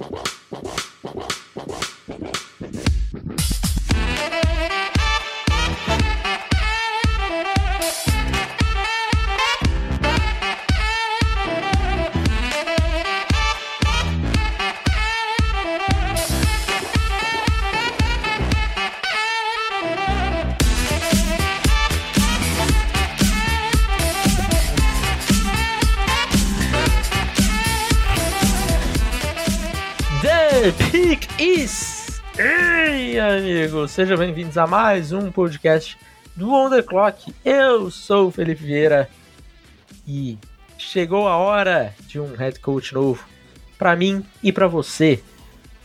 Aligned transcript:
The 0.00 0.39
sejam 33.88 34.16
bem-vindos 34.16 34.58
a 34.58 34.66
mais 34.66 35.12
um 35.12 35.30
podcast 35.30 35.96
do 36.36 36.52
On 36.52 36.68
The 36.68 36.82
Clock. 36.82 37.32
Eu 37.44 37.90
sou 37.90 38.28
o 38.28 38.30
Felipe 38.30 38.64
Vieira 38.64 39.08
e 40.06 40.38
chegou 40.76 41.26
a 41.26 41.36
hora 41.36 41.94
de 42.06 42.20
um 42.20 42.34
head 42.34 42.58
coach 42.60 42.92
novo 42.92 43.24
para 43.78 43.96
mim 43.96 44.24
e 44.42 44.52
para 44.52 44.66
você. 44.66 45.22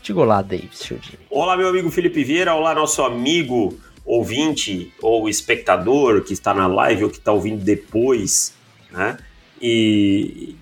Diga 0.02 0.20
olá, 0.20 0.42
Davis. 0.42 0.92
Olá, 1.30 1.56
meu 1.56 1.68
amigo 1.68 1.90
Felipe 1.90 2.24
Vieira, 2.24 2.54
olá, 2.54 2.74
nosso 2.76 3.02
amigo 3.02 3.80
ouvinte 4.04 4.94
ou 5.02 5.30
espectador 5.30 6.22
que 6.24 6.34
está 6.34 6.54
na 6.54 6.68
live 6.68 7.06
ou 7.06 7.10
que 7.10 7.18
está 7.18 7.32
ouvindo 7.32 7.64
depois, 7.64 8.54
né? 8.92 9.18
E 9.62 10.56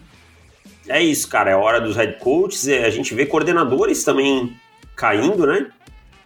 é 0.88 1.02
isso, 1.02 1.28
cara. 1.28 1.52
É 1.52 1.56
hora 1.56 1.82
dos 1.82 1.96
head 1.96 2.20
coaches. 2.20 2.68
É, 2.68 2.86
a 2.86 2.90
gente 2.90 3.14
vê 3.14 3.26
coordenadores 3.26 4.04
também 4.04 4.56
caindo, 4.96 5.46
né? 5.46 5.72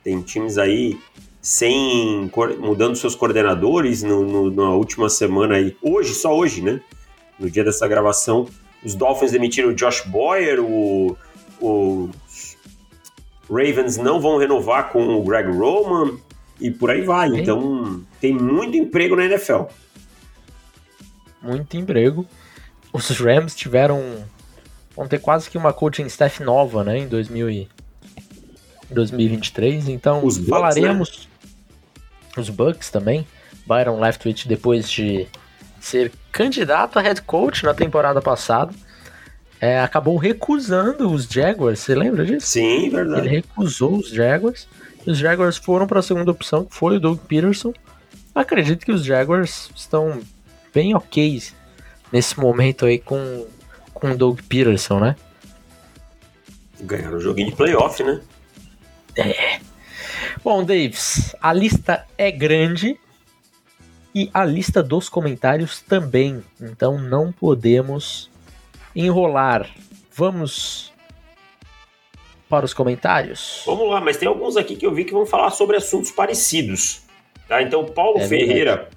Tem 0.07 0.21
times 0.21 0.57
aí 0.57 0.97
sem 1.41 2.31
mudando 2.59 2.95
seus 2.95 3.13
coordenadores 3.13 4.03
no, 4.03 4.23
no, 4.23 4.49
na 4.49 4.69
última 4.69 5.09
semana 5.09 5.55
aí. 5.55 5.75
Hoje, 5.81 6.13
só 6.13 6.33
hoje, 6.33 6.61
né? 6.61 6.79
No 7.37 7.51
dia 7.51 7.61
dessa 7.61 7.85
gravação, 7.89 8.47
os 8.81 8.95
Dolphins 8.95 9.33
demitiram 9.33 9.67
o 9.67 9.73
Josh 9.73 10.05
Boyer, 10.05 10.63
o, 10.63 11.17
o 11.59 12.09
Ravens 13.49 13.97
não 13.97 14.21
vão 14.21 14.37
renovar 14.37 14.93
com 14.93 15.17
o 15.17 15.21
Greg 15.25 15.51
Roman 15.51 16.17
e 16.61 16.71
por 16.71 16.89
aí 16.89 17.01
vai. 17.01 17.27
Então, 17.27 18.01
tem 18.21 18.33
muito 18.33 18.77
emprego 18.77 19.13
na 19.13 19.25
NFL. 19.25 19.63
Muito 21.41 21.75
emprego. 21.75 22.25
Os 22.93 23.09
Rams 23.09 23.53
tiveram 23.53 24.23
vão 24.95 25.05
ter 25.05 25.19
quase 25.19 25.49
que 25.49 25.57
uma 25.57 25.73
coaching 25.73 26.05
staff 26.05 26.41
nova, 26.41 26.81
né, 26.85 26.97
em 26.97 27.09
2000 27.09 27.49
e 27.49 27.67
2023. 28.89 29.89
Então, 29.89 30.25
Os 30.25 30.37
Bucks, 30.37 30.49
falaremos 30.49 31.29
né? 32.35 32.41
os 32.41 32.49
Bucks 32.49 32.89
também. 32.89 33.27
Byron 33.65 33.99
Leftwich 33.99 34.47
depois 34.47 34.89
de 34.89 35.27
ser 35.79 36.11
candidato 36.31 36.97
a 36.97 37.01
head 37.01 37.21
coach 37.21 37.63
na 37.63 37.73
temporada 37.73 38.21
passada, 38.21 38.73
é, 39.59 39.79
acabou 39.79 40.17
recusando 40.17 41.11
os 41.11 41.25
Jaguars. 41.25 41.79
Você 41.79 41.95
lembra 41.95 42.25
disso? 42.25 42.47
Sim, 42.47 42.89
verdade. 42.89 43.27
Ele 43.27 43.35
recusou 43.37 43.97
os 43.97 44.09
Jaguars. 44.09 44.67
E 45.05 45.11
os 45.11 45.17
Jaguars 45.17 45.57
foram 45.57 45.87
para 45.87 45.99
a 45.99 46.03
segunda 46.03 46.31
opção, 46.31 46.65
que 46.65 46.75
foi 46.75 46.97
o 46.97 46.99
Doug 46.99 47.19
Peterson. 47.19 47.73
Acredito 48.35 48.85
que 48.85 48.91
os 48.91 49.03
Jaguars 49.03 49.69
estão 49.75 50.21
bem 50.73 50.95
ok 50.95 51.41
nesse 52.11 52.39
momento 52.39 52.85
aí 52.85 52.99
com 52.99 53.45
com 53.99 54.11
o 54.11 54.17
Doug 54.17 54.39
Peterson, 54.47 54.99
né? 54.99 55.15
Ganharam 56.81 57.17
um 57.17 57.19
joguinho 57.19 57.49
de 57.49 57.55
playoff, 57.55 58.03
né? 58.03 58.21
É. 59.17 59.59
Bom, 60.43 60.63
Davis, 60.63 61.35
a 61.41 61.51
lista 61.51 62.05
é 62.17 62.31
grande 62.31 62.99
e 64.13 64.29
a 64.33 64.45
lista 64.45 64.81
dos 64.81 65.09
comentários 65.09 65.81
também. 65.81 66.43
Então 66.61 66.97
não 66.97 67.31
podemos 67.31 68.29
enrolar. 68.95 69.69
Vamos 70.13 70.93
para 72.49 72.65
os 72.65 72.73
comentários? 72.73 73.63
Vamos 73.65 73.89
lá, 73.89 73.99
mas 73.99 74.17
tem 74.17 74.27
alguns 74.27 74.55
aqui 74.55 74.75
que 74.75 74.85
eu 74.85 74.93
vi 74.93 75.03
que 75.03 75.13
vão 75.13 75.25
falar 75.25 75.51
sobre 75.51 75.75
assuntos 75.75 76.11
parecidos. 76.11 77.01
Tá? 77.47 77.61
Então, 77.61 77.85
Paulo 77.85 78.19
é 78.19 78.27
Ferreira 78.27 78.89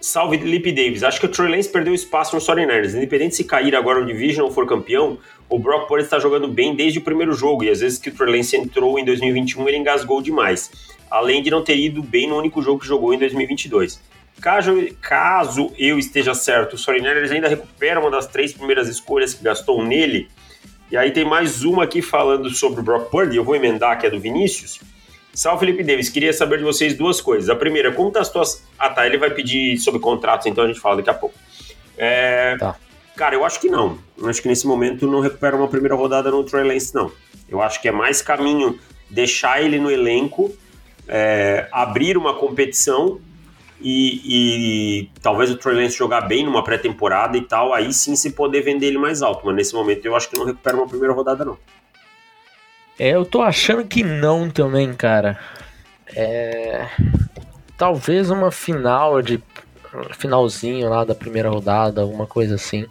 Salve 0.00 0.38
Lip 0.38 0.72
Davis. 0.72 1.02
Acho 1.02 1.20
que 1.20 1.26
o 1.26 1.28
Trey 1.28 1.50
Lance 1.50 1.68
perdeu 1.68 1.94
espaço 1.94 2.34
no 2.34 2.40
49ers. 2.40 2.94
Independente 2.94 3.36
se 3.36 3.44
cair 3.44 3.76
agora 3.76 4.00
no 4.00 4.06
Division 4.06 4.46
ou 4.46 4.52
for 4.52 4.66
campeão, 4.66 5.18
o 5.48 5.58
Brock 5.58 5.86
Purdy 5.86 6.04
está 6.04 6.18
jogando 6.18 6.48
bem 6.48 6.74
desde 6.74 6.98
o 6.98 7.02
primeiro 7.02 7.34
jogo. 7.34 7.64
E 7.64 7.70
às 7.70 7.80
vezes 7.80 7.98
que 7.98 8.08
o 8.08 8.14
Trey 8.14 8.36
Lance 8.36 8.56
entrou 8.56 8.98
em 8.98 9.04
2021, 9.04 9.68
ele 9.68 9.76
engasgou 9.76 10.22
demais. 10.22 10.70
Além 11.10 11.42
de 11.42 11.50
não 11.50 11.62
ter 11.62 11.76
ido 11.76 12.02
bem 12.02 12.28
no 12.28 12.38
único 12.38 12.62
jogo 12.62 12.80
que 12.80 12.86
jogou 12.86 13.12
em 13.12 13.18
2022. 13.18 14.00
Caso, 14.40 14.74
caso 15.02 15.70
eu 15.78 15.98
esteja 15.98 16.32
certo, 16.32 16.72
os 16.72 16.86
49ers 16.86 17.30
ainda 17.30 17.48
recuperam 17.48 18.00
uma 18.00 18.10
das 18.10 18.26
três 18.26 18.54
primeiras 18.54 18.88
escolhas 18.88 19.34
que 19.34 19.44
gastou 19.44 19.84
nele. 19.84 20.30
E 20.90 20.96
aí 20.96 21.10
tem 21.10 21.26
mais 21.26 21.62
uma 21.62 21.84
aqui 21.84 22.00
falando 22.00 22.48
sobre 22.50 22.80
o 22.80 22.82
Brock 22.82 23.10
Purdy. 23.10 23.36
Eu 23.36 23.44
vou 23.44 23.54
emendar, 23.54 23.98
que 23.98 24.06
é 24.06 24.10
do 24.10 24.18
Vinícius. 24.18 24.80
Salve, 25.32 25.66
Felipe 25.66 25.84
Davis. 25.84 26.08
Queria 26.08 26.32
saber 26.32 26.58
de 26.58 26.64
vocês 26.64 26.94
duas 26.94 27.20
coisas. 27.20 27.48
A 27.48 27.56
primeira, 27.56 27.92
como 27.92 28.10
tá 28.10 28.20
a 28.20 28.24
situação. 28.24 28.62
Ah, 28.78 28.90
tá. 28.90 29.06
Ele 29.06 29.18
vai 29.18 29.30
pedir 29.30 29.78
sobre 29.78 30.00
contratos, 30.00 30.46
então 30.46 30.64
a 30.64 30.66
gente 30.66 30.80
fala 30.80 30.96
daqui 30.96 31.10
a 31.10 31.14
pouco. 31.14 31.34
É... 31.96 32.56
Tá. 32.56 32.76
Cara, 33.16 33.34
eu 33.34 33.44
acho 33.44 33.60
que 33.60 33.68
não. 33.68 33.98
Eu 34.16 34.28
acho 34.28 34.40
que 34.40 34.48
nesse 34.48 34.66
momento 34.66 35.06
não 35.06 35.20
recupera 35.20 35.54
uma 35.54 35.68
primeira 35.68 35.94
rodada 35.94 36.30
no 36.30 36.42
Trey 36.42 36.64
Lance, 36.64 36.94
não. 36.94 37.12
Eu 37.48 37.60
acho 37.60 37.80
que 37.80 37.88
é 37.88 37.92
mais 37.92 38.22
caminho 38.22 38.78
deixar 39.10 39.62
ele 39.62 39.78
no 39.78 39.90
elenco, 39.90 40.54
é, 41.06 41.68
abrir 41.70 42.16
uma 42.16 42.34
competição 42.34 43.20
e, 43.80 44.20
e, 45.02 45.10
talvez 45.20 45.50
o 45.50 45.56
Trey 45.56 45.74
Lance 45.74 45.96
jogar 45.96 46.22
bem 46.22 46.44
numa 46.44 46.62
pré-temporada 46.62 47.36
e 47.36 47.42
tal, 47.42 47.72
aí 47.72 47.92
sim 47.92 48.14
se 48.14 48.30
poder 48.32 48.62
vender 48.62 48.86
ele 48.86 48.98
mais 48.98 49.20
alto. 49.22 49.44
Mas 49.44 49.54
nesse 49.54 49.74
momento 49.74 50.04
eu 50.06 50.14
acho 50.14 50.30
que 50.30 50.38
não 50.38 50.44
recupera 50.44 50.76
uma 50.76 50.86
primeira 50.86 51.12
rodada, 51.12 51.44
não. 51.44 51.58
É, 53.00 53.08
eu 53.08 53.24
tô 53.24 53.40
achando 53.40 53.82
que 53.86 54.02
não 54.02 54.50
também, 54.50 54.92
cara. 54.92 55.38
É. 56.14 56.86
Talvez 57.78 58.28
uma 58.28 58.52
final 58.52 59.22
de. 59.22 59.42
Finalzinho 60.18 60.90
lá 60.90 61.02
da 61.02 61.14
primeira 61.14 61.48
rodada, 61.48 62.02
alguma 62.02 62.26
coisa 62.26 62.56
assim. 62.56 62.86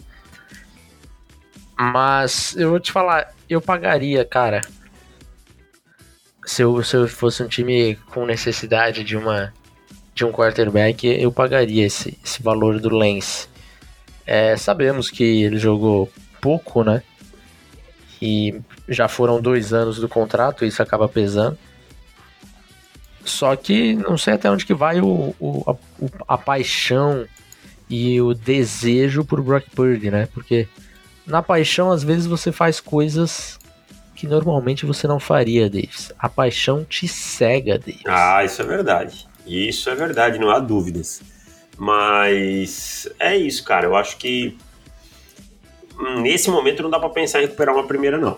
Mas 1.78 2.56
eu 2.58 2.72
vou 2.72 2.80
te 2.80 2.92
falar, 2.92 3.32
eu 3.48 3.62
pagaria, 3.62 4.26
cara. 4.26 4.62
Se 6.44 6.64
eu, 6.64 6.84
se 6.84 6.96
eu 6.98 7.08
fosse 7.08 7.44
um 7.44 7.48
time 7.48 7.96
com 8.12 8.26
necessidade 8.26 9.04
de 9.04 9.16
uma 9.16 9.54
de 10.16 10.26
um 10.26 10.32
quarterback, 10.32 11.06
eu 11.06 11.32
pagaria 11.32 11.86
esse, 11.86 12.18
esse 12.26 12.42
valor 12.42 12.80
do 12.80 12.90
Lance. 12.90 13.48
É, 14.26 14.58
sabemos 14.58 15.12
que 15.12 15.44
ele 15.44 15.60
jogou 15.60 16.12
pouco, 16.42 16.84
né? 16.84 17.04
E 18.22 18.60
já 18.88 19.08
foram 19.08 19.42
dois 19.42 19.74
anos 19.74 19.98
do 19.98 20.10
contrato, 20.10 20.66
isso 20.66 20.82
acaba 20.82 21.08
pesando. 21.08 21.58
Só 23.24 23.56
que 23.56 23.94
não 23.94 24.18
sei 24.18 24.34
até 24.34 24.50
onde 24.50 24.66
que 24.66 24.74
vai 24.74 25.00
o, 25.00 25.36
o, 25.40 25.64
a, 26.28 26.34
a, 26.34 26.38
paixão 26.38 27.26
e 27.90 28.20
o 28.20 28.34
desejo 28.34 29.24
por 29.24 29.42
Brock 29.42 29.70
Purdy, 29.76 30.10
né? 30.10 30.28
Porque 30.34 30.68
na 31.26 31.44
paixão, 31.44 31.92
às 31.92 32.04
vezes, 32.04 32.26
você 32.26 32.52
faz 32.52 32.80
coisas 32.80 33.60
que 34.16 34.28
normalmente 34.28 34.86
você 34.86 35.08
não 35.08 35.20
faria, 35.20 35.70
Davis. 35.70 36.12
A 36.18 36.28
paixão 36.28 36.84
te 36.84 37.08
cega, 37.08 37.78
Davis. 37.78 38.02
Ah, 38.06 38.44
isso 38.44 38.62
é 38.62 38.66
verdade. 38.66 39.28
Isso 39.46 39.90
é 39.90 39.96
verdade, 39.96 40.40
não 40.40 40.50
há 40.50 40.60
dúvidas. 40.60 41.22
Mas 41.78 43.08
é 43.20 43.38
isso, 43.38 43.64
cara. 43.64 43.86
Eu 43.86 43.96
acho 43.96 44.18
que 44.18 44.58
nesse 46.22 46.50
momento 46.50 46.84
não 46.84 46.90
dá 46.90 47.00
para 47.00 47.10
pensar 47.10 47.40
em 47.40 47.44
recuperar 47.44 47.76
uma 47.76 47.88
primeira, 47.88 48.18
não. 48.18 48.38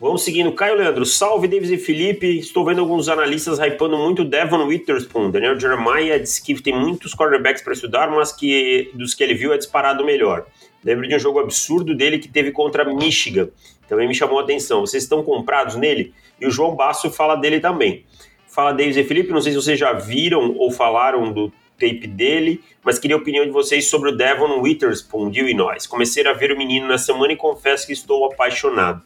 Vamos 0.00 0.22
seguindo. 0.22 0.50
Caio 0.52 0.76
Leandro, 0.76 1.04
salve 1.04 1.46
Davis 1.46 1.70
e 1.70 1.76
Felipe. 1.76 2.38
Estou 2.38 2.64
vendo 2.64 2.80
alguns 2.80 3.06
analistas 3.10 3.58
hypando 3.58 3.98
muito 3.98 4.24
Devon 4.24 4.64
Witherspoon. 4.64 5.30
Daniel 5.30 5.60
Jeremiah 5.60 6.18
disse 6.18 6.42
que 6.42 6.54
tem 6.62 6.74
muitos 6.74 7.14
quarterbacks 7.14 7.62
para 7.62 7.74
estudar, 7.74 8.10
mas 8.10 8.32
que 8.32 8.90
dos 8.94 9.12
que 9.12 9.22
ele 9.22 9.34
viu 9.34 9.52
é 9.52 9.58
disparado 9.58 10.02
melhor. 10.02 10.46
Lembro 10.82 11.06
de 11.06 11.14
um 11.14 11.18
jogo 11.18 11.38
absurdo 11.38 11.94
dele 11.94 12.18
que 12.18 12.28
teve 12.28 12.50
contra 12.50 12.82
Michigan. 12.82 13.50
Também 13.86 14.08
me 14.08 14.14
chamou 14.14 14.38
a 14.38 14.42
atenção. 14.42 14.80
Vocês 14.80 15.02
estão 15.02 15.22
comprados 15.22 15.76
nele? 15.76 16.14
E 16.40 16.46
o 16.46 16.50
João 16.50 16.74
Basso 16.74 17.10
fala 17.10 17.36
dele 17.36 17.60
também. 17.60 18.06
Fala 18.48 18.72
Davis 18.72 18.96
e 18.96 19.04
Felipe, 19.04 19.32
não 19.32 19.42
sei 19.42 19.52
se 19.52 19.58
vocês 19.58 19.78
já 19.78 19.92
viram 19.92 20.56
ou 20.56 20.70
falaram 20.70 21.30
do 21.30 21.52
tape 21.80 22.06
dele, 22.06 22.62
mas 22.84 22.98
queria 22.98 23.16
a 23.16 23.18
opinião 23.18 23.44
de 23.44 23.50
vocês 23.50 23.88
sobre 23.88 24.10
o 24.10 24.16
Devon 24.16 24.60
Witherspoon 24.60 25.30
de 25.30 25.40
Illinois. 25.40 25.86
Comecei 25.86 26.26
a 26.26 26.34
ver 26.34 26.52
o 26.52 26.58
menino 26.58 26.86
na 26.86 26.98
semana 26.98 27.32
e 27.32 27.36
confesso 27.36 27.86
que 27.86 27.94
estou 27.94 28.26
apaixonado. 28.26 29.02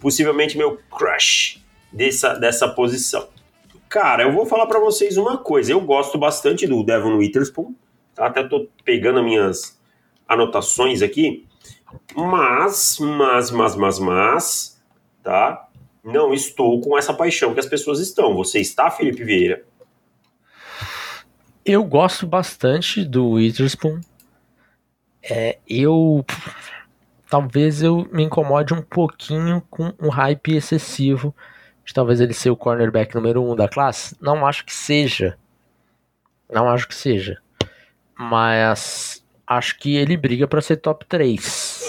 Possivelmente 0.00 0.58
meu 0.58 0.78
crush 0.90 1.62
dessa, 1.92 2.34
dessa 2.34 2.68
posição. 2.68 3.28
Cara, 3.88 4.24
eu 4.24 4.32
vou 4.32 4.44
falar 4.44 4.66
para 4.66 4.80
vocês 4.80 5.16
uma 5.16 5.38
coisa. 5.38 5.72
Eu 5.72 5.80
gosto 5.80 6.18
bastante 6.18 6.66
do 6.66 6.82
Devon 6.82 7.16
Witherspoon. 7.16 7.74
Tá? 8.14 8.26
Até 8.26 8.42
tô 8.42 8.68
pegando 8.84 9.22
minhas 9.22 9.78
anotações 10.28 11.00
aqui. 11.00 11.46
Mas, 12.14 12.98
mas, 13.00 13.50
mas, 13.50 13.76
mas, 13.76 13.98
mas, 13.98 14.82
tá? 15.22 15.68
Não 16.04 16.34
estou 16.34 16.80
com 16.80 16.98
essa 16.98 17.14
paixão 17.14 17.54
que 17.54 17.60
as 17.60 17.66
pessoas 17.66 17.98
estão. 17.98 18.34
Você 18.34 18.60
está, 18.60 18.90
Felipe 18.90 19.24
Vieira? 19.24 19.64
Eu 21.68 21.84
gosto 21.84 22.26
bastante 22.26 23.04
do 23.04 23.32
Witherspoon. 23.32 24.00
É, 25.22 25.58
eu 25.68 26.24
talvez 27.28 27.82
eu 27.82 28.08
me 28.10 28.22
incomode 28.22 28.72
um 28.72 28.80
pouquinho 28.80 29.62
com 29.68 29.92
um 30.00 30.08
hype 30.08 30.56
excessivo 30.56 31.34
de 31.84 31.92
talvez 31.92 32.22
ele 32.22 32.32
ser 32.32 32.48
o 32.48 32.56
cornerback 32.56 33.14
número 33.14 33.42
um 33.42 33.54
da 33.54 33.68
classe. 33.68 34.16
Não 34.18 34.46
acho 34.46 34.64
que 34.64 34.72
seja. 34.72 35.36
Não 36.50 36.70
acho 36.70 36.88
que 36.88 36.94
seja. 36.94 37.36
Mas 38.18 39.22
acho 39.46 39.78
que 39.78 39.94
ele 39.94 40.16
briga 40.16 40.48
para 40.48 40.62
ser 40.62 40.78
top 40.78 41.04
3. 41.04 41.82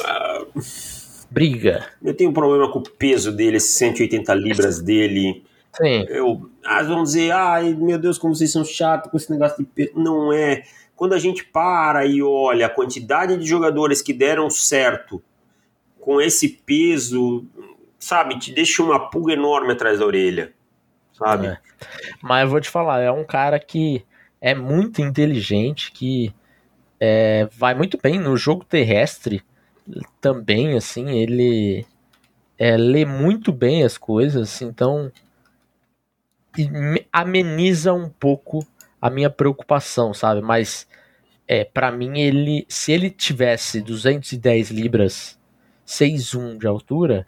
Briga. 1.32 1.88
Eu 2.04 2.14
tenho 2.14 2.32
um 2.32 2.34
problema 2.34 2.70
com 2.70 2.80
o 2.80 2.84
peso 2.84 3.32
dele, 3.32 3.56
esses 3.56 3.76
180 3.78 4.34
libras 4.34 4.82
dele. 4.82 5.42
Sim. 5.74 6.06
Eu, 6.10 6.50
ah, 6.66 6.84
vão 6.84 7.04
dizer, 7.04 7.32
ai 7.32 7.74
meu 7.74 7.98
Deus, 7.98 8.18
como 8.18 8.36
vocês 8.36 8.52
são 8.52 8.66
chatos 8.66 9.12
com 9.12 9.18
esse 9.18 9.32
negócio 9.32 9.58
de 9.58 9.66
peso. 9.66 9.92
Não 9.96 10.34
é. 10.34 10.64
Quando 10.96 11.14
a 11.14 11.20
gente 11.20 11.46
para 11.46 12.06
e 12.06 12.22
olha 12.22 12.66
a 12.66 12.70
quantidade 12.70 13.38
de 13.38 13.46
jogadores 13.46 14.02
que 14.02 14.14
deram 14.14 14.50
certo 14.50 15.22
com 16.00 16.20
esse 16.20 16.50
peso, 16.50 17.46
sabe, 17.98 18.40
te 18.40 18.52
deixa 18.52 18.84
uma 18.84 19.10
pulga 19.10 19.34
enorme 19.34 19.74
atrás 19.74 20.00
da 20.00 20.06
orelha, 20.06 20.54
sabe? 21.14 21.48
É. 21.48 21.58
Mas 22.22 22.44
eu 22.44 22.50
vou 22.50 22.60
te 22.60 22.70
falar, 22.70 23.00
é 23.02 23.12
um 23.12 23.24
cara 23.24 23.60
que 23.60 24.04
é 24.42 24.54
muito 24.54 25.02
inteligente, 25.02 25.92
que 25.92 26.34
é, 27.00 27.48
vai 27.52 27.74
muito 27.74 27.98
bem 28.02 28.20
no 28.20 28.36
jogo 28.36 28.66
terrestre 28.66 29.44
também, 30.20 30.76
assim, 30.76 31.10
ele 31.18 31.86
é, 32.58 32.76
lê 32.76 33.06
muito 33.06 33.52
bem 33.52 33.84
as 33.84 33.98
coisas, 33.98 34.62
então 34.62 35.12
ameniza 37.12 37.94
um 37.94 38.10
pouco 38.10 38.66
a 39.02 39.10
minha 39.10 39.30
preocupação, 39.30 40.14
sabe? 40.14 40.42
Mas 40.42 40.88
é, 41.48 41.64
para 41.64 41.92
mim 41.92 42.20
ele, 42.20 42.66
se 42.68 42.92
ele 42.92 43.10
tivesse 43.10 43.82
210 43.82 44.72
libras, 44.72 45.40
6'1 45.88 46.60
de 46.60 46.68
altura, 46.68 47.26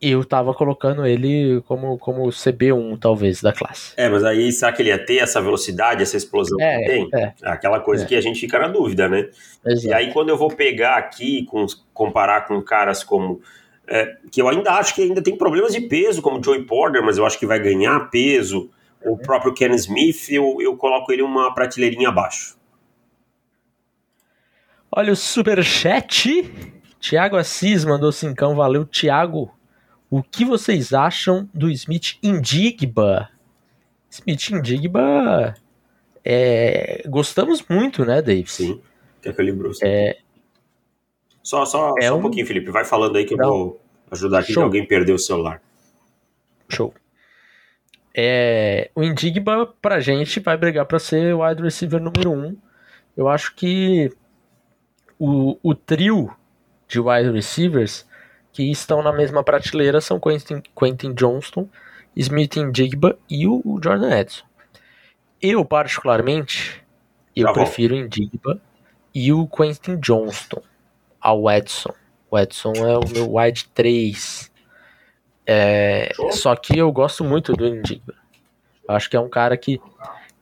eu 0.00 0.24
tava 0.24 0.52
colocando 0.52 1.06
ele 1.06 1.62
como, 1.62 1.96
como 1.98 2.26
CB1, 2.26 2.98
talvez, 2.98 3.40
da 3.40 3.52
classe. 3.52 3.92
É, 3.96 4.08
mas 4.08 4.24
aí 4.24 4.52
será 4.52 4.72
que 4.72 4.82
ele 4.82 4.90
ia 4.90 4.98
ter 4.98 5.18
essa 5.18 5.40
velocidade, 5.40 6.02
essa 6.02 6.16
explosão 6.16 6.60
é, 6.60 6.78
que 6.78 6.84
tem? 6.84 7.08
É, 7.14 7.32
Aquela 7.42 7.80
coisa 7.80 8.04
é. 8.04 8.06
que 8.06 8.14
a 8.14 8.20
gente 8.20 8.40
fica 8.40 8.58
na 8.58 8.68
dúvida, 8.68 9.08
né? 9.08 9.28
Exato. 9.64 9.86
E 9.86 9.94
aí 9.94 10.12
quando 10.12 10.28
eu 10.28 10.36
vou 10.36 10.48
pegar 10.48 10.96
aqui, 10.96 11.44
com, 11.44 11.64
comparar 11.94 12.46
com 12.46 12.60
caras 12.62 13.02
como... 13.02 13.40
É, 13.88 14.16
que 14.30 14.42
eu 14.42 14.48
ainda 14.48 14.72
acho 14.72 14.94
que 14.94 15.02
ainda 15.02 15.22
tem 15.22 15.36
problemas 15.36 15.72
de 15.72 15.80
peso, 15.82 16.20
como 16.20 16.42
Joey 16.42 16.64
Porter, 16.64 17.04
mas 17.04 17.18
eu 17.18 17.26
acho 17.26 17.38
que 17.38 17.46
vai 17.46 17.60
ganhar 17.60 18.10
peso. 18.10 18.70
O 19.04 19.16
próprio 19.16 19.54
Ken 19.54 19.72
Smith, 19.74 20.28
eu, 20.30 20.56
eu 20.60 20.76
coloco 20.76 21.12
ele 21.12 21.22
uma 21.22 21.54
prateleirinha 21.54 22.08
abaixo. 22.08 22.56
Olha 24.90 25.12
o 25.12 25.16
superchat. 25.16 26.50
Tiago 26.98 27.36
Assis 27.36 27.84
mandou 27.84 28.10
cincão, 28.10 28.56
valeu, 28.56 28.84
Tiago. 28.84 29.52
O 30.10 30.22
que 30.22 30.44
vocês 30.44 30.92
acham 30.92 31.48
do 31.52 31.70
Smith 31.70 32.18
Indigba? 32.22 33.28
Smith 34.10 34.50
Indigba. 34.50 35.54
É, 36.24 37.02
gostamos 37.06 37.64
muito, 37.68 38.04
né, 38.04 38.20
Dave? 38.22 38.50
Sim. 38.50 38.80
Quer 39.22 39.34
que 39.34 39.40
eu 39.40 39.44
lembre 39.44 39.70
É, 39.82 40.18
Só, 41.46 41.64
só, 41.64 41.94
É 42.00 42.08
só 42.08 42.14
um 42.14 42.18
um- 42.18 42.22
pouquinho, 42.22 42.44
Felipe. 42.44 42.72
Vai 42.72 42.84
falando 42.84 43.14
aí 43.14 43.24
que 43.24 43.34
eu 43.34 43.38
Não. 43.38 43.48
vou 43.48 43.80
ajudar 44.10 44.40
aqui 44.40 44.52
Show. 44.52 44.62
que 44.62 44.64
alguém 44.64 44.84
perdeu 44.84 45.14
o 45.14 45.18
celular. 45.18 45.62
show. 46.68 46.92
É, 48.12 48.90
o 48.96 49.04
Indigba, 49.04 49.72
pra 49.80 50.00
gente, 50.00 50.40
vai 50.40 50.56
brigar 50.56 50.84
pra 50.86 50.98
ser 50.98 51.32
o 51.34 51.46
wide 51.46 51.62
receiver 51.62 52.00
número 52.00 52.32
1. 52.32 52.46
Um. 52.48 52.56
Eu 53.16 53.28
acho 53.28 53.54
que 53.54 54.10
o, 55.18 55.56
o 55.62 55.74
trio 55.74 56.34
de 56.88 56.98
wide 56.98 57.30
receivers 57.30 58.04
que 58.52 58.68
estão 58.68 59.00
na 59.00 59.12
mesma 59.12 59.44
prateleira 59.44 60.00
são 60.00 60.18
Quentin, 60.18 60.60
Quentin 60.76 61.12
Johnston, 61.14 61.68
Smith 62.16 62.56
Indigba 62.56 63.16
e 63.30 63.46
o, 63.46 63.60
o 63.64 63.78
Jordan 63.82 64.18
Edson. 64.18 64.44
Eu, 65.40 65.64
particularmente, 65.64 66.82
eu 67.36 67.46
Tá 67.46 67.52
prefiro 67.52 67.94
o 67.94 67.98
Indigba 67.98 68.60
e 69.14 69.32
o 69.32 69.46
Quentin 69.46 69.96
Johnston 70.00 70.62
ao 71.26 71.50
Edson. 71.50 71.92
O 72.30 72.38
Edson 72.38 72.72
é 72.76 72.96
o 72.96 73.08
meu 73.08 73.34
wide 73.34 73.68
3. 73.74 74.48
É, 75.44 76.12
só 76.30 76.54
que 76.54 76.78
eu 76.78 76.92
gosto 76.92 77.24
muito 77.24 77.52
do 77.52 77.66
Indigba. 77.66 78.14
Eu 78.88 78.94
acho 78.94 79.10
que 79.10 79.16
é 79.16 79.20
um 79.20 79.28
cara 79.28 79.56
que 79.56 79.80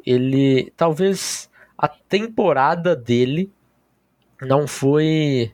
ele 0.05 0.71
talvez 0.77 1.51
a 1.79 1.89
temporada 1.89 2.95
dele 2.95 3.51
não 4.43 4.67
foi 4.67 5.53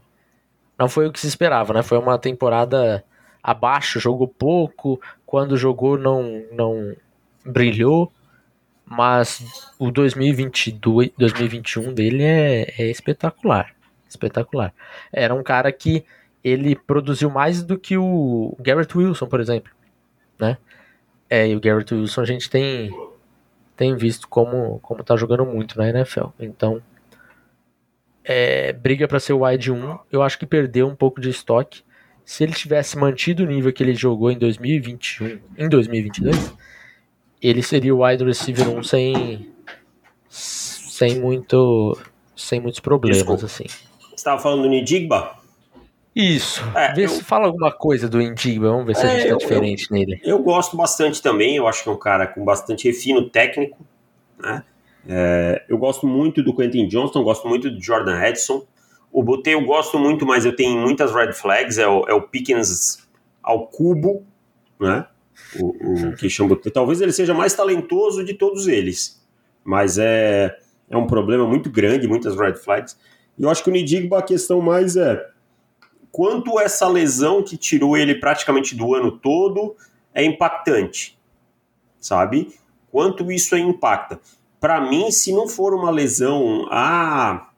não 0.77 0.89
foi 0.89 1.07
o 1.07 1.13
que 1.13 1.21
se 1.21 1.29
esperava, 1.29 1.75
né? 1.75 1.83
Foi 1.85 1.99
uma 1.99 2.19
temporada 2.19 3.05
abaixo, 3.41 4.01
jogou 4.01 4.27
pouco, 4.27 5.01
quando 5.25 5.57
jogou 5.57 5.97
não 5.97 6.45
não 6.51 6.97
brilhou, 7.47 8.13
mas 8.85 9.73
o 9.79 9.93
2022, 9.93 11.13
2021 11.17 11.95
dele 11.95 12.25
é, 12.25 12.75
é 12.77 12.91
espetacular, 12.91 13.73
espetacular. 14.11 14.75
Era 15.13 15.35
um 15.35 15.43
cara 15.43 15.71
que 15.73 16.05
ele 16.43 16.75
produziu 16.75 17.31
mais 17.31 17.63
do 17.63 17.79
que 17.79 17.97
o 17.97 18.57
Garrett 18.61 18.97
Wilson, 18.97 19.27
por 19.27 19.41
exemplo, 19.41 19.73
né? 20.39 20.59
É, 21.29 21.49
e 21.49 21.55
o 21.55 21.61
Garrett 21.61 21.95
Wilson 21.95 22.21
a 22.23 22.25
gente 22.25 22.51
tem 22.51 22.91
tem 23.77 23.97
visto 23.97 24.29
como 24.29 24.79
como 24.81 25.05
tá 25.05 25.17
jogando 25.17 25.47
muito 25.47 25.79
na 25.79 25.89
NFL. 25.89 26.29
Então, 26.39 26.83
é, 28.25 28.73
briga 28.73 29.07
para 29.07 29.21
ser 29.21 29.33
o 29.33 29.45
wide 29.45 29.71
1, 29.71 29.99
eu 30.11 30.23
acho 30.23 30.39
que 30.39 30.47
perdeu 30.47 30.87
um 30.87 30.95
pouco 30.95 31.21
de 31.21 31.31
estoque. 31.31 31.83
Se 32.25 32.45
ele 32.45 32.53
tivesse 32.53 32.99
mantido 32.99 33.43
o 33.43 33.47
nível 33.47 33.73
que 33.73 33.83
ele 33.83 33.95
jogou 33.95 34.31
em 34.31 34.39
2021, 34.39 35.41
em 35.57 35.69
2022, 35.69 36.55
ele 37.41 37.63
seria 37.63 37.95
o 37.95 38.05
wide 38.05 38.25
receiver 38.25 38.69
1 38.69 38.83
sem 38.83 39.51
sem 40.29 41.19
muito 41.19 41.99
sem 42.37 42.61
muitos 42.61 42.81
problemas 42.81 43.19
Desculpa. 43.19 43.47
assim. 43.47 43.65
Você 44.21 44.29
estava 44.29 44.39
falando 44.43 44.65
do 44.65 44.69
Nidigba? 44.69 45.35
Isso. 46.15 46.63
É, 46.75 46.93
Vê 46.93 47.07
eu- 47.07 47.09
se 47.09 47.25
fala 47.25 47.47
alguma 47.47 47.73
coisa 47.73 48.07
do 48.07 48.21
Indigba, 48.21 48.69
vamos 48.69 48.85
ver 48.87 48.95
se 48.95 49.07
a 49.07 49.09
É, 49.09 49.13
gente 49.15 49.23
tá 49.23 49.29
eu- 49.31 49.39
diferente 49.39 49.91
nele. 49.91 50.21
Eu 50.23 50.39
gosto 50.43 50.77
bastante 50.77 51.23
também, 51.23 51.57
eu 51.57 51.67
acho 51.67 51.83
que 51.83 51.89
é 51.89 51.93
um 51.93 51.97
cara 51.99 52.27
com 52.27 52.45
bastante 52.45 52.87
refino 52.87 53.31
técnico, 53.31 53.79
né? 54.39 54.63
É, 55.09 55.65
eu 55.71 55.79
gosto 55.79 56.07
muito 56.07 56.43
do 56.43 56.55
Quentin 56.55 56.87
Johnston, 56.87 57.23
gosto 57.25 57.49
muito 57.49 57.71
do 57.71 57.83
Jordan 57.83 58.23
Edson. 58.23 58.63
O 59.11 59.23
Botei 59.23 59.55
eu 59.55 59.65
gosto 59.65 59.99
muito, 59.99 60.27
mas 60.27 60.45
eu 60.45 60.55
tenho 60.55 60.79
muitas 60.79 61.15
red 61.15 61.33
flags, 61.33 61.79
é 61.79 61.89
o, 61.89 62.05
é 62.07 62.13
o 62.13 62.21
Pickens 62.21 63.09
ao 63.43 63.69
cubo, 63.69 64.23
né? 64.79 65.07
O, 65.59 66.09
o 66.11 66.17
Christian 66.19 66.47
Botei. 66.47 66.71
Talvez 66.71 67.01
ele 67.01 67.13
seja 67.13 67.33
mais 67.33 67.55
talentoso 67.55 68.23
de 68.23 68.35
todos 68.35 68.69
eles, 68.69 69.25
mas 69.65 69.97
é, 69.97 70.55
é 70.91 70.97
um 70.99 71.07
problema 71.07 71.47
muito 71.47 71.71
grande, 71.71 72.07
muitas 72.07 72.37
red 72.37 72.57
flags. 72.57 72.99
E 73.39 73.43
eu 73.43 73.51
acho 73.51 73.63
que 73.63 73.71
o 73.71 73.73
Nidigba, 73.73 74.19
a 74.19 74.23
questão 74.23 74.61
mais 74.61 74.97
é 74.97 75.31
quanto 76.13 76.59
essa 76.59 76.89
lesão 76.89 77.43
que 77.43 77.57
tirou 77.57 77.97
ele 77.97 78.15
praticamente 78.15 78.75
do 78.75 78.95
ano 78.95 79.13
todo 79.13 79.77
é 80.15 80.25
impactante, 80.25 81.19
sabe? 81.99 82.55
Quanto 82.91 83.31
isso 83.31 83.55
aí 83.55 83.63
impacta. 83.63 84.21
Para 84.61 84.81
mim, 84.81 85.11
se 85.11 85.33
não 85.33 85.49
for 85.49 85.73
uma 85.73 85.91
lesão, 85.91 86.67
ah, 86.71 87.49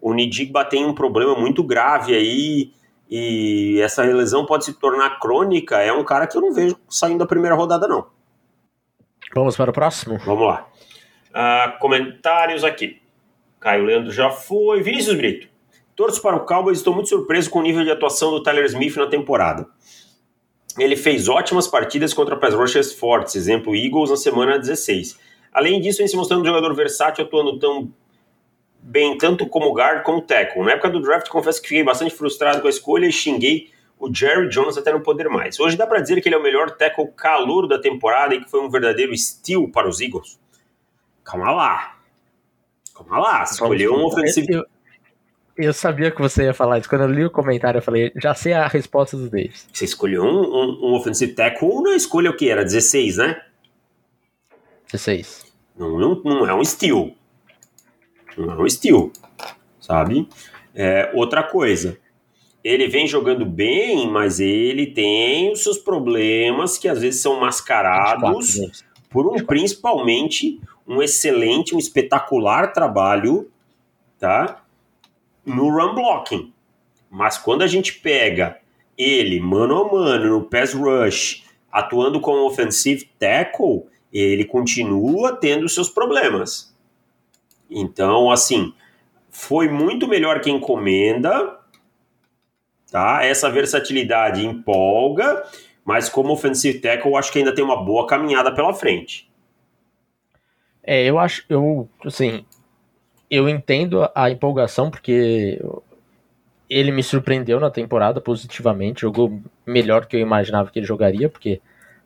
o 0.00 0.14
Nidigba 0.14 0.64
tem 0.64 0.86
um 0.86 0.94
problema 0.94 1.34
muito 1.34 1.62
grave 1.62 2.14
aí 2.14 2.72
e 3.10 3.80
essa 3.80 4.02
lesão 4.02 4.46
pode 4.46 4.64
se 4.64 4.74
tornar 4.74 5.18
crônica, 5.18 5.78
é 5.78 5.92
um 5.92 6.04
cara 6.04 6.26
que 6.26 6.36
eu 6.36 6.40
não 6.40 6.52
vejo 6.52 6.76
saindo 6.88 7.18
da 7.18 7.26
primeira 7.26 7.56
rodada, 7.56 7.88
não. 7.88 8.06
Vamos 9.34 9.56
para 9.56 9.70
o 9.70 9.74
próximo? 9.74 10.18
Vamos 10.24 10.46
lá. 10.46 10.66
Ah, 11.34 11.76
comentários 11.80 12.64
aqui. 12.64 13.00
Caio 13.60 13.84
Leandro 13.84 14.12
já 14.12 14.30
foi. 14.30 14.82
Vinícius 14.82 15.16
Brito. 15.16 15.48
Torço 15.96 16.22
para 16.22 16.36
o 16.36 16.46
Cowboys, 16.46 16.78
estou 16.78 16.94
muito 16.94 17.08
surpreso 17.08 17.50
com 17.50 17.58
o 17.58 17.62
nível 17.62 17.82
de 17.82 17.90
atuação 17.90 18.30
do 18.30 18.42
Tyler 18.42 18.64
Smith 18.66 18.96
na 18.96 19.06
temporada. 19.08 19.66
Ele 20.78 20.94
fez 20.94 21.28
ótimas 21.28 21.66
partidas 21.66 22.14
contra 22.14 22.36
pass 22.36 22.54
rushers 22.54 22.92
fortes, 22.92 23.34
exemplo 23.34 23.74
Eagles 23.74 24.10
na 24.10 24.16
semana 24.16 24.58
16. 24.58 25.18
Além 25.52 25.80
disso, 25.80 25.98
vem 25.98 26.06
se 26.06 26.14
mostrando 26.14 26.42
um 26.42 26.46
jogador 26.46 26.72
versátil, 26.74 27.24
atuando 27.24 27.58
tão 27.58 27.92
bem 28.80 29.18
tanto 29.18 29.46
como 29.48 29.72
guard 29.72 30.04
como 30.04 30.22
tackle. 30.22 30.62
Na 30.62 30.72
época 30.72 30.90
do 30.90 31.00
draft, 31.00 31.28
confesso 31.28 31.60
que 31.60 31.68
fiquei 31.68 31.82
bastante 31.82 32.14
frustrado 32.14 32.60
com 32.60 32.68
a 32.68 32.70
escolha 32.70 33.06
e 33.06 33.12
xinguei 33.12 33.70
o 33.98 34.14
Jerry 34.14 34.48
Jones 34.48 34.78
até 34.78 34.92
não 34.92 35.00
poder 35.00 35.28
mais. 35.28 35.58
Hoje 35.58 35.76
dá 35.76 35.84
para 35.84 36.00
dizer 36.00 36.20
que 36.20 36.28
ele 36.28 36.36
é 36.36 36.38
o 36.38 36.42
melhor 36.42 36.70
tackle 36.70 37.08
calouro 37.16 37.66
da 37.66 37.80
temporada 37.80 38.34
e 38.36 38.40
que 38.40 38.48
foi 38.48 38.60
um 38.60 38.70
verdadeiro 38.70 39.16
steal 39.16 39.68
para 39.68 39.88
os 39.88 40.00
Eagles. 40.00 40.38
Calma 41.24 41.50
lá. 41.50 41.97
Calma 42.98 43.18
lá. 43.18 43.42
Escolheu 43.44 43.94
um 43.94 44.04
ofensivo. 44.04 44.46
Eu, 44.50 44.64
Eu 45.56 45.72
sabia 45.72 46.10
que 46.10 46.20
você 46.20 46.44
ia 46.44 46.54
falar 46.54 46.78
isso. 46.78 46.88
Quando 46.88 47.02
eu 47.02 47.08
li 47.12 47.24
o 47.24 47.30
comentário, 47.30 47.78
eu 47.78 47.82
falei, 47.82 48.12
já 48.16 48.34
sei 48.34 48.52
a 48.52 48.66
resposta 48.66 49.16
do 49.16 49.30
Davis. 49.30 49.68
Você 49.72 49.84
escolheu 49.84 50.24
um, 50.24 50.42
um, 50.42 50.88
um 50.88 50.94
offensive 50.94 51.32
tackle 51.32 51.82
na 51.82 51.94
escolha 51.94 52.30
o 52.30 52.36
que? 52.36 52.48
Era 52.48 52.64
16, 52.64 53.16
né? 53.18 53.40
16. 54.90 55.46
Não, 55.78 55.98
não, 55.98 56.22
não 56.24 56.46
é 56.48 56.54
um 56.54 56.64
steal. 56.64 57.10
Não 58.36 58.52
é 58.52 58.62
um 58.62 58.68
steal, 58.68 59.12
sabe? 59.80 60.28
É, 60.74 61.10
outra 61.14 61.42
coisa, 61.42 61.98
ele 62.62 62.86
vem 62.86 63.06
jogando 63.06 63.44
bem, 63.44 64.08
mas 64.08 64.38
ele 64.38 64.86
tem 64.86 65.52
os 65.52 65.62
seus 65.62 65.78
problemas 65.78 66.78
que 66.78 66.88
às 66.88 67.00
vezes 67.00 67.20
são 67.20 67.40
mascarados 67.40 68.54
24, 68.54 68.84
por 69.10 69.26
um, 69.26 69.44
principalmente, 69.44 70.60
um 70.88 71.02
excelente, 71.02 71.74
um 71.74 71.78
espetacular 71.78 72.72
trabalho, 72.72 73.50
tá? 74.18 74.64
no 75.48 75.70
run 75.70 75.94
blocking. 75.94 76.52
Mas 77.10 77.38
quando 77.38 77.62
a 77.62 77.66
gente 77.66 77.94
pega 77.94 78.58
ele 78.96 79.38
mano 79.40 79.78
a 79.78 79.92
mano 79.92 80.38
no 80.38 80.44
pass 80.44 80.74
rush, 80.74 81.44
atuando 81.70 82.20
como 82.20 82.46
offensive 82.46 83.08
tackle, 83.18 83.84
ele 84.12 84.44
continua 84.44 85.36
tendo 85.36 85.68
seus 85.68 85.88
problemas. 85.88 86.74
Então, 87.70 88.30
assim, 88.30 88.74
foi 89.30 89.68
muito 89.68 90.08
melhor 90.08 90.40
que 90.40 90.50
encomenda, 90.50 91.58
tá? 92.90 93.22
Essa 93.22 93.48
versatilidade 93.48 94.44
empolga, 94.44 95.44
mas 95.84 96.08
como 96.08 96.32
offensive 96.32 96.80
tackle, 96.80 97.12
eu 97.12 97.16
acho 97.16 97.30
que 97.30 97.38
ainda 97.38 97.54
tem 97.54 97.64
uma 97.64 97.76
boa 97.76 98.06
caminhada 98.06 98.52
pela 98.52 98.74
frente. 98.74 99.27
É, 100.90 101.04
eu 101.04 101.18
acho, 101.18 101.44
eu, 101.50 101.86
assim, 102.02 102.46
eu 103.30 103.46
entendo 103.46 104.08
a 104.14 104.30
empolgação, 104.30 104.90
porque 104.90 105.62
ele 106.66 106.90
me 106.90 107.02
surpreendeu 107.02 107.60
na 107.60 107.70
temporada 107.70 108.22
positivamente, 108.22 109.02
jogou 109.02 109.38
melhor 109.66 110.06
que 110.06 110.16
eu 110.16 110.20
imaginava 110.20 110.70
que 110.70 110.78
ele 110.78 110.86
jogaria, 110.86 111.28
porque 111.28 111.60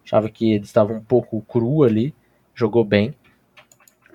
achava 0.04 0.28
que 0.28 0.54
ele 0.54 0.64
estava 0.64 0.92
um 0.92 1.00
pouco 1.00 1.40
cru 1.42 1.84
ali, 1.84 2.12
jogou 2.56 2.82
bem. 2.82 3.14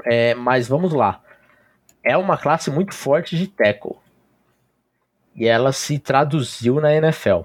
É, 0.04 0.36
mas 0.36 0.68
vamos 0.68 0.92
lá. 0.92 1.24
É 2.04 2.18
uma 2.18 2.38
classe 2.38 2.70
muito 2.70 2.94
forte 2.94 3.38
de 3.38 3.48
tackle. 3.48 3.96
E 5.34 5.48
ela 5.48 5.72
se 5.72 5.98
traduziu 5.98 6.82
na 6.82 6.94
NFL. 6.94 7.44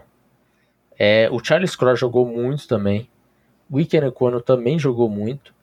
É, 0.99 1.29
o 1.31 1.38
Charles 1.38 1.76
Cross 1.76 2.00
jogou 2.00 2.26
muito 2.26 2.67
também. 2.67 3.09
O 3.71 3.79
Ike 3.79 3.97
Equano 3.97 4.41
também 4.41 4.76
jogou 4.76 5.09
muito 5.09 5.55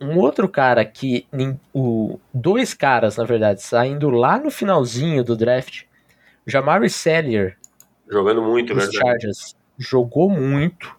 um 0.00 0.18
outro 0.18 0.48
cara 0.48 0.84
que. 0.84 1.26
O, 1.74 2.18
dois 2.32 2.74
caras, 2.74 3.16
na 3.16 3.24
verdade, 3.24 3.62
saindo 3.62 4.10
lá 4.10 4.38
no 4.38 4.50
finalzinho 4.50 5.24
do 5.24 5.36
draft. 5.36 5.84
Jamari 6.46 6.88
Sellier. 6.88 7.58
Jogando 8.08 8.42
muito, 8.42 8.74
né? 8.74 8.88
Chargers. 8.90 9.54
Jogou 9.76 10.30
muito. 10.30 10.94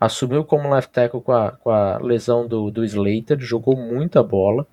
Assumiu 0.00 0.44
como 0.44 0.72
left 0.72 0.92
tackle 0.92 1.20
com 1.20 1.32
a, 1.32 1.52
com 1.52 1.70
a 1.70 1.98
lesão 1.98 2.46
do, 2.46 2.70
do 2.70 2.84
Slater. 2.84 3.38
Jogou 3.40 3.76
muita 3.76 4.22
bola. 4.22 4.66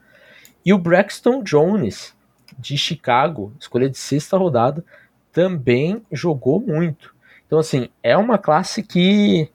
E 0.65 0.73
o 0.73 0.77
Braxton 0.77 1.43
Jones, 1.43 2.15
de 2.57 2.77
Chicago, 2.77 3.53
escolha 3.59 3.89
de 3.89 3.97
sexta 3.97 4.37
rodada, 4.37 4.83
também 5.31 6.01
jogou 6.11 6.61
muito. 6.61 7.13
Então, 7.45 7.59
assim, 7.59 7.89
é 8.01 8.15
uma 8.15 8.37
classe 8.37 8.81
que. 8.81 9.49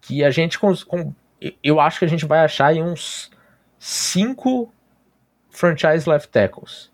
que 0.00 0.24
a 0.24 0.30
gente 0.30 0.58
com, 0.58 0.74
com, 0.84 1.14
eu 1.62 1.80
acho 1.80 1.98
que 1.98 2.04
a 2.04 2.08
gente 2.08 2.24
vai 2.24 2.40
achar 2.40 2.68
aí 2.68 2.82
uns 2.82 3.30
cinco 3.78 4.72
franchise 5.50 6.08
left 6.08 6.30
tackles, 6.30 6.90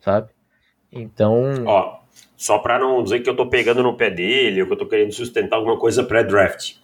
sabe? 0.00 0.28
Então. 0.92 1.64
Ó, 1.66 2.00
só 2.36 2.58
para 2.58 2.78
não 2.78 3.02
dizer 3.02 3.20
que 3.20 3.28
eu 3.28 3.36
tô 3.36 3.48
pegando 3.48 3.82
no 3.82 3.96
pé 3.96 4.10
dele 4.10 4.60
ou 4.60 4.66
que 4.66 4.72
eu 4.74 4.78
tô 4.78 4.86
querendo 4.86 5.12
sustentar 5.12 5.56
alguma 5.56 5.78
coisa 5.78 6.04
pré-draft. 6.04 6.76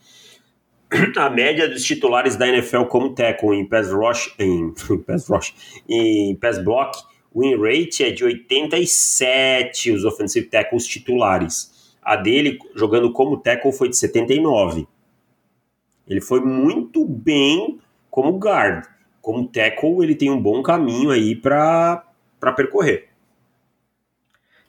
A 1.16 1.30
média 1.30 1.68
dos 1.68 1.84
titulares 1.84 2.36
da 2.36 2.48
NFL 2.48 2.84
como 2.84 3.14
tackle 3.14 3.56
em 3.56 3.64
pass 3.64 3.92
rush, 3.92 4.34
em, 4.38 4.74
pass 5.06 5.28
rush, 5.28 5.54
em 5.88 6.34
pass 6.36 6.58
block, 6.58 6.98
win 7.34 7.56
rate 7.56 8.04
é 8.04 8.10
de 8.10 8.24
87 8.24 9.92
os 9.92 10.04
offensive 10.04 10.46
tackles 10.46 10.86
titulares. 10.86 11.94
A 12.02 12.16
dele 12.16 12.58
jogando 12.74 13.12
como 13.12 13.36
tackle 13.36 13.72
foi 13.72 13.88
de 13.88 13.96
79. 13.96 14.86
Ele 16.10 16.20
foi 16.20 16.40
muito 16.40 17.06
bem 17.06 17.78
como 18.10 18.36
guard. 18.36 18.84
Como 19.22 19.46
tackle, 19.46 20.02
ele 20.02 20.16
tem 20.16 20.28
um 20.28 20.42
bom 20.42 20.60
caminho 20.60 21.10
aí 21.10 21.36
para 21.36 22.04
percorrer. 22.56 23.08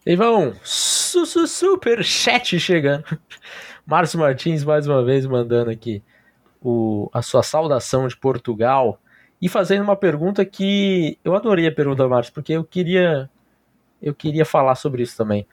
Ivão, 0.05 0.53
su 0.63 1.23
-su 1.25 1.47
super 1.47 2.03
chat 2.03 2.59
chegando. 2.59 3.05
Márcio 3.85 4.19
Martins 4.19 4.63
mais 4.63 4.85
uma 4.87 5.03
vez 5.03 5.25
mandando 5.25 5.71
aqui 5.71 6.03
o, 6.61 7.09
a 7.11 7.23
sua 7.23 7.41
saudação 7.41 8.07
de 8.07 8.15
Portugal 8.15 8.99
e 9.41 9.49
fazendo 9.49 9.81
uma 9.81 9.95
pergunta 9.95 10.45
que 10.45 11.17
eu 11.23 11.35
adorei 11.35 11.65
a 11.65 11.71
pergunta, 11.71 12.07
Márcio, 12.07 12.33
porque 12.33 12.53
eu 12.53 12.63
queria 12.63 13.27
eu 13.99 14.13
queria 14.13 14.45
falar 14.45 14.75
sobre 14.75 15.01
isso 15.01 15.17
também. 15.17 15.47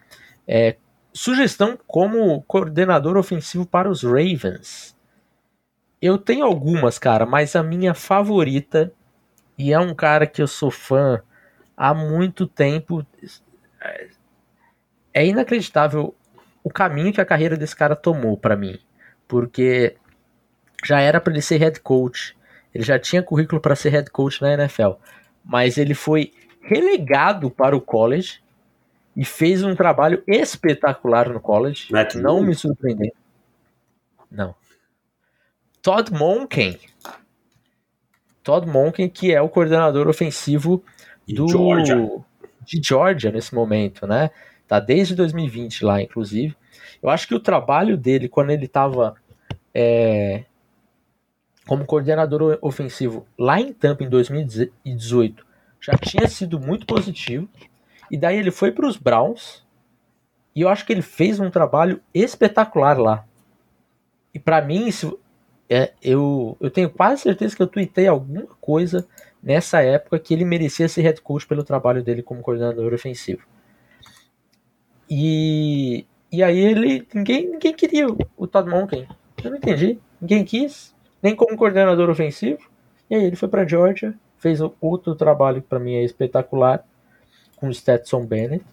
É, 0.47 0.77
sugestão 1.15 1.79
como 1.87 2.43
coordenador 2.43 3.17
ofensivo 3.17 3.65
para 3.65 3.91
os 3.91 4.03
Ravens. 4.03 4.98
Eu 6.01 6.17
tenho 6.17 6.45
algumas, 6.45 6.99
cara, 6.99 7.27
mas 7.27 7.57
a 7.57 7.63
minha 7.63 7.93
favorita, 7.93 8.93
e 9.57 9.73
é 9.73 9.79
um 9.79 9.95
cara 9.95 10.27
que 10.27 10.41
eu 10.41 10.47
sou 10.47 10.71
fã 10.71 11.23
há 11.77 11.93
muito 11.93 12.47
tempo, 12.47 13.05
é 15.13 15.27
inacreditável 15.27 16.15
o 16.63 16.71
caminho 16.71 17.13
que 17.13 17.21
a 17.21 17.25
carreira 17.25 17.57
desse 17.57 17.75
cara 17.75 17.97
tomou 17.97 18.37
para 18.37 18.57
mim. 18.57 18.79
Porque 19.27 19.97
já 20.85 21.01
era 21.01 21.21
para 21.21 21.33
ele 21.33 21.43
ser 21.43 21.59
head 21.59 21.81
coach, 21.81 22.37
ele 22.73 22.85
já 22.85 22.99
tinha 22.99 23.23
currículo 23.23 23.61
para 23.61 23.75
ser 23.75 23.91
head 23.91 24.11
coach 24.11 24.41
na 24.41 24.55
NFL, 24.55 24.93
mas 25.45 25.77
ele 25.77 25.95
foi 25.95 26.33
relegado 26.63 27.51
para 27.51 27.77
o 27.77 27.81
college 27.81 28.41
e 29.17 29.25
fez 29.25 29.65
um 29.65 29.75
trabalho 29.75 30.23
espetacular 30.27 31.29
no 31.29 31.41
college. 31.41 31.89
Matt 31.91 32.15
não 32.15 32.43
me 32.43 32.55
surpreendeu. 32.55 33.13
Não. 34.31 34.55
Todd 35.89 36.13
Monken. 36.13 36.79
Todd 38.43 38.69
Monken, 38.69 39.09
que 39.09 39.33
é 39.33 39.41
o 39.41 39.49
coordenador 39.49 40.07
ofensivo 40.07 40.85
do 41.27 41.49
Georgia. 41.49 42.11
de 42.63 42.79
Georgia 42.85 43.33
nesse 43.33 43.55
momento, 43.55 44.07
né? 44.07 44.31
Tá 44.67 44.81
desde 44.81 45.15
2020 45.15 45.87
lá, 45.87 46.03
inclusive. 46.03 46.55
Eu 47.03 47.09
acho 47.09 47.27
que 47.27 47.35
o 47.35 47.41
trabalho 47.41 47.97
dele, 47.97 48.29
quando 48.29 48.51
ele 48.51 48.67
estava 48.67 49.15
é, 49.75 50.45
como 51.67 51.87
coordenador 51.87 52.59
ofensivo 52.61 53.27
lá 53.39 53.59
em 53.59 53.73
Tampa 53.73 54.05
em 54.05 54.11
2018, 54.11 55.47
já 55.81 55.95
tinha 55.95 56.29
sido 56.29 56.61
muito 56.61 56.85
positivo. 56.85 57.49
E 58.11 58.19
daí 58.19 58.37
ele 58.37 58.51
foi 58.51 58.73
para 58.73 58.87
os 58.87 58.99
Browns. 58.99 59.67
E 60.55 60.61
eu 60.61 60.69
acho 60.69 60.85
que 60.85 60.93
ele 60.93 61.01
fez 61.01 61.41
um 61.41 61.49
trabalho 61.49 61.99
espetacular 62.13 62.99
lá. 63.01 63.25
E 64.35 64.39
para 64.39 64.61
mim, 64.61 64.91
se, 64.91 65.11
é, 65.69 65.93
eu, 66.03 66.57
eu 66.61 66.71
tenho 66.71 66.89
quase 66.89 67.23
certeza 67.23 67.55
que 67.55 67.63
eu 67.63 67.67
tuitei 67.67 68.07
alguma 68.07 68.47
coisa 68.61 69.07
nessa 69.43 69.83
época 69.83 70.19
que 70.19 70.33
ele 70.33 70.45
merecia 70.45 70.89
ser 70.89 71.03
head 71.03 71.21
coach 71.21 71.47
pelo 71.47 71.63
trabalho 71.63 72.03
dele 72.03 72.23
como 72.23 72.41
coordenador 72.41 72.95
ofensivo. 72.95 73.43
E, 75.11 76.07
e 76.33 76.43
aí 76.43 76.59
ele. 76.59 77.07
Ninguém, 77.15 77.51
ninguém 77.51 77.75
queria 77.75 78.07
o 78.37 78.47
Todd 78.47 78.69
Monken. 78.69 79.07
Eu 79.43 79.51
não 79.51 79.59
entendi. 79.59 79.99
Ninguém 80.21 80.45
quis, 80.45 80.95
nem 81.23 81.37
como 81.37 81.57
coordenador 81.57 82.09
ofensivo. 82.11 82.69
E 83.09 83.15
aí 83.15 83.25
ele 83.25 83.37
foi 83.37 83.49
para 83.49 83.67
Georgia, 83.67 84.15
fez 84.39 84.61
outro 84.81 85.15
trabalho 85.15 85.63
que 85.63 85.69
para 85.69 85.79
mim 85.79 85.95
é 85.95 86.05
espetacular, 86.05 86.85
com 87.57 87.69
o 87.69 87.75
Stetson 87.75 88.25
Bennett. 88.27 88.65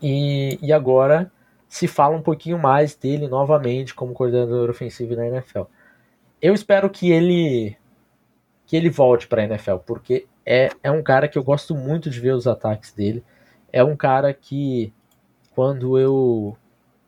E, 0.00 0.58
e 0.60 0.72
agora 0.72 1.30
se 1.72 1.88
fala 1.88 2.14
um 2.14 2.20
pouquinho 2.20 2.58
mais 2.58 2.94
dele 2.94 3.26
novamente 3.26 3.94
como 3.94 4.12
coordenador 4.12 4.68
ofensivo 4.68 5.16
na 5.16 5.26
NFL. 5.26 5.62
Eu 6.40 6.52
espero 6.52 6.90
que 6.90 7.10
ele 7.10 7.78
que 8.66 8.76
ele 8.76 8.90
volte 8.90 9.26
para 9.26 9.40
a 9.40 9.44
NFL, 9.46 9.76
porque 9.86 10.26
é, 10.44 10.68
é 10.82 10.90
um 10.90 11.02
cara 11.02 11.26
que 11.28 11.38
eu 11.38 11.42
gosto 11.42 11.74
muito 11.74 12.10
de 12.10 12.20
ver 12.20 12.34
os 12.34 12.46
ataques 12.46 12.92
dele. 12.92 13.24
É 13.72 13.82
um 13.82 13.96
cara 13.96 14.34
que 14.34 14.92
quando 15.54 15.98
eu 15.98 16.54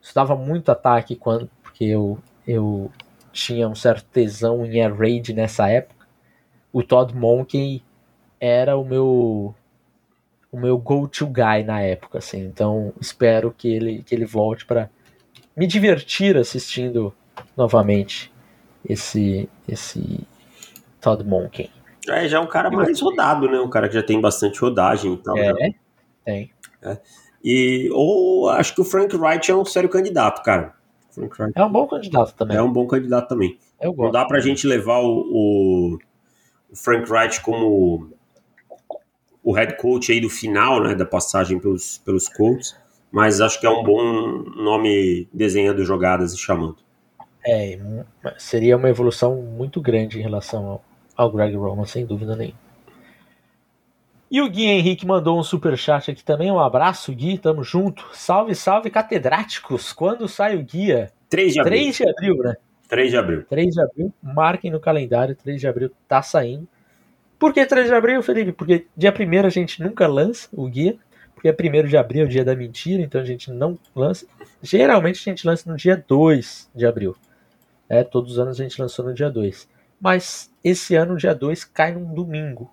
estudava 0.01 0.35
muito 0.35 0.71
ataque 0.71 1.15
quando 1.15 1.47
porque 1.61 1.85
eu 1.85 2.17
eu 2.47 2.91
tinha 3.31 3.69
um 3.69 3.75
certo 3.75 4.05
tesão 4.05 4.65
em 4.65 4.81
air 4.81 4.97
raid 4.97 5.31
nessa 5.31 5.69
época, 5.69 6.07
o 6.73 6.81
Todd 6.81 7.15
Monken 7.15 7.83
era 8.39 8.75
o 8.75 8.83
meu 8.83 9.53
o 10.55 10.59
meu 10.59 10.77
go-to 10.77 11.27
guy 11.27 11.63
na 11.65 11.81
época, 11.81 12.19
assim. 12.19 12.45
Então 12.45 12.93
espero 12.99 13.53
que 13.55 13.67
ele, 13.67 14.01
que 14.03 14.15
ele 14.15 14.25
volte 14.25 14.65
para 14.65 14.89
me 15.55 15.67
divertir 15.67 16.37
assistindo 16.37 17.13
novamente 17.55 18.31
esse 18.87 19.49
esse 19.67 20.25
Todd 21.01 21.23
Monken. 21.25 21.69
É, 22.07 22.27
já 22.27 22.37
é 22.37 22.39
um 22.39 22.47
cara 22.47 22.71
mais 22.71 23.01
rodado, 23.01 23.49
né? 23.49 23.59
Um 23.59 23.69
cara 23.69 23.89
que 23.89 23.95
já 23.95 24.03
tem 24.03 24.21
bastante 24.21 24.59
rodagem 24.61 25.13
e 25.13 25.17
tal. 25.17 25.37
É. 25.37 25.53
Né? 25.53 25.75
Tem. 26.23 26.51
É. 26.81 26.97
E, 27.43 27.89
ou 27.91 28.49
acho 28.49 28.73
que 28.73 28.81
o 28.81 28.85
Frank 28.85 29.15
Wright 29.15 29.51
é 29.51 29.55
um 29.55 29.65
sério 29.65 29.89
candidato, 29.89 30.41
cara. 30.41 30.73
É 31.55 31.63
um 31.63 31.71
bom 31.71 31.87
candidato 31.87 32.33
também. 32.33 32.57
É 32.57 32.61
um 32.61 32.71
bom 32.71 32.87
candidato 32.87 33.27
também. 33.27 33.57
Eu 33.81 33.93
gosto. 33.93 34.05
Não 34.05 34.11
dá 34.11 34.25
pra 34.25 34.39
gente 34.39 34.67
levar 34.67 34.99
o, 34.99 35.97
o 36.69 36.75
Frank 36.75 37.09
Wright 37.09 37.41
como 37.41 38.14
o 39.45 39.53
head 39.53 39.77
coach 39.77 40.11
aí 40.11 40.19
do 40.19 40.29
final, 40.29 40.81
né, 40.83 40.95
da 40.95 41.05
passagem 41.05 41.59
pelos, 41.59 41.99
pelos 41.99 42.27
Colts, 42.27 42.75
mas 43.11 43.39
acho 43.39 43.59
que 43.59 43.67
é 43.67 43.69
um 43.69 43.83
bom 43.83 44.43
nome 44.55 45.29
desenhando 45.31 45.85
jogadas 45.85 46.33
e 46.33 46.37
chamando. 46.37 46.77
É, 47.45 47.77
seria 48.39 48.75
uma 48.75 48.89
evolução 48.89 49.39
muito 49.39 49.79
grande 49.79 50.17
em 50.17 50.23
relação 50.23 50.65
ao, 50.65 50.85
ao 51.15 51.31
Greg 51.31 51.55
Roman, 51.55 51.85
sem 51.85 52.07
dúvida 52.07 52.35
nenhuma. 52.35 52.65
E 54.31 54.41
o 54.41 54.49
Gui 54.49 54.65
Henrique 54.65 55.05
mandou 55.05 55.39
um 55.39 55.43
super 55.43 55.77
chat 55.77 56.09
aqui 56.09 56.23
também. 56.23 56.51
Um 56.51 56.59
abraço, 56.59 57.13
Gui, 57.13 57.37
tamo 57.37 57.63
junto. 57.63 58.03
Salve, 58.11 58.55
salve, 58.55 58.89
catedráticos. 58.89 59.93
Quando 59.93 60.27
sai 60.27 60.55
o 60.55 60.63
guia? 60.63 61.11
3 61.29 61.53
de 61.53 61.59
abril. 61.59 61.79
3 61.79 61.95
de 61.95 62.09
abril, 62.09 62.37
né? 62.37 62.55
3 62.89 63.11
de 63.11 63.17
abril. 63.17 63.45
3 63.47 63.73
de 63.75 63.81
abril. 63.81 64.13
Marquem 64.21 64.71
no 64.71 64.79
calendário, 64.79 65.35
3 65.35 65.61
de 65.61 65.67
abril 65.67 65.91
tá 66.07 66.23
saindo. 66.23 66.67
Por 67.45 67.53
que 67.53 67.63
3 67.63 67.85
de 67.85 67.93
abril, 67.93 68.23
Felipe? 68.23 68.51
Porque 68.51 68.87
dia 68.97 69.13
1 69.13 69.45
a 69.45 69.49
gente 69.49 69.79
nunca 69.79 70.07
lança 70.07 70.49
o 70.51 70.67
guia. 70.67 70.97
Porque 71.35 71.47
é 71.47 71.51
1 71.51 71.87
de 71.87 71.95
abril, 71.95 72.23
é 72.23 72.25
o 72.25 72.27
dia 72.27 72.43
da 72.43 72.55
mentira, 72.55 73.03
então 73.03 73.21
a 73.21 73.23
gente 73.23 73.51
não 73.51 73.77
lança. 73.95 74.25
Geralmente 74.63 75.17
a 75.17 75.31
gente 75.31 75.45
lança 75.45 75.69
no 75.69 75.77
dia 75.77 75.95
2 75.95 76.71
de 76.73 76.87
abril. 76.87 77.15
É, 77.87 78.03
todos 78.03 78.31
os 78.31 78.39
anos 78.39 78.59
a 78.59 78.63
gente 78.63 78.81
lançou 78.81 79.05
no 79.05 79.13
dia 79.13 79.29
2. 79.29 79.69
Mas 80.01 80.51
esse 80.63 80.95
ano, 80.95 81.15
dia 81.17 81.35
2, 81.35 81.65
cai 81.65 81.91
num 81.91 82.15
domingo. 82.15 82.67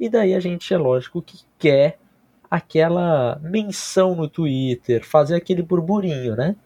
E 0.00 0.08
daí 0.08 0.32
a 0.32 0.40
gente, 0.40 0.72
é 0.72 0.78
lógico, 0.78 1.20
que 1.20 1.40
quer 1.58 1.98
aquela 2.50 3.38
menção 3.42 4.14
no 4.14 4.30
Twitter, 4.30 5.04
fazer 5.04 5.36
aquele 5.36 5.60
burburinho, 5.60 6.34
né? 6.34 6.56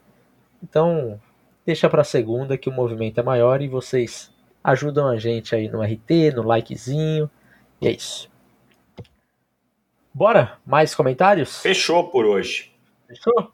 Então, 0.63 1.19
deixa 1.65 1.89
para 1.89 2.05
segunda 2.05 2.57
que 2.57 2.69
o 2.69 2.73
movimento 2.73 3.19
é 3.19 3.23
maior 3.23 3.61
e 3.61 3.67
vocês 3.67 4.31
ajudam 4.63 5.05
a 5.09 5.17
gente 5.17 5.53
aí 5.53 5.67
no 5.67 5.81
RT, 5.81 6.33
no 6.33 6.43
likezinho. 6.43 7.29
E 7.81 7.87
é 7.87 7.91
isso. 7.91 8.29
Bora? 10.13 10.57
Mais 10.65 10.93
comentários? 10.93 11.61
Fechou 11.61 12.09
por 12.09 12.25
hoje. 12.25 12.71
Fechou? 13.07 13.51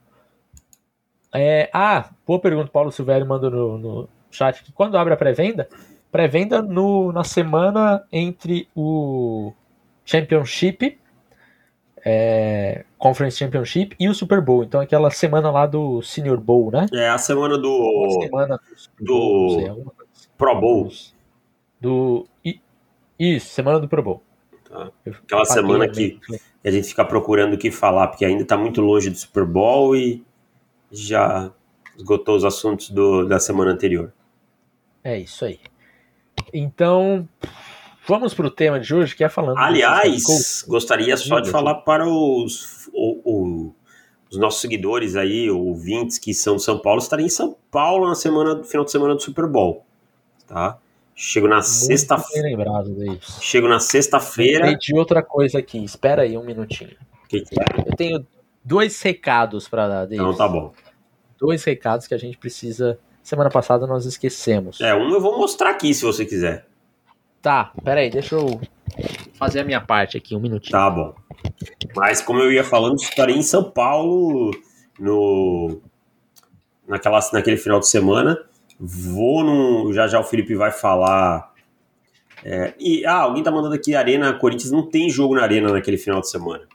É, 1.33 1.69
ah, 1.73 2.09
boa 2.25 2.39
pergunta, 2.39 2.71
Paulo 2.71 2.91
Silvério 2.91 3.27
mandou 3.27 3.51
no, 3.51 3.77
no 3.77 4.09
chat 4.31 4.63
que 4.63 4.71
quando 4.71 4.97
abre 4.97 5.13
a 5.13 5.17
pré-venda? 5.17 5.69
Pré-venda 6.11 6.61
na 6.61 7.23
semana 7.23 8.03
entre 8.11 8.67
o 8.75 9.53
Championship, 10.05 10.97
é, 12.03 12.85
Conference 12.97 13.37
Championship 13.37 13.95
e 13.99 14.07
o 14.07 14.15
Super 14.15 14.41
Bowl. 14.41 14.63
Então 14.63 14.79
aquela 14.81 15.11
semana 15.11 15.51
lá 15.51 15.65
do 15.65 16.01
Senior 16.01 16.39
Bowl, 16.39 16.71
né? 16.71 16.87
É 16.93 17.09
a 17.09 17.17
semana 17.17 17.57
do 17.57 18.19
semana 18.23 18.59
do, 18.99 19.49
sei, 19.51 19.69
assim. 19.69 19.85
Pro 20.37 20.59
Bowl. 20.59 20.89
Do 21.79 22.25
isso, 23.19 23.47
semana 23.49 23.79
do 23.79 23.87
Pro 23.87 24.03
Bowl. 24.03 24.23
Tá. 24.69 24.91
Aquela 25.05 25.45
semana 25.45 25.87
que 25.87 26.19
a 26.63 26.71
gente 26.71 26.87
fica 26.87 27.05
procurando 27.05 27.53
o 27.53 27.57
que 27.57 27.71
falar, 27.71 28.07
porque 28.07 28.25
ainda 28.25 28.43
está 28.43 28.57
muito 28.57 28.81
longe 28.81 29.09
do 29.09 29.17
Super 29.17 29.45
Bowl 29.45 29.95
e 29.95 30.23
já 30.91 31.51
esgotou 31.95 32.35
os 32.35 32.45
assuntos 32.45 32.89
do, 32.89 33.25
da 33.25 33.39
semana 33.39 33.71
anterior. 33.71 34.13
É 35.03 35.17
isso 35.17 35.45
aí. 35.45 35.59
Então, 36.53 37.27
Vamos 38.07 38.33
para 38.33 38.47
o 38.47 38.49
tema 38.49 38.79
de 38.79 38.95
hoje, 38.95 39.13
que 39.13 39.21
é 39.21 39.27
falando. 39.27 39.57
Aliás, 39.57 40.63
gostaria 40.65 41.17
só 41.17 41.41
de 41.41 41.51
falar 41.51 41.75
para 41.75 42.07
os, 42.07 42.89
o, 42.93 43.19
o, 43.25 43.75
os 44.31 44.37
nossos 44.37 44.61
seguidores 44.61 45.17
aí, 45.17 45.51
ouvintes 45.51 46.17
que 46.17 46.33
são 46.33 46.55
de 46.55 46.63
São 46.63 46.79
Paulo, 46.79 47.01
estarem 47.01 47.25
em 47.25 47.29
São 47.29 47.57
Paulo 47.69 48.07
na 48.07 48.15
semana, 48.15 48.63
final 48.63 48.85
de 48.85 48.91
semana 48.91 49.13
do 49.13 49.21
Super 49.21 49.45
Bowl. 49.45 49.85
Tá? 50.47 50.77
Chego 51.19 51.47
na 51.47 51.63
sexta-feira. 51.63 52.47
Chego 53.41 53.67
na 53.67 53.79
sexta-feira. 53.79 54.77
de 54.77 54.95
outra 54.95 55.23
coisa 55.23 55.57
aqui. 55.57 55.83
Espera 55.83 56.21
aí 56.21 56.37
um 56.37 56.43
minutinho. 56.43 56.95
Que 57.27 57.41
que 57.41 57.59
é? 57.59 57.65
Eu 57.89 57.95
tenho 57.95 58.27
dois 58.63 59.01
recados 59.01 59.67
para 59.67 59.87
dar. 59.87 60.05
Deles. 60.05 60.23
Então 60.23 60.37
tá 60.37 60.47
bom. 60.47 60.71
Dois 61.39 61.63
recados 61.63 62.05
que 62.05 62.13
a 62.13 62.19
gente 62.19 62.37
precisa. 62.37 62.99
Semana 63.23 63.49
passada 63.49 63.87
nós 63.87 64.05
esquecemos. 64.05 64.79
É, 64.79 64.93
um 64.93 65.09
eu 65.09 65.19
vou 65.19 65.35
mostrar 65.39 65.71
aqui 65.71 65.91
se 65.91 66.05
você 66.05 66.23
quiser. 66.23 66.67
Tá, 67.41 67.71
peraí, 67.83 68.11
deixa 68.11 68.35
eu 68.35 68.61
fazer 69.33 69.61
a 69.61 69.63
minha 69.63 69.81
parte 69.81 70.17
aqui, 70.17 70.35
um 70.35 70.39
minutinho. 70.39 70.71
Tá 70.71 70.87
bom. 70.87 71.15
Mas 71.95 72.21
como 72.21 72.41
eu 72.41 72.51
ia 72.51 72.63
falando, 72.63 73.01
estarei 73.01 73.35
em 73.35 73.41
São 73.41 73.63
Paulo 73.63 74.51
no 74.99 75.81
naquela, 76.87 77.19
naquele 77.33 77.57
final 77.57 77.79
de 77.79 77.87
semana. 77.87 78.37
Vou 78.79 79.43
no. 79.43 79.91
Já 79.93 80.07
já 80.07 80.19
o 80.19 80.23
Felipe 80.23 80.55
vai 80.55 80.71
falar. 80.71 81.53
É, 82.43 82.73
e 82.79 83.05
ah, 83.05 83.21
alguém 83.21 83.43
tá 83.43 83.51
mandando 83.51 83.73
aqui 83.73 83.95
Arena 83.95 84.31
Corinthians 84.33 84.71
não 84.71 84.87
tem 84.87 85.09
jogo 85.09 85.35
na 85.35 85.41
Arena 85.41 85.71
naquele 85.71 85.97
final 85.97 86.21
de 86.21 86.29
semana. 86.29 86.65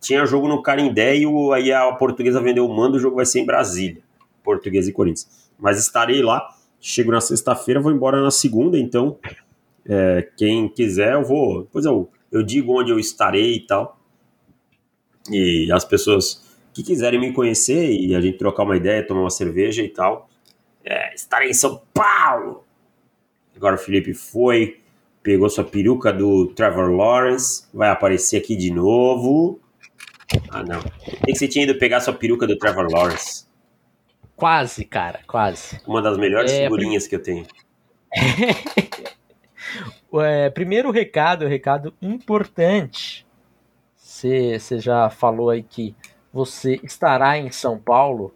Tinha 0.00 0.24
jogo 0.24 0.48
no 0.48 0.62
Carindé 0.62 1.18
e 1.18 1.26
o, 1.26 1.52
aí 1.52 1.70
a 1.72 1.92
portuguesa 1.92 2.40
vendeu 2.40 2.66
o 2.66 2.74
mando, 2.74 2.96
o 2.96 3.00
jogo 3.00 3.16
vai 3.16 3.26
ser 3.26 3.40
em 3.40 3.46
Brasília. 3.46 4.02
Portuguesa 4.42 4.88
e 4.88 4.92
Corinthians. 4.92 5.50
Mas 5.58 5.78
estarei 5.78 6.22
lá. 6.22 6.48
Chego 6.80 7.12
na 7.12 7.20
sexta-feira, 7.20 7.78
vou 7.78 7.92
embora 7.92 8.22
na 8.22 8.30
segunda, 8.30 8.78
então 8.78 9.18
é, 9.86 10.26
quem 10.34 10.66
quiser, 10.66 11.12
eu 11.12 11.22
vou. 11.22 11.64
Depois 11.64 11.84
eu, 11.84 12.08
eu 12.32 12.42
digo 12.42 12.80
onde 12.80 12.90
eu 12.90 12.98
estarei 12.98 13.56
e 13.56 13.60
tal. 13.60 14.00
E 15.30 15.70
as 15.70 15.84
pessoas 15.84 16.42
que 16.72 16.82
quiserem 16.82 17.20
me 17.20 17.34
conhecer 17.34 17.92
e 17.92 18.14
a 18.14 18.20
gente 18.20 18.38
trocar 18.38 18.62
uma 18.62 18.78
ideia, 18.78 19.06
tomar 19.06 19.20
uma 19.20 19.30
cerveja 19.30 19.82
e 19.82 19.88
tal. 19.88 20.29
É, 20.84 21.14
estarei 21.14 21.50
em 21.50 21.54
São 21.54 21.82
Paulo! 21.92 22.64
Agora 23.54 23.74
o 23.74 23.78
Felipe 23.78 24.14
foi, 24.14 24.80
pegou 25.22 25.48
sua 25.50 25.64
peruca 25.64 26.12
do 26.12 26.46
Trevor 26.54 26.90
Lawrence, 26.90 27.66
vai 27.74 27.90
aparecer 27.90 28.38
aqui 28.38 28.56
de 28.56 28.70
novo. 28.70 29.60
Ah, 30.48 30.62
não. 30.62 30.80
Tem 30.80 31.34
que 31.34 31.36
você 31.36 31.48
tinha 31.48 31.64
ido 31.64 31.78
pegar 31.78 32.00
sua 32.00 32.14
peruca 32.14 32.46
do 32.46 32.56
Trevor 32.56 32.86
Lawrence. 32.90 33.46
Quase, 34.36 34.84
cara, 34.84 35.20
quase. 35.26 35.80
Uma 35.86 36.00
das 36.00 36.16
melhores 36.16 36.50
é, 36.52 36.62
figurinhas 36.62 37.06
que 37.06 37.14
eu 37.16 37.22
tenho. 37.22 37.46
É, 40.12 40.50
primeiro 40.50 40.90
recado, 40.90 41.46
recado 41.46 41.94
importante. 42.02 43.24
Você 43.94 44.58
já 44.80 45.08
falou 45.08 45.50
aí 45.50 45.62
que 45.62 45.94
você 46.32 46.80
estará 46.82 47.38
em 47.38 47.52
São 47.52 47.78
Paulo. 47.78 48.34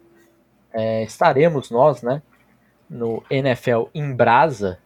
É, 0.71 1.03
estaremos 1.03 1.69
nós, 1.69 2.01
né? 2.01 2.21
No 2.89 3.23
NFL 3.29 3.85
em 3.93 4.13
Brasa. 4.13 4.79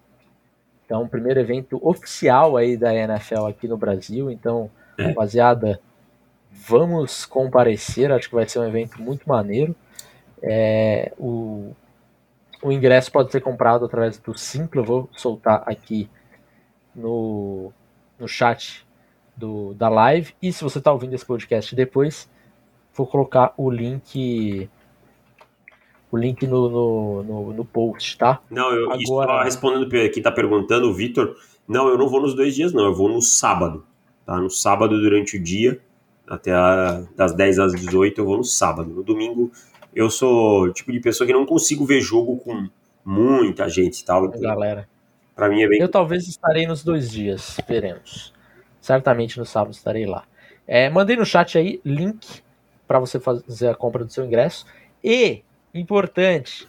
Então, 0.85 1.07
primeiro 1.07 1.39
evento 1.39 1.79
oficial 1.87 2.57
aí 2.57 2.75
da 2.75 2.93
NFL 2.93 3.45
aqui 3.45 3.67
no 3.67 3.77
Brasil. 3.77 4.31
Então, 4.31 4.71
é. 4.97 5.07
rapaziada, 5.07 5.79
vamos 6.51 7.25
comparecer. 7.25 8.11
Acho 8.11 8.29
que 8.29 8.35
vai 8.35 8.47
ser 8.47 8.59
um 8.59 8.67
evento 8.67 9.01
muito 9.01 9.27
maneiro. 9.27 9.75
É, 10.41 11.11
o, 11.17 11.75
o 12.63 12.71
ingresso 12.71 13.11
pode 13.11 13.31
ser 13.31 13.41
comprado 13.41 13.85
através 13.85 14.17
do 14.17 14.37
Simpla. 14.37 14.81
vou 14.81 15.09
soltar 15.15 15.63
aqui 15.65 16.09
no, 16.95 17.71
no 18.17 18.27
chat 18.27 18.85
do, 19.35 19.73
da 19.73 19.89
live. 19.89 20.33
E 20.41 20.51
se 20.51 20.63
você 20.63 20.79
está 20.79 20.91
ouvindo 20.91 21.13
esse 21.13 21.25
podcast 21.25 21.75
depois, 21.75 22.29
vou 22.93 23.07
colocar 23.07 23.53
o 23.57 23.69
link 23.69 24.69
o 26.11 26.17
link 26.17 26.45
no, 26.47 26.69
no, 26.69 27.23
no, 27.23 27.53
no 27.53 27.65
post, 27.65 28.17
tá? 28.17 28.41
Não, 28.49 28.71
eu 28.71 28.91
Agora... 28.91 29.43
respondendo 29.43 29.89
quem 29.89 30.09
está 30.09 30.31
perguntando, 30.31 30.89
o 30.89 30.93
Vitor, 30.93 31.35
não, 31.67 31.87
eu 31.87 31.97
não 31.97 32.09
vou 32.09 32.21
nos 32.21 32.33
dois 32.33 32.55
dias, 32.55 32.73
não, 32.73 32.85
eu 32.85 32.93
vou 32.93 33.09
no 33.09 33.21
sábado, 33.21 33.85
tá? 34.25 34.37
No 34.37 34.49
sábado 34.49 34.99
durante 34.99 35.37
o 35.37 35.43
dia, 35.43 35.79
até 36.27 36.53
a, 36.53 37.03
das 37.15 37.33
10 37.33 37.59
às 37.59 37.71
18 37.73 38.19
eu 38.19 38.25
vou 38.25 38.37
no 38.37 38.43
sábado. 38.43 38.89
No 38.89 39.03
domingo 39.03 39.51
eu 39.95 40.09
sou 40.09 40.63
o 40.63 40.73
tipo 40.73 40.91
de 40.91 40.99
pessoa 40.99 41.25
que 41.27 41.33
não 41.33 41.45
consigo 41.45 41.85
ver 41.85 42.01
jogo 42.01 42.37
com 42.37 42.69
muita 43.03 43.67
gente 43.67 43.99
e 43.99 44.05
tal. 44.05 44.25
Então, 44.25 44.39
Galera. 44.39 44.87
Para 45.35 45.49
mim 45.49 45.61
é 45.61 45.67
bem. 45.67 45.79
Eu 45.79 45.89
talvez 45.89 46.27
estarei 46.27 46.67
nos 46.67 46.83
dois 46.83 47.09
dias, 47.09 47.57
veremos. 47.67 48.33
Certamente 48.81 49.37
no 49.37 49.45
sábado 49.45 49.73
estarei 49.73 50.05
lá. 50.05 50.25
É, 50.67 50.89
mandei 50.89 51.15
no 51.15 51.25
chat 51.25 51.57
aí 51.57 51.81
link 51.83 52.41
para 52.87 52.99
você 52.99 53.19
fazer 53.19 53.69
a 53.69 53.75
compra 53.75 54.03
do 54.03 54.11
seu 54.11 54.25
ingresso. 54.25 54.65
E, 55.03 55.41
importante, 55.73 56.67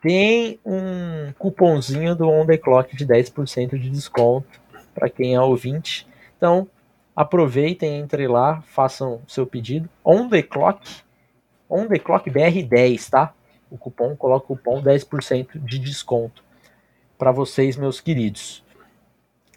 tem 0.00 0.58
um 0.64 1.32
cupomzinho 1.38 2.14
do 2.14 2.28
On 2.28 2.44
The 2.44 2.58
Clock 2.58 2.96
de 2.96 3.06
10% 3.06 3.78
de 3.78 3.88
desconto 3.88 4.60
para 4.94 5.08
quem 5.08 5.34
é 5.34 5.40
ouvinte. 5.40 6.06
Então, 6.36 6.68
aproveitem, 7.14 7.98
entre 7.98 8.26
lá, 8.26 8.62
façam 8.62 9.22
seu 9.28 9.46
pedido. 9.46 9.88
On 10.04 10.28
The 10.28 10.42
Clock, 10.42 11.02
On 11.70 11.86
The 11.86 11.98
Clock 11.98 12.30
BR10, 12.30 13.10
tá? 13.10 13.32
O 13.70 13.78
cupom, 13.78 14.16
coloca 14.16 14.44
o 14.52 14.56
cupom 14.56 14.82
10% 14.82 15.64
de 15.64 15.78
desconto 15.78 16.44
para 17.16 17.30
vocês, 17.30 17.76
meus 17.76 18.00
queridos. 18.00 18.64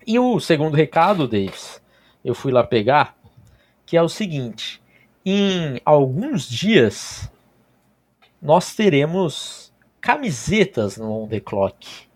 E 0.06 0.20
o 0.20 0.40
segundo 0.40 0.76
recado, 0.76 1.28
Davis, 1.28 1.82
eu 2.24 2.36
fui 2.36 2.52
lá 2.52 2.64
pegar, 2.64 3.18
que 3.86 3.98
é 3.98 4.02
o 4.02 4.08
seguinte: 4.08 4.80
em 5.26 5.82
alguns 5.84 6.48
dias 6.48 7.30
nós 8.42 8.76
teremos 8.76 9.74
camisetas 10.02 10.98
no 10.98 11.24
On 11.24 11.28
The 11.28 11.40
Clock. 11.40 12.08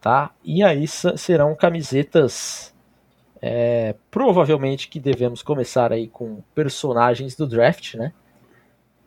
Tá? 0.00 0.30
E 0.42 0.62
aí 0.62 0.86
serão 0.88 1.54
camisetas 1.54 2.74
é, 3.42 3.94
provavelmente 4.10 4.88
que 4.88 4.98
devemos 4.98 5.42
começar 5.42 5.92
aí 5.92 6.08
com 6.08 6.42
personagens 6.54 7.36
do 7.36 7.46
draft, 7.46 7.94
né? 7.94 8.12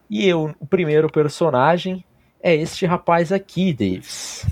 E 0.09 0.27
eu, 0.27 0.53
o 0.59 0.65
primeiro 0.65 1.09
personagem 1.09 2.03
é 2.41 2.53
este 2.55 2.85
rapaz 2.85 3.31
aqui, 3.31 3.73
Davis. 3.73 4.45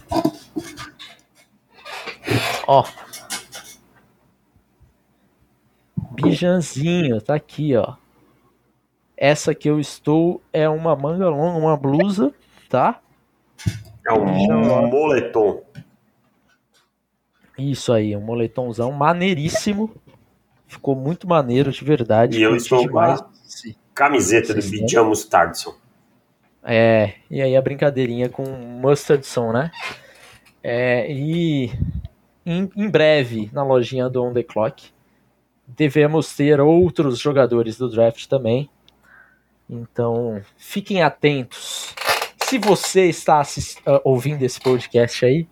Ó. 2.68 2.86
Bijanzinho, 6.14 7.22
tá 7.22 7.36
aqui, 7.36 7.76
ó. 7.76 7.96
Essa 9.22 9.54
que 9.54 9.70
eu 9.70 9.80
estou 9.80 10.42
é 10.52 10.68
uma 10.68 10.96
manga 10.96 11.30
longa, 11.30 11.60
uma 11.60 11.78
blusa, 11.78 12.34
tá? 12.68 13.00
É 14.04 14.12
um 14.12 14.88
moletom. 14.88 15.62
Isso 17.56 17.94
aí, 17.94 18.18
um 18.18 18.22
moletomzão 18.22 18.92
maneiríssimo. 18.92 19.94
Ficou 20.66 20.96
muito 20.96 21.28
maneiro, 21.28 21.72
de 21.72 21.86
verdade. 21.86 22.40
E 22.40 22.42
eu 22.42 22.56
estou 22.56 22.82
demais. 22.82 23.22
com 23.22 23.28
a 23.28 23.74
camiseta 23.94 24.56
do 24.56 24.62
Bijan 24.64 25.04
Mustardson. 25.04 25.76
É, 26.64 27.14
e 27.30 27.44
aí 27.44 27.56
a 27.56 27.62
brincadeirinha 27.62 28.28
com 28.28 28.42
Mustardson, 28.44 29.52
né? 29.52 29.70
É, 30.64 31.12
e 31.12 31.72
em, 32.44 32.68
em, 32.76 32.90
breve, 32.90 33.52
na 33.54 33.64
lojinha 33.64 34.10
do 34.10 34.24
On 34.24 34.34
The 34.34 34.42
Clock, 34.42 34.90
devemos 35.68 36.36
ter 36.36 36.60
outros 36.60 37.20
jogadores 37.20 37.78
do 37.78 37.88
draft 37.88 38.26
também. 38.26 38.68
Então, 39.72 40.42
fiquem 40.58 41.02
atentos. 41.02 41.96
Se 42.44 42.58
você 42.58 43.06
está 43.06 43.42
uh, 43.42 44.02
ouvindo 44.04 44.44
esse 44.44 44.60
podcast 44.60 45.26
aí, 45.26 45.48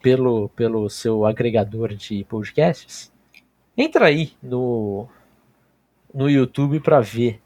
pelo, 0.00 0.48
pelo 0.50 0.88
seu 0.88 1.26
agregador 1.26 1.92
de 1.94 2.24
podcasts, 2.24 3.12
entra 3.76 4.06
aí 4.06 4.32
no, 4.42 5.06
no 6.14 6.30
YouTube 6.30 6.80
para 6.80 7.00
ver 7.00 7.38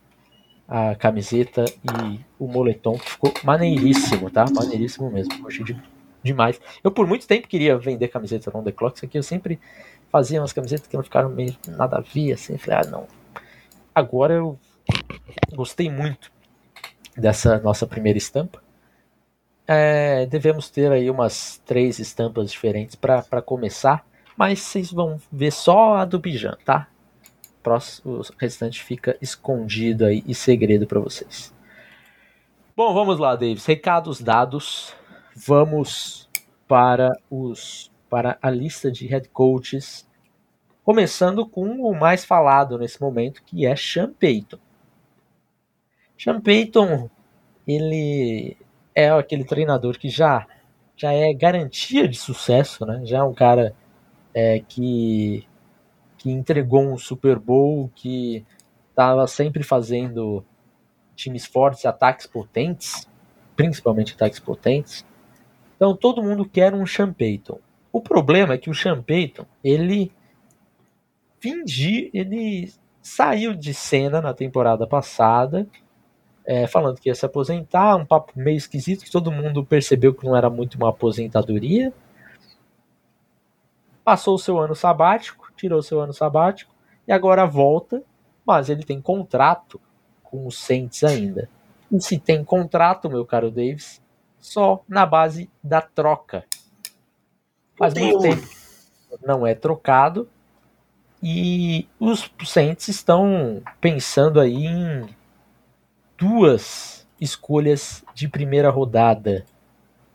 a 0.68 0.94
camiseta 0.94 1.64
e 1.64 2.20
o 2.38 2.46
moletom, 2.46 2.96
que 2.96 3.10
ficou 3.10 3.34
maneiríssimo, 3.42 4.30
tá? 4.30 4.44
Maneiríssimo 4.54 5.10
mesmo. 5.10 5.36
Gostei 5.42 5.64
de, 5.64 5.82
demais. 6.22 6.60
Eu 6.84 6.92
por 6.92 7.08
muito 7.08 7.26
tempo 7.26 7.48
queria 7.48 7.76
vender 7.76 8.06
camiseta 8.06 8.56
on 8.56 8.62
the 8.62 8.70
clock, 8.70 8.96
isso 8.96 9.04
aqui 9.04 9.18
eu 9.18 9.22
sempre 9.24 9.58
fazia 10.12 10.40
umas 10.40 10.52
camisetas 10.52 10.86
que 10.86 10.96
não 10.96 11.02
ficaram 11.02 11.28
meio 11.28 11.56
nada 11.66 11.96
a 11.96 12.00
ver, 12.00 12.34
assim. 12.34 12.56
Falei, 12.56 12.78
ah, 12.78 12.88
não. 12.88 13.08
Agora 13.92 14.34
eu 14.34 14.56
gostei 15.54 15.90
muito 15.90 16.32
dessa 17.16 17.58
nossa 17.58 17.86
primeira 17.86 18.18
estampa. 18.18 18.62
É, 19.66 20.26
devemos 20.26 20.68
ter 20.68 20.90
aí 20.90 21.08
umas 21.10 21.62
três 21.64 21.98
estampas 21.98 22.50
diferentes 22.50 22.94
para 22.94 23.42
começar, 23.42 24.04
mas 24.36 24.60
vocês 24.60 24.90
vão 24.90 25.20
ver 25.30 25.52
só 25.52 25.96
a 25.96 26.04
do 26.04 26.18
Bijan, 26.18 26.56
tá? 26.64 26.88
o 28.04 28.22
restante 28.38 28.82
fica 28.82 29.16
escondido 29.22 30.04
aí 30.04 30.24
e 30.26 30.34
segredo 30.34 30.86
para 30.86 30.98
vocês. 30.98 31.54
Bom, 32.76 32.92
vamos 32.92 33.18
lá, 33.18 33.36
Davis. 33.36 33.64
Recados 33.64 34.20
dados. 34.20 34.94
Vamos 35.36 36.28
para 36.66 37.12
os 37.30 37.92
para 38.10 38.36
a 38.42 38.50
lista 38.50 38.90
de 38.90 39.06
head 39.06 39.30
coaches, 39.30 40.06
começando 40.84 41.46
com 41.46 41.66
o 41.80 41.98
mais 41.98 42.26
falado 42.26 42.76
nesse 42.76 43.00
momento, 43.00 43.42
que 43.42 43.64
é 43.64 43.74
Sean 43.74 44.12
Payton. 44.12 44.58
Sean 46.22 46.40
Payton, 46.40 47.10
ele 47.66 48.56
é 48.94 49.10
aquele 49.10 49.42
treinador 49.42 49.98
que 49.98 50.08
já 50.08 50.46
já 50.94 51.12
é 51.12 51.34
garantia 51.34 52.06
de 52.06 52.16
sucesso, 52.16 52.86
né? 52.86 53.00
Já 53.04 53.18
é 53.18 53.22
um 53.24 53.34
cara 53.34 53.74
é, 54.32 54.60
que 54.60 55.44
que 56.16 56.30
entregou 56.30 56.80
um 56.80 56.96
Super 56.96 57.40
Bowl, 57.40 57.90
que 57.96 58.46
estava 58.90 59.26
sempre 59.26 59.64
fazendo 59.64 60.44
times 61.16 61.44
fortes, 61.44 61.84
ataques 61.84 62.28
potentes, 62.28 63.08
principalmente 63.56 64.14
ataques 64.14 64.38
potentes. 64.38 65.04
Então 65.74 65.96
todo 65.96 66.22
mundo 66.22 66.48
quer 66.48 66.72
um 66.72 66.86
Sean 66.86 67.12
Payton. 67.12 67.58
O 67.92 68.00
problema 68.00 68.54
é 68.54 68.58
que 68.58 68.70
o 68.70 68.74
Sean 68.74 69.02
Payton, 69.02 69.44
ele 69.64 70.12
fingi, 71.40 72.12
ele 72.14 72.72
saiu 73.00 73.52
de 73.54 73.74
cena 73.74 74.20
na 74.20 74.32
temporada 74.32 74.86
passada, 74.86 75.66
é, 76.44 76.66
falando 76.66 77.00
que 77.00 77.08
ia 77.08 77.14
se 77.14 77.24
aposentar, 77.24 77.96
um 77.96 78.04
papo 78.04 78.32
meio 78.36 78.56
esquisito, 78.56 79.04
que 79.04 79.10
todo 79.10 79.30
mundo 79.30 79.64
percebeu 79.64 80.14
que 80.14 80.24
não 80.24 80.36
era 80.36 80.50
muito 80.50 80.74
uma 80.74 80.90
aposentadoria. 80.90 81.92
Passou 84.04 84.34
o 84.34 84.38
seu 84.38 84.58
ano 84.58 84.74
sabático, 84.74 85.52
tirou 85.56 85.82
seu 85.82 86.00
ano 86.00 86.12
sabático 86.12 86.74
e 87.06 87.12
agora 87.12 87.46
volta, 87.46 88.02
mas 88.44 88.68
ele 88.68 88.82
tem 88.82 89.00
contrato 89.00 89.80
com 90.22 90.46
o 90.46 90.50
Saints 90.50 91.04
ainda. 91.04 91.48
E 91.90 92.00
se 92.00 92.18
tem 92.18 92.42
contrato, 92.42 93.08
meu 93.08 93.24
caro 93.24 93.50
Davis, 93.50 94.02
só 94.38 94.82
na 94.88 95.06
base 95.06 95.48
da 95.62 95.80
troca. 95.80 96.44
Faz 97.76 97.94
muito 97.94 98.18
tempo 98.20 98.62
não 99.20 99.46
é 99.46 99.54
trocado 99.54 100.28
e 101.22 101.86
os 102.00 102.30
Saints 102.44 102.88
estão 102.88 103.62
pensando 103.80 104.40
aí 104.40 104.66
em 104.66 105.08
duas 106.22 107.04
escolhas 107.20 108.04
de 108.14 108.28
primeira 108.28 108.70
rodada 108.70 109.44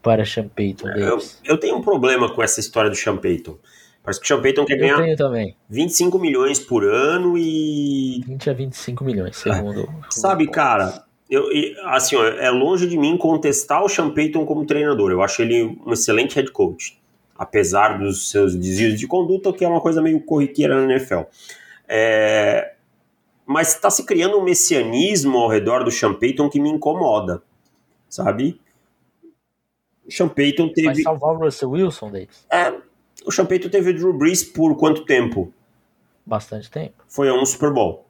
para 0.02 0.26
Sean 0.26 0.48
Payton. 0.48 0.88
Eu, 0.90 1.20
eu, 1.44 1.58
tenho 1.60 1.76
um 1.76 1.82
problema 1.82 2.34
com 2.34 2.42
essa 2.42 2.62
história 2.62 2.90
do 2.90 2.96
Sean 2.96 3.18
Payton. 3.18 3.58
Parece 4.02 4.22
que 4.22 4.26
o 4.26 4.28
Sean 4.28 4.42
Payton 4.42 4.64
quer 4.64 4.78
ganhar 4.78 5.02
tenho 5.02 5.18
também. 5.18 5.56
25 5.70 6.18
milhões 6.18 6.60
por 6.60 6.86
ano 6.86 7.38
e. 7.38 8.22
20 8.26 8.50
a 8.50 8.54
25 8.54 9.04
milhões, 9.04 9.36
segundo. 9.36 9.82
É. 9.82 9.88
Sabe, 10.10 10.48
cara, 10.48 11.04
eu, 11.30 11.44
assim, 11.88 12.16
ó, 12.16 12.24
é 12.26 12.50
longe 12.50 12.88
de 12.88 12.98
mim 12.98 13.18
contestar 13.18 13.84
o 13.84 13.90
Sean 13.90 14.10
Payton 14.12 14.46
como 14.46 14.66
treinador. 14.66 15.12
Eu 15.12 15.22
acho 15.22 15.42
ele 15.42 15.78
um 15.86 15.92
excelente 15.92 16.36
head 16.36 16.52
coach. 16.52 16.98
Apesar 17.38 18.00
dos 18.00 18.32
seus 18.32 18.56
desvios 18.56 18.98
de 18.98 19.06
conduta, 19.06 19.52
que 19.52 19.64
é 19.64 19.68
uma 19.68 19.82
coisa 19.82 20.02
meio 20.02 20.22
corriqueira 20.22 20.80
na 20.80 20.94
NFL. 20.94 21.24
É, 21.88 22.74
mas 23.48 23.74
está 23.74 23.90
se 23.90 24.04
criando 24.06 24.38
um 24.38 24.44
messianismo 24.44 25.38
ao 25.38 25.48
redor 25.48 25.86
do 25.86 25.90
Sean 25.90 26.14
Payton 26.14 26.50
que 26.50 26.60
me 26.60 26.70
incomoda, 26.70 27.42
sabe? 28.10 28.60
O 30.06 30.12
Sean 30.12 30.28
Payton 30.28 30.74
teve... 30.74 30.88
Vai 30.88 31.02
salvar 31.02 31.34
o 31.34 31.38
Russell 31.40 31.72
Wilson, 31.72 32.12
Davis? 32.12 32.46
É, 32.52 32.74
o 33.26 33.32
Champeito 33.32 33.70
teve 33.70 33.92
o 33.92 33.94
Drew 33.94 34.14
Brees 34.14 34.44
por 34.44 34.76
quanto 34.76 35.06
tempo? 35.06 35.54
Bastante 36.26 36.70
tempo. 36.70 37.04
Foi 37.08 37.30
a 37.30 37.34
um 37.34 37.46
Super 37.46 37.72
Bowl. 37.72 38.06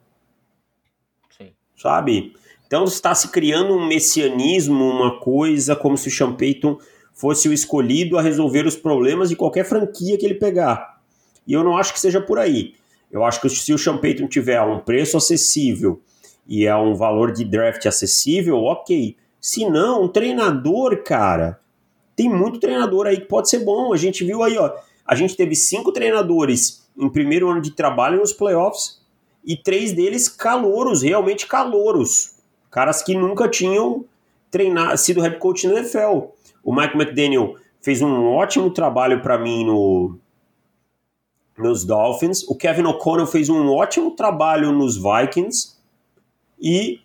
Sim. 1.30 1.52
Sabe? 1.76 2.34
Então 2.66 2.82
está 2.84 3.14
se 3.14 3.28
criando 3.28 3.74
um 3.74 3.86
messianismo, 3.86 4.84
uma 4.84 5.20
coisa 5.20 5.76
como 5.76 5.96
se 5.96 6.08
o 6.08 6.10
Sean 6.10 6.34
Payton 6.34 6.78
fosse 7.14 7.48
o 7.48 7.52
escolhido 7.52 8.18
a 8.18 8.22
resolver 8.22 8.66
os 8.66 8.76
problemas 8.76 9.28
de 9.28 9.36
qualquer 9.36 9.64
franquia 9.64 10.18
que 10.18 10.26
ele 10.26 10.34
pegar. 10.34 11.00
E 11.46 11.52
eu 11.52 11.62
não 11.62 11.76
acho 11.76 11.92
que 11.92 12.00
seja 12.00 12.20
por 12.20 12.38
aí. 12.38 12.74
Eu 13.10 13.24
acho 13.24 13.40
que 13.40 13.48
se 13.48 13.72
o 13.72 13.78
Sean 13.78 13.96
Payton 13.98 14.26
tiver 14.26 14.60
um 14.60 14.80
preço 14.80 15.16
acessível 15.16 16.00
e 16.46 16.66
é 16.66 16.76
um 16.76 16.94
valor 16.94 17.32
de 17.32 17.44
draft 17.44 17.84
acessível, 17.86 18.58
ok. 18.58 19.16
Se 19.40 19.68
não, 19.68 20.04
um 20.04 20.08
treinador, 20.08 21.02
cara, 21.02 21.60
tem 22.16 22.28
muito 22.28 22.58
treinador 22.58 23.06
aí 23.06 23.18
que 23.20 23.26
pode 23.26 23.48
ser 23.48 23.60
bom. 23.60 23.92
A 23.92 23.96
gente 23.96 24.24
viu 24.24 24.42
aí, 24.42 24.56
ó, 24.58 24.74
a 25.06 25.14
gente 25.14 25.36
teve 25.36 25.54
cinco 25.54 25.92
treinadores 25.92 26.86
em 26.96 27.08
primeiro 27.08 27.48
ano 27.48 27.60
de 27.60 27.70
trabalho 27.70 28.18
nos 28.18 28.32
playoffs 28.32 29.00
e 29.44 29.56
três 29.56 29.92
deles 29.92 30.28
calouros, 30.28 31.02
realmente 31.02 31.46
calouros. 31.46 32.34
Caras 32.70 33.02
que 33.02 33.14
nunca 33.14 33.48
tinham 33.48 34.04
treinado, 34.50 34.98
sido 34.98 35.20
head 35.20 35.38
coach 35.38 35.66
na 35.66 35.78
NFL. 35.78 36.28
O 36.62 36.74
Mike 36.74 36.96
McDaniel 36.96 37.54
fez 37.80 38.02
um 38.02 38.26
ótimo 38.26 38.70
trabalho 38.70 39.22
para 39.22 39.38
mim 39.38 39.64
no, 39.64 40.18
nos 41.58 41.84
Dolphins. 41.84 42.42
O 42.48 42.54
Kevin 42.54 42.84
O'Connell 42.84 43.26
fez 43.26 43.48
um 43.48 43.68
ótimo 43.68 44.12
trabalho 44.12 44.72
nos 44.72 44.96
Vikings. 44.96 45.76
E 46.60 47.00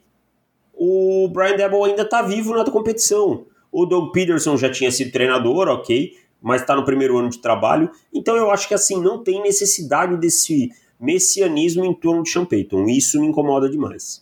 o 0.74 1.28
Brian 1.30 1.56
Debo 1.56 1.84
ainda 1.84 2.04
está 2.04 2.22
vivo 2.22 2.56
na 2.56 2.64
competição. 2.66 3.46
O 3.72 3.86
Doug 3.86 4.12
Peterson 4.12 4.56
já 4.58 4.72
tinha 4.72 4.92
sido 4.92 5.12
treinador, 5.12 5.68
ok 5.68 6.24
mas 6.44 6.62
está 6.62 6.76
no 6.76 6.84
primeiro 6.84 7.18
ano 7.18 7.30
de 7.30 7.40
trabalho. 7.40 7.90
Então 8.14 8.36
eu 8.36 8.52
acho 8.52 8.68
que 8.68 8.74
assim 8.74 9.02
não 9.02 9.24
tem 9.24 9.42
necessidade 9.42 10.18
desse 10.18 10.70
messianismo 11.00 11.86
em 11.86 11.94
torno 11.94 12.22
de 12.22 12.30
Sean 12.30 12.46
Payton. 12.46 12.86
Isso 12.88 13.20
me 13.20 13.28
incomoda 13.28 13.70
demais. 13.70 14.22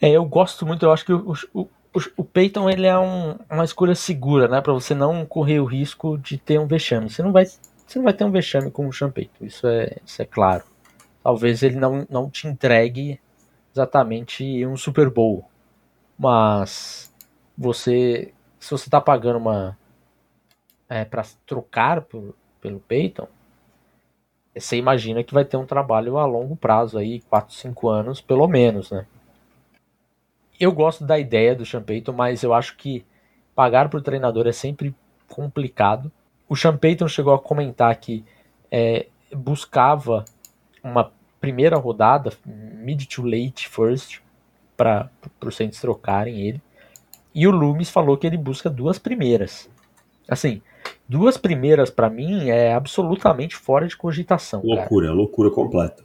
É, 0.00 0.10
eu 0.10 0.24
gosto 0.24 0.64
muito, 0.64 0.86
eu 0.86 0.92
acho 0.92 1.04
que 1.04 1.12
o, 1.12 1.32
o, 1.52 1.68
o, 2.16 2.70
ele 2.70 2.86
é 2.86 2.96
um, 2.96 3.36
uma 3.50 3.64
escolha 3.64 3.96
segura, 3.96 4.46
né? 4.46 4.60
Para 4.60 4.72
você 4.72 4.94
não 4.94 5.26
correr 5.26 5.58
o 5.58 5.64
risco 5.64 6.16
de 6.16 6.38
ter 6.38 6.60
um 6.60 6.68
vexame. 6.68 7.10
Você 7.10 7.20
não 7.20 7.32
vai, 7.32 7.46
você 7.88 7.98
vai 8.00 8.12
ter 8.12 8.24
um 8.24 8.30
vexame 8.30 8.70
com 8.70 8.86
o 8.86 8.92
Payton, 8.92 9.44
isso 9.44 9.66
é, 9.66 9.96
isso 10.04 10.20
é 10.20 10.26
claro. 10.26 10.64
Talvez 11.22 11.62
ele 11.62 11.76
não, 11.76 12.06
não 12.10 12.28
te 12.30 12.46
entregue 12.46 13.18
exatamente 13.72 14.66
um 14.66 14.76
Super 14.76 15.08
Bowl. 15.08 15.44
Mas 16.18 17.12
você, 17.56 18.32
se 18.58 18.70
você 18.70 18.88
está 18.88 19.00
pagando 19.00 19.38
uma 19.38 19.78
é, 20.88 21.04
para 21.04 21.24
trocar 21.46 22.02
por, 22.02 22.34
pelo 22.60 22.80
Peyton, 22.80 23.28
você 24.54 24.76
imagina 24.76 25.24
que 25.24 25.32
vai 25.32 25.44
ter 25.44 25.56
um 25.56 25.66
trabalho 25.66 26.18
a 26.18 26.26
longo 26.26 26.56
prazo 26.56 26.98
aí, 26.98 27.20
4, 27.22 27.54
5 27.54 27.88
anos 27.88 28.20
pelo 28.20 28.46
menos, 28.46 28.90
né? 28.90 29.06
Eu 30.58 30.72
gosto 30.72 31.04
da 31.04 31.18
ideia 31.18 31.54
do 31.54 31.64
Payton, 31.80 32.12
mas 32.12 32.42
eu 32.42 32.52
acho 32.52 32.76
que 32.76 33.04
pagar 33.54 33.88
por 33.88 34.02
treinador 34.02 34.46
é 34.46 34.52
sempre 34.52 34.94
complicado. 35.28 36.10
O 36.48 36.56
Sean 36.56 36.76
Payton 36.76 37.08
chegou 37.08 37.34
a 37.34 37.38
comentar 37.38 37.94
que 37.96 38.24
é, 38.70 39.06
buscava 39.34 40.24
uma 40.82 41.12
primeira 41.40 41.76
rodada, 41.76 42.32
mid 42.44 43.04
to 43.06 43.22
late 43.22 43.68
first, 43.68 44.20
para 44.76 45.10
os 45.44 45.56
Saints 45.56 45.80
trocarem 45.80 46.40
ele. 46.40 46.62
E 47.34 47.46
o 47.46 47.50
Loomis 47.50 47.90
falou 47.90 48.16
que 48.16 48.26
ele 48.26 48.36
busca 48.36 48.70
duas 48.70 48.98
primeiras. 48.98 49.68
Assim, 50.28 50.62
duas 51.08 51.36
primeiras 51.36 51.90
para 51.90 52.08
mim 52.08 52.48
é 52.48 52.72
absolutamente 52.72 53.56
fora 53.56 53.86
de 53.86 53.96
cogitação. 53.96 54.62
Loucura, 54.62 55.06
cara. 55.06 55.16
loucura 55.16 55.50
completa. 55.50 56.04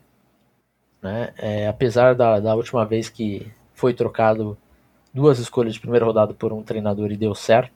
Né? 1.01 1.33
É, 1.37 1.67
apesar 1.67 2.15
da, 2.15 2.39
da 2.39 2.55
última 2.55 2.85
vez 2.85 3.09
que 3.09 3.51
foi 3.73 3.93
trocado 3.93 4.57
duas 5.13 5.39
escolhas 5.39 5.73
de 5.73 5.79
primeira 5.79 6.05
rodada 6.05 6.33
por 6.33 6.51
um 6.53 6.63
treinador 6.63 7.11
e 7.11 7.17
deu 7.17 7.35
certo, 7.35 7.71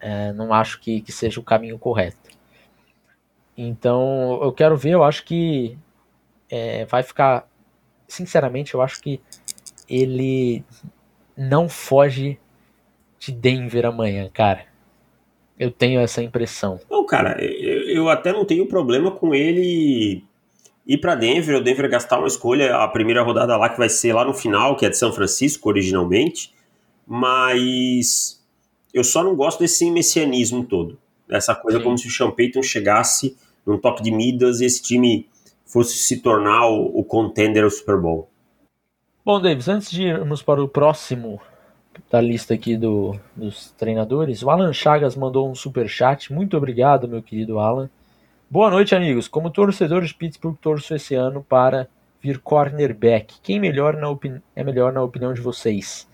é, 0.00 0.32
não 0.32 0.52
acho 0.52 0.80
que, 0.80 1.00
que 1.00 1.12
seja 1.12 1.38
o 1.38 1.44
caminho 1.44 1.78
correto. 1.78 2.30
Então 3.56 4.40
eu 4.42 4.52
quero 4.52 4.76
ver, 4.76 4.90
eu 4.90 5.04
acho 5.04 5.24
que 5.24 5.76
é, 6.48 6.84
vai 6.86 7.02
ficar. 7.02 7.46
Sinceramente, 8.08 8.74
eu 8.74 8.82
acho 8.82 9.00
que 9.00 9.20
ele 9.88 10.64
não 11.36 11.68
foge 11.68 12.38
de 13.18 13.30
Denver 13.30 13.86
amanhã, 13.86 14.28
cara. 14.32 14.64
Eu 15.58 15.70
tenho 15.70 16.00
essa 16.00 16.22
impressão. 16.22 16.80
Não, 16.90 17.04
cara, 17.04 17.36
eu, 17.44 17.82
eu 17.82 18.08
até 18.08 18.32
não 18.32 18.44
tenho 18.44 18.66
problema 18.66 19.10
com 19.10 19.34
ele 19.34 20.24
ir 20.86 20.98
para 20.98 21.14
Denver, 21.14 21.56
o 21.56 21.62
Denver 21.62 21.88
gastar 21.88 22.18
uma 22.18 22.26
escolha, 22.26 22.76
a 22.76 22.88
primeira 22.88 23.22
rodada 23.22 23.56
lá 23.56 23.68
que 23.68 23.78
vai 23.78 23.88
ser 23.88 24.14
lá 24.14 24.24
no 24.24 24.32
final, 24.32 24.74
que 24.76 24.86
é 24.86 24.88
de 24.88 24.96
São 24.96 25.12
Francisco 25.12 25.68
originalmente, 25.68 26.52
mas 27.06 28.39
eu 28.92 29.04
só 29.04 29.22
não 29.22 29.34
gosto 29.36 29.60
desse 29.60 29.90
messianismo 29.90 30.64
todo. 30.64 30.98
Essa 31.28 31.54
coisa 31.54 31.78
Sim. 31.78 31.84
como 31.84 31.98
se 31.98 32.08
o 32.08 32.10
Sean 32.10 32.30
Payton 32.30 32.62
chegasse 32.62 33.36
num 33.64 33.78
toque 33.78 34.02
de 34.02 34.10
Midas 34.10 34.60
e 34.60 34.64
esse 34.64 34.82
time 34.82 35.28
fosse 35.64 35.96
se 35.96 36.18
tornar 36.18 36.66
o, 36.68 36.98
o 36.98 37.04
contender 37.04 37.62
ao 37.62 37.70
Super 37.70 37.96
Bowl. 37.96 38.28
Bom, 39.24 39.40
Davis, 39.40 39.68
antes 39.68 39.90
de 39.90 40.02
irmos 40.02 40.42
para 40.42 40.62
o 40.62 40.68
próximo 40.68 41.40
da 42.10 42.20
lista 42.20 42.54
aqui 42.54 42.76
do, 42.76 43.18
dos 43.36 43.70
treinadores, 43.72 44.42
o 44.42 44.50
Alan 44.50 44.72
Chagas 44.72 45.14
mandou 45.14 45.48
um 45.48 45.54
super 45.54 45.88
chat. 45.88 46.32
Muito 46.32 46.56
obrigado, 46.56 47.06
meu 47.06 47.22
querido 47.22 47.58
Alan. 47.58 47.88
Boa 48.50 48.70
noite, 48.70 48.94
amigos. 48.94 49.28
Como 49.28 49.50
torcedor 49.50 50.02
de 50.02 50.12
Pittsburgh, 50.12 50.56
torço 50.60 50.94
esse 50.94 51.14
ano 51.14 51.44
para 51.48 51.88
vir 52.20 52.38
cornerback. 52.38 53.36
Quem 53.42 53.60
melhor 53.60 53.94
na 53.96 54.08
é 54.56 54.64
melhor 54.64 54.92
na 54.92 55.02
opinião 55.02 55.32
de 55.32 55.40
vocês? 55.40 56.08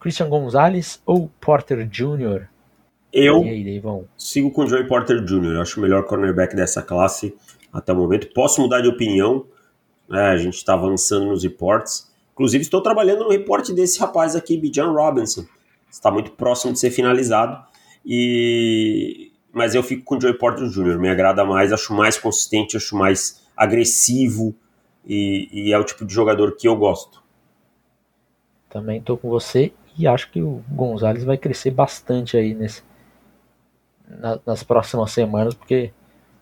Christian 0.00 0.28
Gonzalez 0.28 1.00
ou 1.04 1.30
Porter 1.40 1.86
Jr.? 1.86 2.48
Eu 3.12 3.42
aí, 3.42 3.82
sigo 4.16 4.50
com 4.50 4.64
o 4.64 4.66
Joey 4.68 4.86
Porter 4.86 5.24
Jr. 5.24 5.54
Eu 5.54 5.60
acho 5.62 5.78
o 5.78 5.82
melhor 5.82 6.04
cornerback 6.04 6.54
dessa 6.54 6.82
classe 6.82 7.34
até 7.72 7.92
o 7.92 7.96
momento. 7.96 8.28
Posso 8.34 8.60
mudar 8.60 8.80
de 8.80 8.88
opinião, 8.88 9.46
né? 10.08 10.26
a 10.26 10.36
gente 10.36 10.54
está 10.54 10.74
avançando 10.74 11.26
nos 11.26 11.42
reportes. 11.42 12.12
Inclusive, 12.34 12.62
estou 12.62 12.82
trabalhando 12.82 13.24
no 13.24 13.30
reporte 13.30 13.72
desse 13.72 13.98
rapaz 13.98 14.36
aqui, 14.36 14.58
Bijan 14.58 14.90
Robinson. 14.90 15.44
Está 15.90 16.10
muito 16.10 16.32
próximo 16.32 16.72
de 16.72 16.78
ser 16.78 16.90
finalizado. 16.90 17.64
E 18.04 19.32
mas 19.56 19.74
eu 19.74 19.82
fico 19.82 20.04
com 20.04 20.16
o 20.16 20.20
Joey 20.20 20.36
Porter 20.36 20.68
Jr. 20.68 20.98
Me 20.98 21.08
agrada 21.08 21.42
mais, 21.42 21.72
acho 21.72 21.94
mais 21.94 22.18
consistente, 22.18 22.76
acho 22.76 22.94
mais 22.94 23.42
agressivo 23.56 24.54
e, 25.06 25.48
e 25.50 25.72
é 25.72 25.78
o 25.78 25.84
tipo 25.84 26.04
de 26.04 26.12
jogador 26.12 26.54
que 26.56 26.68
eu 26.68 26.76
gosto. 26.76 27.22
Também 28.68 28.98
estou 28.98 29.16
com 29.16 29.30
você 29.30 29.72
e 29.98 30.06
acho 30.06 30.30
que 30.30 30.42
o 30.42 30.62
Gonzalez 30.70 31.24
vai 31.24 31.36
crescer 31.36 31.70
bastante 31.70 32.36
aí 32.36 32.54
nesse, 32.54 32.82
na, 34.08 34.38
nas 34.44 34.62
próximas 34.62 35.10
semanas, 35.10 35.54
porque 35.54 35.92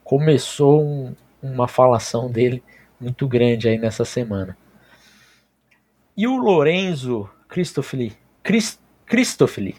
começou 0.03 0.83
um, 0.83 1.15
uma 1.43 1.69
falação 1.69 2.31
dele 2.31 2.63
muito 3.01 3.29
grande 3.29 3.69
aí 3.69 3.79
nessa 3.79 4.05
semana. 4.05 4.57
E 6.17 6.27
o 6.27 6.37
Lorenzo 6.37 7.29
Cristofili, 7.49 8.17
Crist, 8.43 8.79
Cristofili, 9.07 9.77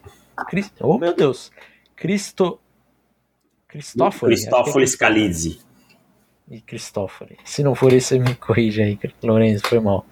Crist, 0.47 0.73
oh 0.81 0.97
meu 0.97 1.15
Deus, 1.15 1.51
Cristo, 1.95 2.59
Cristófoli. 3.67 4.35
Cristófoli 4.35 4.83
é 4.83 4.87
Scalizzi. 4.87 5.64
E 6.49 6.61
Cristófoli. 6.61 7.37
Se 7.43 7.63
não 7.63 7.73
for 7.73 7.91
isso, 7.91 8.09
você 8.09 8.19
me 8.19 8.35
corrige 8.35 8.81
aí, 8.81 8.99
Lorenzo, 9.23 9.63
foi 9.65 9.79
mal. 9.79 10.05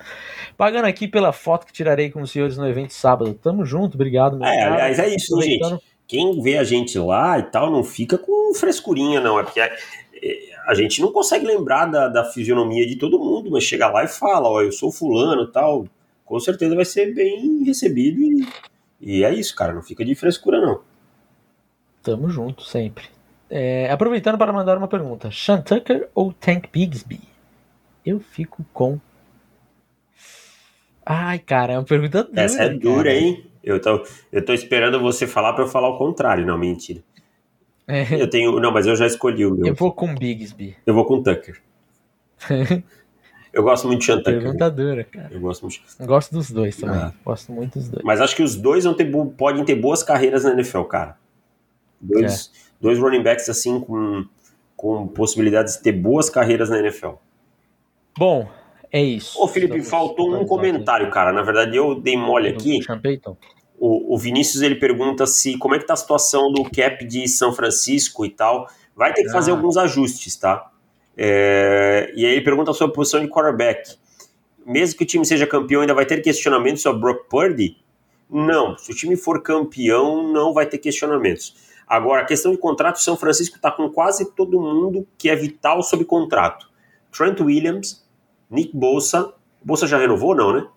Pagando 0.58 0.86
aqui 0.86 1.08
pela 1.08 1.32
foto 1.32 1.66
que 1.68 1.74
tirarei 1.74 2.10
com 2.10 2.22
os 2.22 2.32
senhores 2.32 2.58
no 2.58 2.68
evento 2.68 2.92
sábado. 2.92 3.34
Tamo 3.36 3.64
junto, 3.66 3.96
obrigado, 3.96 4.38
meu 4.38 4.48
É, 4.48 4.58
cara. 4.58 4.74
aliás, 4.74 5.00
é 5.00 5.16
isso, 5.16 5.40
gente. 5.42 5.80
Quem 6.08 6.42
vê 6.42 6.58
a 6.58 6.64
gente 6.64 6.98
lá 6.98 7.38
e 7.38 7.44
tal, 7.44 7.72
não 7.72 7.84
fica 7.84 8.18
com 8.18 8.54
frescurinha, 8.56 9.20
não. 9.20 9.40
É 9.40 9.44
porque 9.44 9.60
a, 9.60 9.66
é, 9.66 10.38
a 10.68 10.74
gente 10.74 11.02
não 11.02 11.12
consegue 11.12 11.46
lembrar 11.46 11.86
da, 11.86 12.08
da, 12.08 12.26
fisionomia 12.26 12.86
de 12.86 12.96
todo 12.96 13.20
mundo, 13.20 13.52
mas 13.52 13.64
chega 13.64 13.88
lá 13.90 14.04
e 14.04 14.08
fala, 14.08 14.50
ó, 14.50 14.62
eu 14.62 14.72
sou 14.72 14.92
fulano 14.92 15.44
e 15.44 15.52
tal. 15.52 15.88
Com 16.26 16.40
certeza 16.40 16.76
vai 16.76 16.86
ser 16.86 17.14
bem 17.14 17.64
recebido 17.64 18.22
e, 18.22 18.48
e 19.00 19.24
é 19.24 19.34
isso, 19.34 19.56
cara. 19.56 19.74
Não 19.74 19.84
fica 19.84 20.04
de 20.04 20.16
frescura, 20.16 20.60
não. 20.60 20.82
Tamo 22.02 22.30
junto, 22.30 22.64
sempre. 22.64 23.06
É, 23.56 23.88
aproveitando 23.92 24.36
para 24.36 24.52
mandar 24.52 24.76
uma 24.80 24.88
pergunta: 24.88 25.30
Sean 25.32 25.62
Tucker 25.62 26.10
ou 26.16 26.34
Tank 26.34 26.70
Bigsby? 26.74 27.20
Eu 28.04 28.20
fico 28.20 28.66
com. 28.74 29.00
Ai, 31.06 31.38
cara, 31.38 31.74
é 31.74 31.78
uma 31.78 31.86
pergunta 31.86 32.24
dura. 32.24 32.42
Essa 32.42 32.64
é 32.64 32.70
dura, 32.70 33.04
cara. 33.04 33.16
hein? 33.16 33.46
Eu 33.64 33.80
tô, 33.80 34.04
eu 34.32 34.44
tô 34.44 34.54
esperando 34.54 35.00
você 35.00 35.28
falar 35.28 35.54
para 35.54 35.66
eu 35.66 35.68
falar 35.68 35.90
o 35.90 36.00
contrário. 36.00 36.44
Não, 36.44 36.58
mentira. 36.58 37.04
É. 37.88 38.20
Eu 38.20 38.28
tenho. 38.28 38.60
Não, 38.60 38.72
mas 38.72 38.88
eu 38.88 38.96
já 38.96 39.06
escolhi 39.06 39.46
o 39.46 39.54
meu. 39.54 39.68
Eu 39.68 39.76
vou 39.76 39.92
com 39.92 40.16
Bigsby. 40.16 40.76
Eu 40.84 40.96
vou 40.96 41.06
com 41.06 41.22
Tucker. 41.22 41.62
eu 43.54 43.62
gosto 43.62 43.86
muito 43.86 44.00
de 44.00 44.08
Sean 44.08 44.18
Tucker. 44.18 44.42
Pergunta 44.42 44.72
dura, 44.72 45.04
cara. 45.04 45.30
Eu 45.32 45.40
gosto 45.40 45.62
muito. 45.62 45.80
Gosto 46.08 46.34
dos 46.34 46.50
dois 46.50 46.76
também. 46.76 46.98
Ah. 46.98 47.14
Gosto 47.24 47.52
muito 47.52 47.78
dos 47.78 47.88
dois. 47.88 48.04
Mas 48.04 48.20
acho 48.20 48.36
que 48.36 48.42
os 48.42 48.56
dois 48.56 48.84
vão 48.84 48.96
ter, 48.96 49.06
podem 49.38 49.64
ter 49.64 49.76
boas 49.76 50.02
carreiras 50.02 50.44
na 50.44 50.54
NFL, 50.54 50.86
cara. 50.86 51.18
Dois. 52.02 52.52
É 52.52 52.73
dois 52.84 53.00
running 53.00 53.24
backs 53.24 53.48
assim 53.48 53.80
com, 53.80 54.26
com 54.76 55.08
possibilidades 55.08 55.78
de 55.78 55.84
ter 55.84 55.94
boas 55.94 56.30
carreiras 56.30 56.70
na 56.70 56.78
NFL. 56.80 57.14
Bom, 58.18 58.48
é 58.92 59.02
isso. 59.02 59.42
Ô, 59.42 59.48
Felipe, 59.48 59.78
Estamos 59.78 59.90
faltou 59.90 60.36
um 60.36 60.46
comentário, 60.46 61.06
aqui. 61.06 61.14
cara. 61.16 61.32
Na 61.32 61.42
verdade, 61.42 61.78
eu 61.78 61.96
dei 61.96 62.18
mole 62.18 62.50
aqui. 62.50 62.80
O, 63.80 64.14
o 64.14 64.18
Vinícius 64.18 64.62
ele 64.62 64.76
pergunta 64.76 65.26
se 65.26 65.58
como 65.58 65.76
é 65.76 65.80
que 65.80 65.88
tá 65.88 65.94
a 65.94 65.98
situação 65.98 66.52
do 66.52 66.64
cap 66.66 67.04
de 67.06 67.28
São 67.28 67.54
Francisco 67.54 68.26
e 68.26 68.30
tal. 68.30 68.68
Vai 68.96 69.14
ter 69.14 69.24
que 69.24 69.32
fazer 69.32 69.52
ah. 69.52 69.56
alguns 69.56 69.78
ajustes, 69.78 70.36
tá? 70.36 70.70
É, 71.18 72.12
e 72.16 72.26
aí 72.26 72.34
ele 72.34 72.42
pergunta 72.42 72.74
sobre 72.74 72.92
a 72.92 72.96
posição 72.96 73.22
de 73.22 73.28
quarterback. 73.28 73.96
Mesmo 74.66 74.98
que 74.98 75.04
o 75.04 75.08
time 75.08 75.26
seja 75.26 75.48
campeão, 75.48 75.82
ainda 75.82 75.94
vai 75.94 76.06
ter 76.06 76.22
questionamentos 76.22 76.82
sobre 76.82 77.02
Brock 77.02 77.28
Purdy? 77.30 77.78
Não. 78.30 78.78
Se 78.78 78.92
o 78.92 78.96
time 78.96 79.16
for 79.16 79.42
campeão, 79.42 80.32
não 80.32 80.54
vai 80.54 80.66
ter 80.66 80.78
questionamentos. 80.78 81.73
Agora, 81.94 82.24
a 82.24 82.26
questão 82.26 82.52
de 82.52 82.58
contrato, 82.58 83.00
São 83.00 83.16
Francisco 83.16 83.56
está 83.56 83.70
com 83.70 83.88
quase 83.88 84.34
todo 84.34 84.60
mundo 84.60 85.08
que 85.16 85.30
é 85.30 85.36
vital 85.36 85.84
sob 85.84 86.04
contrato. 86.06 86.68
Trent 87.16 87.40
Williams, 87.40 88.04
Nick 88.50 88.76
Bolsa. 88.76 89.32
Bolsa 89.64 89.86
já 89.86 90.00
renovou, 90.00 90.34
não, 90.34 90.52
né? 90.52 90.68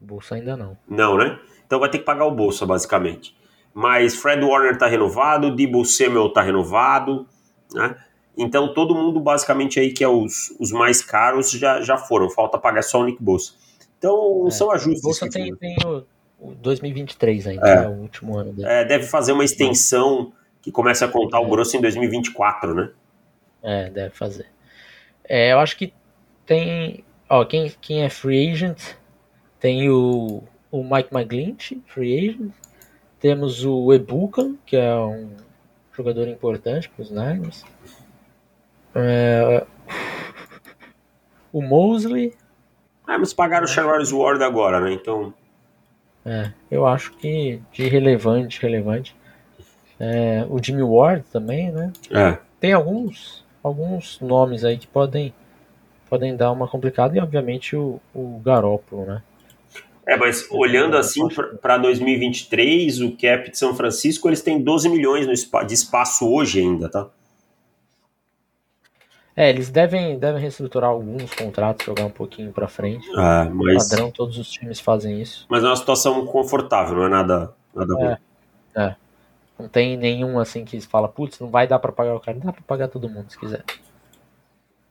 Bolsa 0.00 0.36
ainda 0.36 0.56
não. 0.56 0.78
Não, 0.88 1.18
né? 1.18 1.38
Então 1.66 1.78
vai 1.78 1.90
ter 1.90 1.98
que 1.98 2.06
pagar 2.06 2.24
o 2.24 2.30
Bolsa, 2.30 2.64
basicamente. 2.64 3.36
Mas 3.74 4.14
Fred 4.16 4.42
Warner 4.42 4.72
está 4.72 4.86
renovado, 4.86 5.54
Debo 5.54 5.84
Samuel 5.84 6.28
está 6.28 6.40
renovado, 6.40 7.26
né? 7.74 7.94
Então 8.34 8.72
todo 8.72 8.94
mundo, 8.94 9.20
basicamente, 9.20 9.78
aí 9.78 9.92
que 9.92 10.02
é 10.02 10.08
os, 10.08 10.56
os 10.58 10.72
mais 10.72 11.02
caros 11.02 11.50
já, 11.50 11.82
já 11.82 11.98
foram. 11.98 12.30
Falta 12.30 12.56
pagar 12.56 12.82
só 12.82 13.00
o 13.00 13.04
Nick 13.04 13.22
Bolsa. 13.22 13.52
Então 13.98 14.46
é, 14.46 14.50
são 14.50 14.70
ajustes. 14.70 15.02
Bolsa 15.02 15.28
tem, 15.28 15.54
tem 15.56 15.76
o 15.84 16.02
2023 16.40 17.46
ainda, 17.46 17.68
é. 17.68 17.84
é 17.84 17.88
o 17.88 17.92
último 17.92 18.36
ano 18.36 18.52
dele. 18.52 18.68
É, 18.68 18.84
deve 18.84 19.04
fazer 19.04 19.32
uma 19.32 19.44
extensão 19.44 20.32
que 20.62 20.72
comece 20.72 21.04
a 21.04 21.08
contar 21.08 21.38
é. 21.38 21.40
o 21.40 21.48
grosso 21.48 21.76
em 21.76 21.80
2024, 21.80 22.74
né? 22.74 22.90
É, 23.62 23.90
deve 23.90 24.14
fazer. 24.14 24.46
É, 25.24 25.52
eu 25.52 25.58
acho 25.58 25.76
que 25.76 25.92
tem. 26.46 27.04
Ó, 27.28 27.44
quem, 27.44 27.72
quem 27.80 28.02
é 28.02 28.10
free 28.10 28.50
agent 28.50 28.80
tem 29.60 29.88
o, 29.90 30.42
o 30.70 30.82
Mike 30.82 31.14
McGlinch, 31.14 31.80
free 31.86 32.30
agent. 32.30 32.52
Temos 33.20 33.64
o 33.64 33.92
Ebuka, 33.92 34.54
que 34.64 34.76
é 34.76 34.94
um 34.94 35.36
jogador 35.92 36.26
importante 36.26 36.88
para 36.88 37.02
os 37.02 37.10
Niners. 37.10 37.64
É, 38.94 39.64
o 41.52 41.62
Mosley. 41.62 42.34
Ah, 43.06 43.18
mas 43.18 43.34
pagaram 43.34 43.64
o 43.64 43.68
Charles 43.68 44.10
Ward 44.10 44.42
agora, 44.42 44.80
né? 44.80 44.92
Então. 44.92 45.34
É, 46.24 46.52
eu 46.70 46.86
acho 46.86 47.12
que 47.12 47.60
de 47.72 47.88
relevante, 47.88 48.60
relevante. 48.60 49.14
É, 49.98 50.46
o 50.48 50.62
Jimmy 50.62 50.82
Ward 50.82 51.24
também, 51.32 51.70
né? 51.70 51.92
É. 52.10 52.38
Tem 52.58 52.72
alguns, 52.72 53.44
alguns 53.62 54.20
nomes 54.20 54.64
aí 54.64 54.78
que 54.78 54.86
podem, 54.86 55.32
podem 56.08 56.36
dar 56.36 56.52
uma 56.52 56.68
complicada 56.68 57.16
e 57.16 57.20
obviamente 57.20 57.76
o, 57.76 58.00
o 58.14 58.40
Garópolo, 58.44 59.06
né? 59.06 59.22
É, 60.06 60.16
mas 60.16 60.50
olhando 60.50 60.96
assim 60.96 61.28
para 61.60 61.78
2023, 61.78 63.00
o 63.00 63.12
cap 63.12 63.50
de 63.50 63.56
São 63.56 63.74
Francisco, 63.74 64.28
eles 64.28 64.42
têm 64.42 64.60
12 64.60 64.88
milhões 64.88 65.26
de 65.26 65.74
espaço 65.74 66.28
hoje 66.28 66.60
ainda, 66.60 66.88
tá? 66.88 67.08
É, 69.40 69.48
eles 69.48 69.70
devem, 69.70 70.18
devem 70.18 70.38
reestruturar 70.38 70.90
alguns 70.90 71.32
contratos, 71.32 71.86
jogar 71.86 72.04
um 72.04 72.10
pouquinho 72.10 72.52
para 72.52 72.68
frente. 72.68 73.08
É, 73.08 73.44
mas... 73.48 73.88
Padrão, 73.88 74.10
todos 74.10 74.36
os 74.36 74.50
times 74.50 74.78
fazem 74.80 75.18
isso. 75.18 75.46
Mas 75.48 75.64
é 75.64 75.66
uma 75.66 75.76
situação 75.76 76.26
confortável, 76.26 76.94
não 76.94 77.04
é 77.04 77.08
nada, 77.08 77.54
nada 77.74 77.94
é, 77.94 78.04
ruim. 78.04 78.16
É. 78.76 78.96
Não 79.58 79.66
tem 79.66 79.96
nenhum 79.96 80.38
assim 80.38 80.62
que 80.62 80.78
fala, 80.82 81.08
putz, 81.08 81.40
não 81.40 81.48
vai 81.48 81.66
dar 81.66 81.78
para 81.78 81.90
pagar 81.90 82.14
o 82.14 82.20
cara. 82.20 82.38
Dá 82.38 82.52
para 82.52 82.60
pagar 82.66 82.88
todo 82.88 83.08
mundo 83.08 83.30
se 83.30 83.38
quiser. 83.38 83.64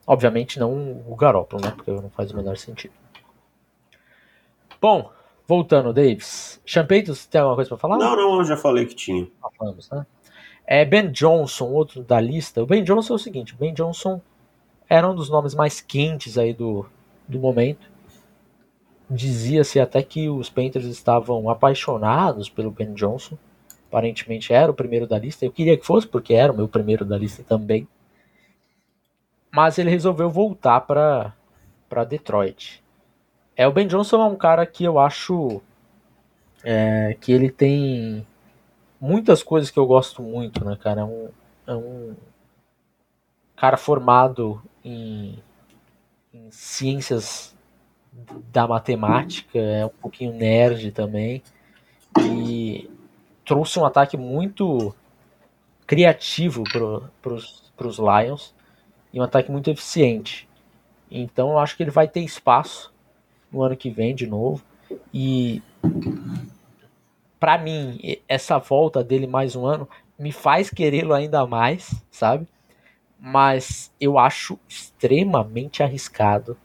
Obviamente 0.08 0.58
não 0.58 1.00
o 1.08 1.16
Garópolo, 1.16 1.62
né? 1.62 1.72
Porque 1.76 1.92
não 1.92 2.10
faz 2.10 2.32
o 2.32 2.36
menor 2.36 2.58
sentido. 2.58 2.94
Bom, 4.82 5.12
voltando, 5.48 5.94
Davis. 5.94 6.60
Champeitos, 6.66 7.28
tem 7.28 7.40
alguma 7.40 7.56
coisa 7.56 7.70
para 7.70 7.78
falar? 7.78 7.98
Não, 8.00 8.16
não, 8.16 8.40
eu 8.40 8.46
já 8.46 8.58
falei 8.58 8.88
que 8.88 8.96
tinha. 8.96 9.28
Falamos, 9.56 9.92
né? 9.92 10.08
É 10.66 10.84
Ben 10.84 11.12
Johnson, 11.12 11.66
outro 11.66 12.02
da 12.02 12.20
lista. 12.20 12.64
O 12.64 12.66
Ben 12.66 12.84
Johnson 12.84 13.14
é 13.14 13.16
o 13.16 13.20
seguinte: 13.20 13.54
o 13.54 13.58
Ben 13.58 13.76
Johnson 13.76 14.20
era 14.90 15.08
um 15.08 15.14
dos 15.14 15.30
nomes 15.30 15.54
mais 15.54 15.80
quentes 15.80 16.38
aí 16.38 16.52
do, 16.52 16.86
do 17.28 17.40
momento. 17.40 17.88
Dizia-se 19.08 19.80
até 19.80 20.02
que 20.02 20.28
os 20.28 20.50
Panthers 20.50 20.86
estavam 20.86 21.50
apaixonados 21.50 22.50
pelo 22.50 22.72
Ben 22.72 22.94
Johnson. 22.94 23.38
Aparentemente 23.88 24.52
era 24.52 24.72
o 24.72 24.74
primeiro 24.74 25.06
da 25.06 25.18
lista. 25.18 25.46
Eu 25.46 25.52
queria 25.52 25.78
que 25.78 25.86
fosse, 25.86 26.08
porque 26.08 26.34
era 26.34 26.52
o 26.52 26.56
meu 26.56 26.68
primeiro 26.68 27.06
da 27.06 27.18
lista 27.18 27.44
também. 27.44 27.88
Mas 29.52 29.78
ele 29.78 29.90
resolveu 29.90 30.30
voltar 30.30 30.82
para 30.82 31.34
Detroit. 32.08 32.84
É, 33.56 33.68
o 33.68 33.72
Ben 33.72 33.88
Johnson 33.88 34.22
é 34.22 34.26
um 34.26 34.36
cara 34.36 34.66
que 34.66 34.84
eu 34.84 35.00
acho 35.00 35.62
é, 36.64 37.16
que 37.20 37.32
ele 37.32 37.50
tem 37.50 38.26
muitas 39.02 39.44
coisas 39.44 39.72
que 39.72 39.80
eu 39.80 39.86
gosto 39.86 40.22
muito, 40.22 40.64
né, 40.64 40.78
cara? 40.82 41.02
É 41.02 41.04
um, 41.04 41.30
é 41.68 41.74
um 41.74 42.16
cara 43.56 43.76
formado 43.76 44.62
em, 44.84 45.42
em 46.34 46.52
ciências 46.52 47.56
da 48.52 48.68
matemática, 48.68 49.60
é 49.60 49.86
um 49.86 49.90
pouquinho 49.90 50.34
nerd 50.34 50.92
também. 50.92 51.44
E 52.20 52.90
trouxe 53.46 53.80
um 53.80 53.86
ataque 53.86 54.18
muito 54.18 54.94
criativo 55.86 56.64
para 57.22 57.34
os 57.88 57.98
Lions 57.98 58.54
e 59.14 59.20
um 59.20 59.24
ataque 59.24 59.52
muito 59.52 59.70
eficiente. 59.70 60.48
Então 61.10 61.52
eu 61.52 61.60
acho 61.60 61.76
que 61.76 61.84
ele 61.84 61.92
vai 61.92 62.08
ter 62.08 62.22
espaço 62.22 62.94
no 63.52 63.64
ano 63.64 63.76
que 63.76 63.90
vem 63.90 64.14
de 64.14 64.28
novo. 64.28 64.64
E 65.14 65.62
para 67.40 67.58
mim, 67.58 68.00
essa 68.28 68.58
volta 68.58 69.04
dele 69.04 69.26
mais 69.26 69.56
um 69.56 69.66
ano 69.66 69.88
me 70.18 70.32
faz 70.32 70.70
querê-lo 70.70 71.14
ainda 71.14 71.48
mais, 71.48 72.04
sabe? 72.12 72.48
Mas 73.20 73.92
eu 74.00 74.18
acho 74.18 74.58
extremamente 74.68 75.84
arriscado 75.84 76.58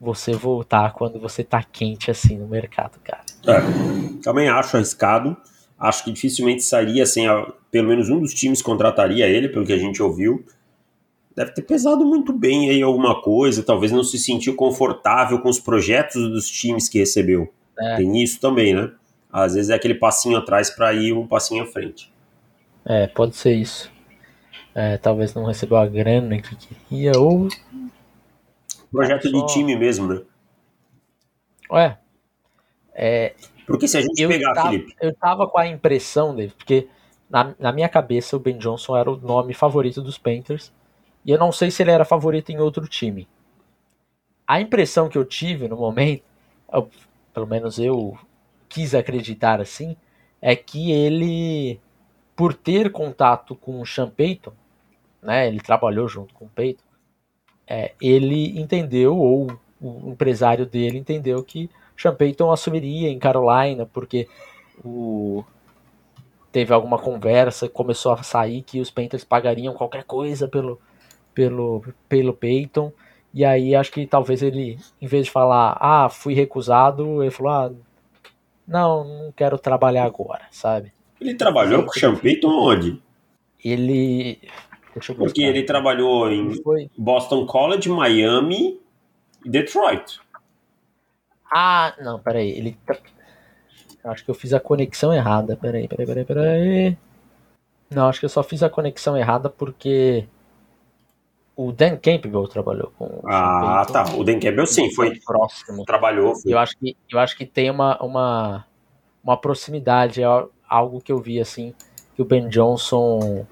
você 0.00 0.32
voltar 0.32 0.92
quando 0.92 1.20
você 1.20 1.44
tá 1.44 1.62
quente 1.62 2.10
assim 2.10 2.38
no 2.38 2.46
mercado, 2.46 2.98
cara. 3.02 3.22
É, 3.46 4.22
também 4.22 4.48
acho 4.48 4.76
arriscado. 4.76 5.36
Acho 5.78 6.04
que 6.04 6.12
dificilmente 6.12 6.62
sairia 6.62 7.02
assim, 7.02 7.24
pelo 7.70 7.88
menos 7.88 8.08
um 8.08 8.20
dos 8.20 8.32
times 8.32 8.62
contrataria 8.62 9.26
ele, 9.26 9.48
pelo 9.48 9.66
que 9.66 9.72
a 9.72 9.78
gente 9.78 10.02
ouviu 10.02 10.44
deve 11.34 11.52
ter 11.52 11.62
pesado 11.62 12.04
muito 12.04 12.32
bem 12.32 12.70
aí 12.70 12.82
alguma 12.82 13.20
coisa, 13.20 13.62
talvez 13.62 13.90
não 13.90 14.04
se 14.04 14.18
sentiu 14.18 14.54
confortável 14.54 15.40
com 15.40 15.48
os 15.48 15.58
projetos 15.58 16.30
dos 16.30 16.48
times 16.48 16.88
que 16.88 16.98
recebeu. 16.98 17.52
É. 17.78 17.96
Tem 17.96 18.22
isso 18.22 18.40
também, 18.40 18.74
né? 18.74 18.90
Às 19.32 19.54
vezes 19.54 19.70
é 19.70 19.74
aquele 19.74 19.94
passinho 19.94 20.36
atrás 20.36 20.70
para 20.70 20.92
ir 20.92 21.12
um 21.12 21.26
passinho 21.26 21.64
à 21.64 21.66
frente. 21.66 22.12
É, 22.84 23.08
pode 23.08 23.34
ser 23.34 23.54
isso. 23.54 23.90
É, 24.74 24.98
talvez 24.98 25.32
não 25.34 25.44
recebeu 25.44 25.76
a 25.76 25.86
grana 25.86 26.40
que 26.40 26.56
queria 26.56 27.12
ou. 27.16 27.48
Projeto 28.90 29.28
só... 29.28 29.46
de 29.46 29.52
time 29.52 29.76
mesmo, 29.76 30.08
né? 30.08 30.22
Ué. 31.70 31.98
É, 32.92 33.34
porque 33.66 33.88
se 33.88 33.96
a 33.96 34.00
gente 34.00 34.26
pegar, 34.26 34.52
tava, 34.52 34.70
Felipe. 34.70 34.96
Eu 35.00 35.14
tava 35.14 35.48
com 35.48 35.58
a 35.58 35.66
impressão 35.66 36.34
dele, 36.34 36.52
porque 36.56 36.88
na, 37.28 37.54
na 37.58 37.72
minha 37.72 37.88
cabeça 37.88 38.36
o 38.36 38.40
Ben 38.40 38.58
Johnson 38.58 38.96
era 38.96 39.10
o 39.10 39.16
nome 39.16 39.54
favorito 39.54 40.02
dos 40.02 40.18
Panthers 40.18 40.72
e 41.24 41.30
eu 41.30 41.38
não 41.38 41.50
sei 41.50 41.70
se 41.70 41.82
ele 41.82 41.90
era 41.90 42.04
favorito 42.04 42.50
em 42.50 42.58
outro 42.58 42.86
time. 42.86 43.26
A 44.46 44.60
impressão 44.60 45.08
que 45.08 45.16
eu 45.16 45.24
tive 45.24 45.66
no 45.68 45.76
momento, 45.76 46.22
eu, 46.70 46.90
pelo 47.32 47.46
menos 47.46 47.78
eu 47.78 48.18
quis 48.68 48.94
acreditar 48.94 49.60
assim, 49.60 49.96
é 50.40 50.54
que 50.54 50.92
ele, 50.92 51.80
por 52.36 52.52
ter 52.52 52.92
contato 52.92 53.56
com 53.56 53.80
o 53.80 53.86
Sean 53.86 54.10
Payton, 54.10 54.52
né, 55.24 55.48
ele 55.48 55.60
trabalhou 55.60 56.06
junto 56.06 56.32
com 56.34 56.44
o 56.44 56.50
Payton, 56.50 56.84
é, 57.66 57.92
ele 58.00 58.60
entendeu, 58.60 59.16
ou 59.16 59.50
o 59.80 60.10
empresário 60.10 60.66
dele 60.66 60.98
entendeu 60.98 61.42
que 61.42 61.70
Sean 61.96 62.14
Payton 62.14 62.52
assumiria 62.52 63.08
em 63.08 63.18
Carolina, 63.18 63.86
porque 63.86 64.28
o, 64.84 65.44
teve 66.52 66.72
alguma 66.72 66.98
conversa, 66.98 67.68
começou 67.68 68.12
a 68.12 68.22
sair 68.22 68.62
que 68.62 68.80
os 68.80 68.90
Panthers 68.90 69.24
pagariam 69.24 69.74
qualquer 69.74 70.04
coisa 70.04 70.46
pelo, 70.46 70.80
pelo, 71.34 71.84
pelo 72.08 72.32
Peyton. 72.32 72.92
E 73.32 73.44
aí 73.44 73.74
acho 73.74 73.90
que 73.90 74.06
talvez 74.06 74.42
ele, 74.42 74.78
em 75.00 75.06
vez 75.06 75.26
de 75.26 75.30
falar, 75.30 75.76
ah, 75.80 76.08
fui 76.08 76.34
recusado, 76.34 77.22
ele 77.22 77.30
falou, 77.30 77.52
ah, 77.52 77.72
não, 78.66 79.04
não 79.04 79.32
quero 79.32 79.58
trabalhar 79.58 80.04
agora, 80.04 80.42
sabe? 80.50 80.92
Ele 81.20 81.34
trabalhou 81.34 81.82
com 81.82 81.90
o 81.90 81.94
Sean 81.94 82.14
Payton 82.14 82.48
onde? 82.48 83.02
Ele. 83.64 84.38
Porque 85.16 85.42
ele 85.42 85.62
trabalhou 85.62 86.30
em 86.30 86.62
foi... 86.62 86.90
Boston 86.96 87.46
College, 87.46 87.88
Miami 87.88 88.80
e 89.44 89.50
Detroit. 89.50 90.20
Ah, 91.52 91.94
não, 92.00 92.18
peraí. 92.18 92.50
Ele. 92.50 92.78
Acho 94.04 94.24
que 94.24 94.30
eu 94.30 94.34
fiz 94.34 94.52
a 94.52 94.60
conexão 94.60 95.12
errada. 95.12 95.56
Peraí, 95.56 95.88
peraí, 95.88 96.06
peraí, 96.06 96.24
peraí. 96.24 96.98
Não, 97.90 98.08
acho 98.08 98.20
que 98.20 98.26
eu 98.26 98.30
só 98.30 98.42
fiz 98.42 98.62
a 98.62 98.70
conexão 98.70 99.16
errada 99.16 99.48
porque 99.48 100.26
o 101.56 101.70
Dan 101.70 101.96
Campbell 101.96 102.48
trabalhou 102.48 102.92
com 102.98 103.04
o 103.04 103.22
Ah, 103.26 103.86
tá. 103.90 104.04
O 104.16 104.24
Dan 104.24 104.40
Campbell 104.40 104.66
sim, 104.66 104.92
foi 104.92 105.18
próximo. 105.20 105.84
Trabalhou. 105.84 106.34
Foi. 106.34 106.52
Eu 106.52 106.58
acho 106.58 106.76
que 106.76 106.96
eu 107.10 107.18
acho 107.18 107.36
que 107.36 107.46
tem 107.46 107.70
uma, 107.70 107.96
uma 108.02 108.66
uma 109.24 109.38
proximidade, 109.38 110.22
é 110.22 110.26
algo 110.68 111.00
que 111.00 111.10
eu 111.10 111.18
vi 111.18 111.40
assim, 111.40 111.72
que 112.14 112.20
o 112.20 112.24
Ben 112.26 112.46
Johnson 112.48 113.46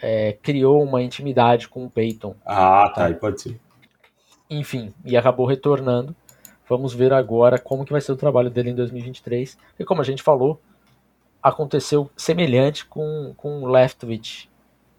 é, 0.00 0.36
criou 0.42 0.82
uma 0.82 1.02
intimidade 1.02 1.68
com 1.68 1.84
o 1.84 1.90
Peyton. 1.90 2.34
Ah, 2.44 2.90
tá, 2.94 3.12
pode 3.14 3.40
ser. 3.40 3.60
Enfim, 4.48 4.92
e 5.04 5.16
acabou 5.16 5.46
retornando. 5.46 6.14
Vamos 6.68 6.94
ver 6.94 7.12
agora 7.12 7.58
como 7.58 7.84
que 7.84 7.92
vai 7.92 8.00
ser 8.00 8.12
o 8.12 8.16
trabalho 8.16 8.50
dele 8.50 8.70
em 8.70 8.74
2023. 8.74 9.58
E 9.78 9.84
como 9.84 10.00
a 10.00 10.04
gente 10.04 10.22
falou, 10.22 10.60
aconteceu 11.42 12.08
semelhante 12.16 12.86
com, 12.86 13.34
com 13.36 13.62
o 13.62 13.68
Leftwich 13.68 14.48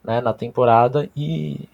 né, 0.04 0.22
na 0.22 0.34
temporada 0.34 1.10
e 1.16 1.68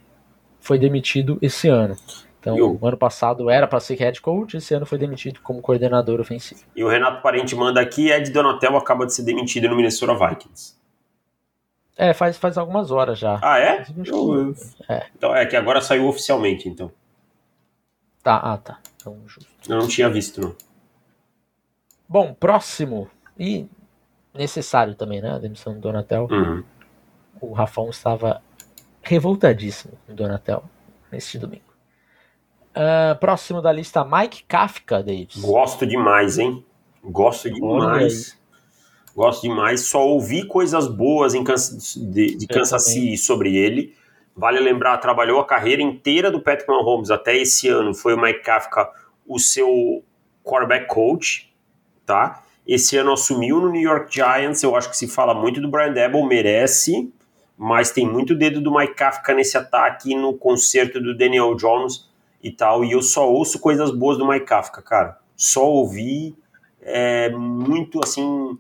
foi 0.60 0.78
demitido 0.78 1.38
esse 1.42 1.68
ano. 1.68 1.96
Então, 2.40 2.56
o... 2.56 2.88
ano 2.88 2.98
passado 2.98 3.50
era 3.50 3.68
para 3.68 3.80
ser 3.80 3.96
head 3.96 4.22
coach, 4.22 4.58
esse 4.58 4.74
ano 4.74 4.86
foi 4.86 4.98
demitido 4.98 5.40
como 5.42 5.62
coordenador 5.62 6.20
ofensivo. 6.20 6.62
E 6.76 6.84
o 6.84 6.88
Renato 6.88 7.22
Parente 7.22 7.56
manda 7.56 7.82
aqui, 7.82 8.10
Ed 8.10 8.32
Donatel 8.32 8.78
acaba 8.78 9.06
de 9.06 9.14
ser 9.14 9.24
demitido 9.24 9.68
no 9.68 9.76
Minnesota 9.76 10.14
Vikings. 10.14 10.77
É, 11.98 12.14
faz, 12.14 12.38
faz 12.38 12.58
algumas 12.58 12.92
horas 12.92 13.18
já. 13.18 13.40
Ah, 13.42 13.60
é? 13.60 13.86
Eu, 14.06 14.56
é. 14.88 15.08
Então, 15.16 15.36
é 15.36 15.46
que 15.46 15.56
agora 15.56 15.82
saiu 15.82 16.08
oficialmente, 16.08 16.70
então. 16.70 16.92
Tá, 18.22 18.38
ah, 18.38 18.58
tá. 18.58 18.80
Então, 18.96 19.18
justo. 19.26 19.50
Eu 19.68 19.78
não 19.80 19.88
tinha 19.88 20.08
visto, 20.10 20.40
não. 20.40 20.56
Bom, 22.08 22.34
próximo. 22.34 23.10
E 23.38 23.68
necessário 24.34 24.94
também, 24.96 25.22
né? 25.22 25.32
A 25.32 25.40
demissão 25.40 25.74
do 25.74 25.80
Donatel. 25.80 26.28
Uhum. 26.30 26.64
O 27.42 27.54
Rafão 27.54 27.90
estava 27.90 28.42
revoltadíssimo 29.02 29.98
com 30.06 30.14
Donatel 30.14 30.64
neste 31.12 31.40
domingo. 31.40 31.64
Uh, 32.76 33.18
próximo 33.20 33.62
da 33.62 33.72
lista, 33.72 34.06
Mike 34.06 34.44
Kafka, 34.44 35.02
Davis. 35.02 35.38
Gosto 35.38 35.86
demais, 35.86 36.38
hein? 36.38 36.64
Gosto 37.04 37.52
demais. 37.52 38.38
Gosto 39.18 39.42
demais. 39.42 39.82
Só 39.82 40.08
ouvi 40.08 40.46
coisas 40.46 40.88
boas 40.88 41.34
em 41.34 41.44
Kansas, 41.44 41.96
de, 41.96 42.36
de 42.36 42.46
Kansas 42.46 42.86
City 42.86 43.18
sobre 43.18 43.58
ele. 43.58 43.96
Vale 44.36 44.60
lembrar, 44.60 45.00
trabalhou 45.00 45.40
a 45.40 45.46
carreira 45.46 45.82
inteira 45.82 46.30
do 46.30 46.40
Patrick 46.40 46.72
Mahomes 46.72 47.10
até 47.10 47.36
esse 47.36 47.68
ano. 47.68 47.96
Foi 47.96 48.14
o 48.14 48.22
Mike 48.22 48.44
Kafka 48.44 48.88
o 49.26 49.40
seu 49.40 50.04
quarterback 50.44 50.86
coach, 50.86 51.52
tá? 52.06 52.44
Esse 52.66 52.96
ano 52.96 53.14
assumiu 53.14 53.60
no 53.60 53.72
New 53.72 53.82
York 53.82 54.14
Giants, 54.14 54.62
eu 54.62 54.76
acho 54.76 54.92
que 54.92 54.96
se 54.96 55.08
fala 55.08 55.34
muito 55.34 55.60
do 55.60 55.68
Brian 55.68 55.94
Debo, 55.94 56.24
merece, 56.24 57.12
mas 57.58 57.90
tem 57.92 58.08
muito 58.08 58.36
dedo 58.36 58.62
do 58.62 58.72
Mike 58.72 58.94
Kafka 58.94 59.34
nesse 59.34 59.58
ataque, 59.58 60.14
no 60.14 60.36
concerto 60.36 61.02
do 61.02 61.18
Daniel 61.18 61.56
Jones 61.56 62.08
e 62.44 62.52
tal, 62.52 62.86
e 62.86 62.92
eu 62.92 63.02
só 63.02 63.28
ouço 63.28 63.60
coisas 63.60 63.90
boas 63.90 64.18
do 64.18 64.28
Mike 64.28 64.46
Kafka, 64.46 64.82
cara. 64.82 65.18
Só 65.36 65.68
ouvi 65.68 66.36
é, 66.82 67.30
muito, 67.32 68.00
assim, 68.04 68.58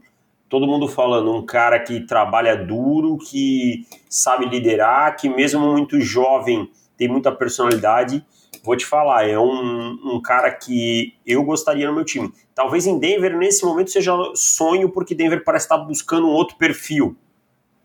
todo 0.49 0.67
mundo 0.67 0.87
falando, 0.87 1.33
um 1.33 1.45
cara 1.45 1.79
que 1.79 2.01
trabalha 2.01 2.55
duro, 2.55 3.17
que 3.17 3.85
sabe 4.09 4.45
liderar, 4.45 5.15
que 5.15 5.29
mesmo 5.29 5.59
muito 5.59 5.99
jovem 5.99 6.71
tem 6.97 7.07
muita 7.07 7.31
personalidade. 7.31 8.25
Vou 8.63 8.75
te 8.75 8.85
falar, 8.85 9.27
é 9.27 9.37
um, 9.37 10.15
um 10.15 10.21
cara 10.21 10.51
que 10.51 11.13
eu 11.25 11.43
gostaria 11.43 11.87
no 11.87 11.93
meu 11.93 12.03
time. 12.03 12.31
Talvez 12.55 12.85
em 12.85 12.97
Denver, 12.99 13.37
nesse 13.37 13.63
momento, 13.65 13.91
seja 13.91 14.13
sonho, 14.33 14.89
porque 14.89 15.15
Denver 15.15 15.43
parece 15.43 15.65
estar 15.65 15.77
buscando 15.77 16.27
um 16.27 16.31
outro 16.31 16.57
perfil, 16.57 17.15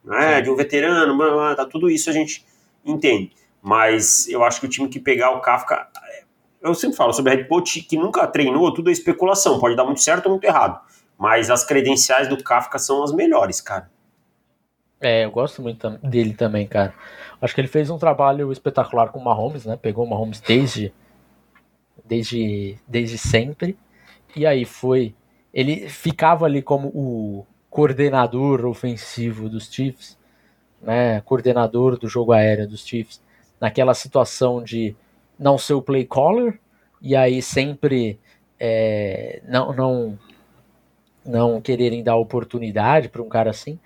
né? 0.04 0.40
De 0.40 0.50
um 0.50 0.56
veterano, 0.56 1.16
tá, 1.54 1.64
tudo 1.66 1.90
isso 1.90 2.10
a 2.10 2.12
gente 2.12 2.44
entende. 2.84 3.32
Mas 3.60 4.28
eu 4.28 4.42
acho 4.42 4.60
que 4.60 4.66
o 4.66 4.68
time 4.68 4.88
que 4.88 4.98
pegar 4.98 5.30
o 5.30 5.40
Kafka. 5.40 5.88
Eu 6.60 6.74
sempre 6.74 6.96
falo 6.96 7.12
sobre 7.12 7.34
head 7.34 7.48
coach 7.48 7.82
que 7.82 7.96
nunca 7.96 8.26
treinou, 8.26 8.72
tudo 8.72 8.88
é 8.88 8.92
especulação, 8.92 9.58
pode 9.58 9.76
dar 9.76 9.84
muito 9.84 10.00
certo 10.00 10.26
ou 10.26 10.32
muito 10.32 10.44
errado. 10.44 10.80
Mas 11.23 11.51
as 11.51 11.62
credenciais 11.62 12.27
do 12.27 12.37
Kafka 12.43 12.81
são 12.81 13.05
as 13.05 13.12
melhores, 13.12 13.61
cara. 13.61 13.89
É, 15.01 15.25
eu 15.25 15.31
gosto 15.31 15.62
muito 15.62 15.89
dele 16.03 16.35
também, 16.35 16.66
cara. 16.66 16.93
Acho 17.41 17.55
que 17.55 17.61
ele 17.61 17.68
fez 17.68 17.91
um 17.91 17.97
trabalho 17.97 18.51
espetacular 18.51 19.12
com 19.12 19.20
o 19.20 19.25
Mahomes, 19.25 19.64
né? 19.64 19.79
Pegou 19.81 20.05
o 20.05 20.11
Mahomes 20.11 20.41
desde, 20.41 20.93
desde, 22.05 22.77
desde 22.89 23.16
sempre. 23.16 23.79
E 24.35 24.45
aí 24.45 24.64
foi. 24.64 25.14
Ele 25.55 25.89
ficava 25.89 26.45
ali 26.45 26.61
como 26.61 26.89
o 26.89 27.47
coordenador 27.70 28.66
ofensivo 28.66 29.49
dos 29.49 29.73
Chiefs, 29.73 30.18
né? 30.81 31.20
Coordenador 31.20 31.97
do 31.97 32.09
jogo 32.09 32.33
aéreo 32.33 32.68
dos 32.68 32.85
Chiefs, 32.85 33.23
naquela 33.61 33.95
situação 33.95 34.61
de 34.61 34.97
não 35.39 35.57
ser 35.57 35.75
o 35.75 35.83
play 35.83 36.05
caller 36.05 36.59
e 37.01 37.14
aí 37.14 37.41
sempre 37.41 38.18
é, 38.59 39.41
não, 39.47 39.73
não, 39.73 40.18
não 41.25 41.61
quererem 41.61 42.03
dar 42.03 42.16
oportunidade 42.16 43.09
para 43.09 43.23
um 43.23 43.29
cara 43.29 43.51
assim. 43.51 43.79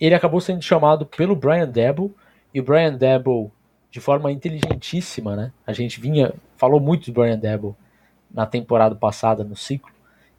Ele 0.00 0.14
acabou 0.14 0.40
sendo 0.40 0.62
chamado 0.62 1.06
pelo 1.06 1.36
Brian 1.36 1.68
Debo 1.68 2.14
e 2.52 2.60
o 2.60 2.64
Brian 2.64 2.94
Debo, 2.94 3.50
de 3.90 4.00
forma 4.00 4.30
inteligentíssima, 4.30 5.36
né? 5.36 5.52
A 5.66 5.72
gente 5.72 6.00
vinha, 6.00 6.34
falou 6.56 6.80
muito 6.80 7.10
do 7.10 7.20
Brian 7.20 7.38
Debo 7.38 7.76
na 8.30 8.44
temporada 8.44 8.94
passada, 8.94 9.44
no 9.44 9.56
ciclo. 9.56 9.90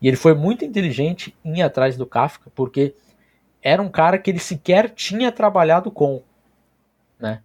E 0.02 0.08
ele 0.08 0.18
foi 0.18 0.34
muito 0.34 0.64
inteligente 0.64 1.36
em 1.44 1.60
ir 1.60 1.62
atrás 1.64 1.98
do 1.98 2.06
Kafka, 2.06 2.52
porque 2.54 2.94
era 3.62 3.82
um 3.82 3.90
cara 3.90 4.20
que 4.20 4.30
ele 4.30 4.40
sequer 4.40 4.90
tinha 4.90 5.32
trabalhado 5.32 5.90
com, 5.90 6.22
né? 7.20 7.42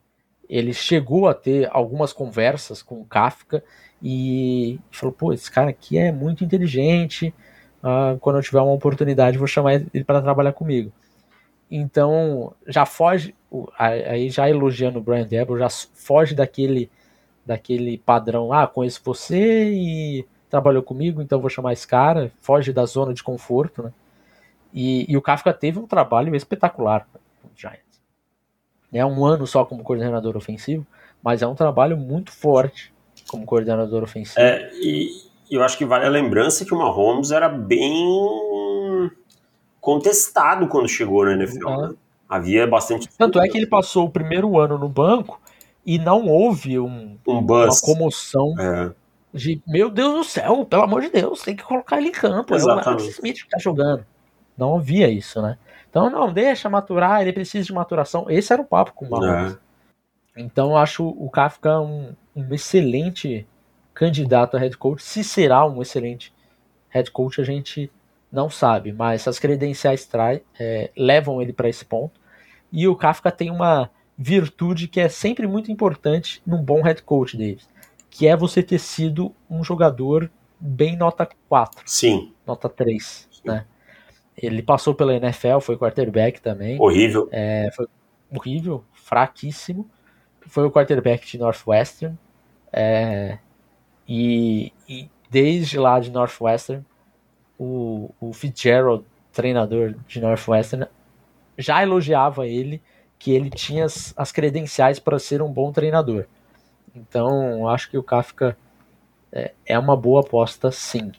Ele 0.48 0.74
chegou 0.74 1.28
a 1.28 1.34
ter 1.34 1.68
algumas 1.72 2.12
conversas 2.12 2.82
com 2.82 3.00
o 3.00 3.06
Kafka 3.06 3.64
e 4.02 4.78
falou: 4.90 5.14
pô, 5.14 5.32
esse 5.32 5.50
cara 5.50 5.70
aqui 5.70 5.96
é 5.96 6.12
muito 6.12 6.44
inteligente. 6.44 7.32
Uh, 7.82 8.18
quando 8.20 8.36
eu 8.36 8.42
tiver 8.42 8.60
uma 8.60 8.72
oportunidade, 8.72 9.38
vou 9.38 9.46
chamar 9.46 9.74
ele 9.74 10.04
para 10.04 10.22
trabalhar 10.22 10.52
comigo. 10.52 10.92
Então, 11.70 12.52
já 12.66 12.86
foge, 12.86 13.34
aí 13.78 14.30
já 14.30 14.48
elogiando 14.48 14.98
o 14.98 15.02
Brian 15.02 15.26
Debo, 15.26 15.58
já 15.58 15.68
foge 15.70 16.34
daquele 16.34 16.90
daquele 17.44 17.98
padrão, 17.98 18.52
ah, 18.52 18.68
conheço 18.68 19.00
você 19.04 19.72
e 19.72 20.24
trabalhou 20.48 20.82
comigo, 20.82 21.20
então 21.20 21.40
vou 21.40 21.50
chamar 21.50 21.72
esse 21.72 21.88
cara, 21.88 22.30
foge 22.40 22.72
da 22.72 22.84
zona 22.84 23.12
de 23.12 23.22
conforto, 23.22 23.82
né? 23.82 23.92
E, 24.72 25.10
e 25.10 25.16
o 25.16 25.22
Kafka 25.22 25.52
teve 25.52 25.78
um 25.78 25.86
trabalho 25.86 26.34
espetacular 26.36 27.06
com 27.42 27.48
o 27.48 27.50
Giants. 27.56 28.00
É 28.92 29.04
um 29.04 29.24
ano 29.24 29.46
só 29.46 29.64
como 29.64 29.82
coordenador 29.82 30.36
ofensivo, 30.36 30.86
mas 31.22 31.42
é 31.42 31.46
um 31.46 31.54
trabalho 31.54 31.96
muito 31.96 32.30
forte 32.30 32.92
como 33.26 33.44
coordenador 33.44 34.02
ofensivo. 34.02 34.40
É, 34.40 34.70
e 34.74 35.31
eu 35.56 35.62
acho 35.62 35.76
que 35.76 35.84
vale 35.84 36.06
a 36.06 36.10
lembrança 36.10 36.64
que 36.64 36.74
o 36.74 36.78
Mahomes 36.78 37.30
era 37.30 37.48
bem 37.48 39.10
contestado 39.80 40.66
quando 40.68 40.88
chegou 40.88 41.24
na 41.24 41.32
NFL. 41.32 41.68
Né? 41.68 41.94
Havia 42.28 42.66
bastante. 42.66 43.08
Tanto 43.18 43.40
é 43.40 43.48
que 43.48 43.58
ele 43.58 43.66
passou 43.66 44.06
o 44.06 44.10
primeiro 44.10 44.58
ano 44.58 44.78
no 44.78 44.88
banco 44.88 45.40
e 45.84 45.98
não 45.98 46.26
houve 46.28 46.78
um, 46.78 47.18
um 47.26 47.38
uma 47.38 47.68
comoção 47.80 48.54
é. 48.58 48.92
de 49.34 49.60
meu 49.66 49.90
Deus 49.90 50.14
do 50.14 50.24
céu, 50.24 50.64
pelo 50.64 50.82
amor 50.82 51.02
de 51.02 51.10
Deus, 51.10 51.42
tem 51.42 51.56
que 51.56 51.64
colocar 51.64 51.98
ele 51.98 52.08
em 52.08 52.12
campo. 52.12 52.54
Exatamente. 52.54 52.86
É 52.86 52.90
o 52.90 52.94
Alex 52.94 53.18
Smith 53.18 53.42
que 53.42 53.50
tá 53.50 53.58
jogando. 53.58 54.06
Não 54.56 54.76
havia 54.76 55.08
isso, 55.08 55.42
né? 55.42 55.58
Então, 55.90 56.08
não, 56.08 56.32
deixa 56.32 56.70
maturar, 56.70 57.20
ele 57.20 57.32
precisa 57.32 57.66
de 57.66 57.72
maturação. 57.72 58.24
Esse 58.30 58.52
era 58.52 58.62
o 58.62 58.64
papo 58.64 58.92
com 58.94 59.04
o 59.04 59.10
Mahomes. 59.10 59.58
É. 60.34 60.40
Então, 60.40 60.70
eu 60.70 60.76
acho 60.78 61.06
o 61.06 61.28
Kafka 61.28 61.80
um, 61.80 62.14
um 62.34 62.54
excelente 62.54 63.46
candidato 63.94 64.56
a 64.56 64.60
head 64.60 64.76
coach. 64.76 65.02
Se 65.02 65.22
será 65.22 65.66
um 65.66 65.82
excelente 65.82 66.32
head 66.88 67.10
coach, 67.10 67.40
a 67.40 67.44
gente 67.44 67.90
não 68.30 68.48
sabe, 68.48 68.92
mas 68.92 69.28
as 69.28 69.38
credenciais 69.38 70.06
trai, 70.06 70.42
é, 70.58 70.90
levam 70.96 71.42
ele 71.42 71.52
para 71.52 71.68
esse 71.68 71.84
ponto. 71.84 72.20
E 72.72 72.88
o 72.88 72.96
Kafka 72.96 73.30
tem 73.30 73.50
uma 73.50 73.90
virtude 74.16 74.88
que 74.88 75.00
é 75.00 75.08
sempre 75.08 75.46
muito 75.46 75.70
importante 75.70 76.42
num 76.46 76.62
bom 76.62 76.80
head 76.82 77.02
coach, 77.02 77.36
Davis, 77.36 77.68
que 78.08 78.26
é 78.26 78.36
você 78.36 78.62
ter 78.62 78.78
sido 78.78 79.34
um 79.50 79.62
jogador 79.62 80.30
bem 80.58 80.96
nota 80.96 81.28
4. 81.48 81.82
Sim. 81.86 82.32
Nota 82.46 82.68
3, 82.68 83.28
Sim. 83.30 83.40
né? 83.44 83.66
Ele 84.36 84.62
passou 84.62 84.94
pela 84.94 85.14
NFL, 85.14 85.58
foi 85.60 85.76
quarterback 85.76 86.40
também. 86.40 86.80
Horrível. 86.80 87.28
É, 87.30 87.70
foi 87.74 87.86
horrível, 88.34 88.82
fraquíssimo. 88.92 89.88
Foi 90.46 90.64
o 90.64 90.70
quarterback 90.70 91.26
de 91.26 91.38
Northwestern. 91.38 92.18
É, 92.72 93.38
e, 94.14 94.72
e 94.86 95.08
desde 95.30 95.78
lá 95.78 95.98
de 95.98 96.10
Northwestern 96.10 96.84
o, 97.58 98.10
o 98.20 98.30
Fitzgerald, 98.34 99.06
treinador 99.32 99.94
de 100.06 100.20
Northwestern, 100.20 100.86
já 101.56 101.82
elogiava 101.82 102.46
ele 102.46 102.82
que 103.18 103.32
ele 103.32 103.48
tinha 103.48 103.86
as, 103.86 104.12
as 104.14 104.30
credenciais 104.30 104.98
para 104.98 105.18
ser 105.18 105.40
um 105.40 105.50
bom 105.50 105.72
treinador. 105.72 106.26
Então, 106.94 107.66
acho 107.66 107.88
que 107.88 107.96
o 107.96 108.02
Kafka 108.02 108.54
é, 109.32 109.52
é 109.64 109.78
uma 109.78 109.96
boa 109.96 110.20
aposta, 110.20 110.70
sim. 110.70 111.10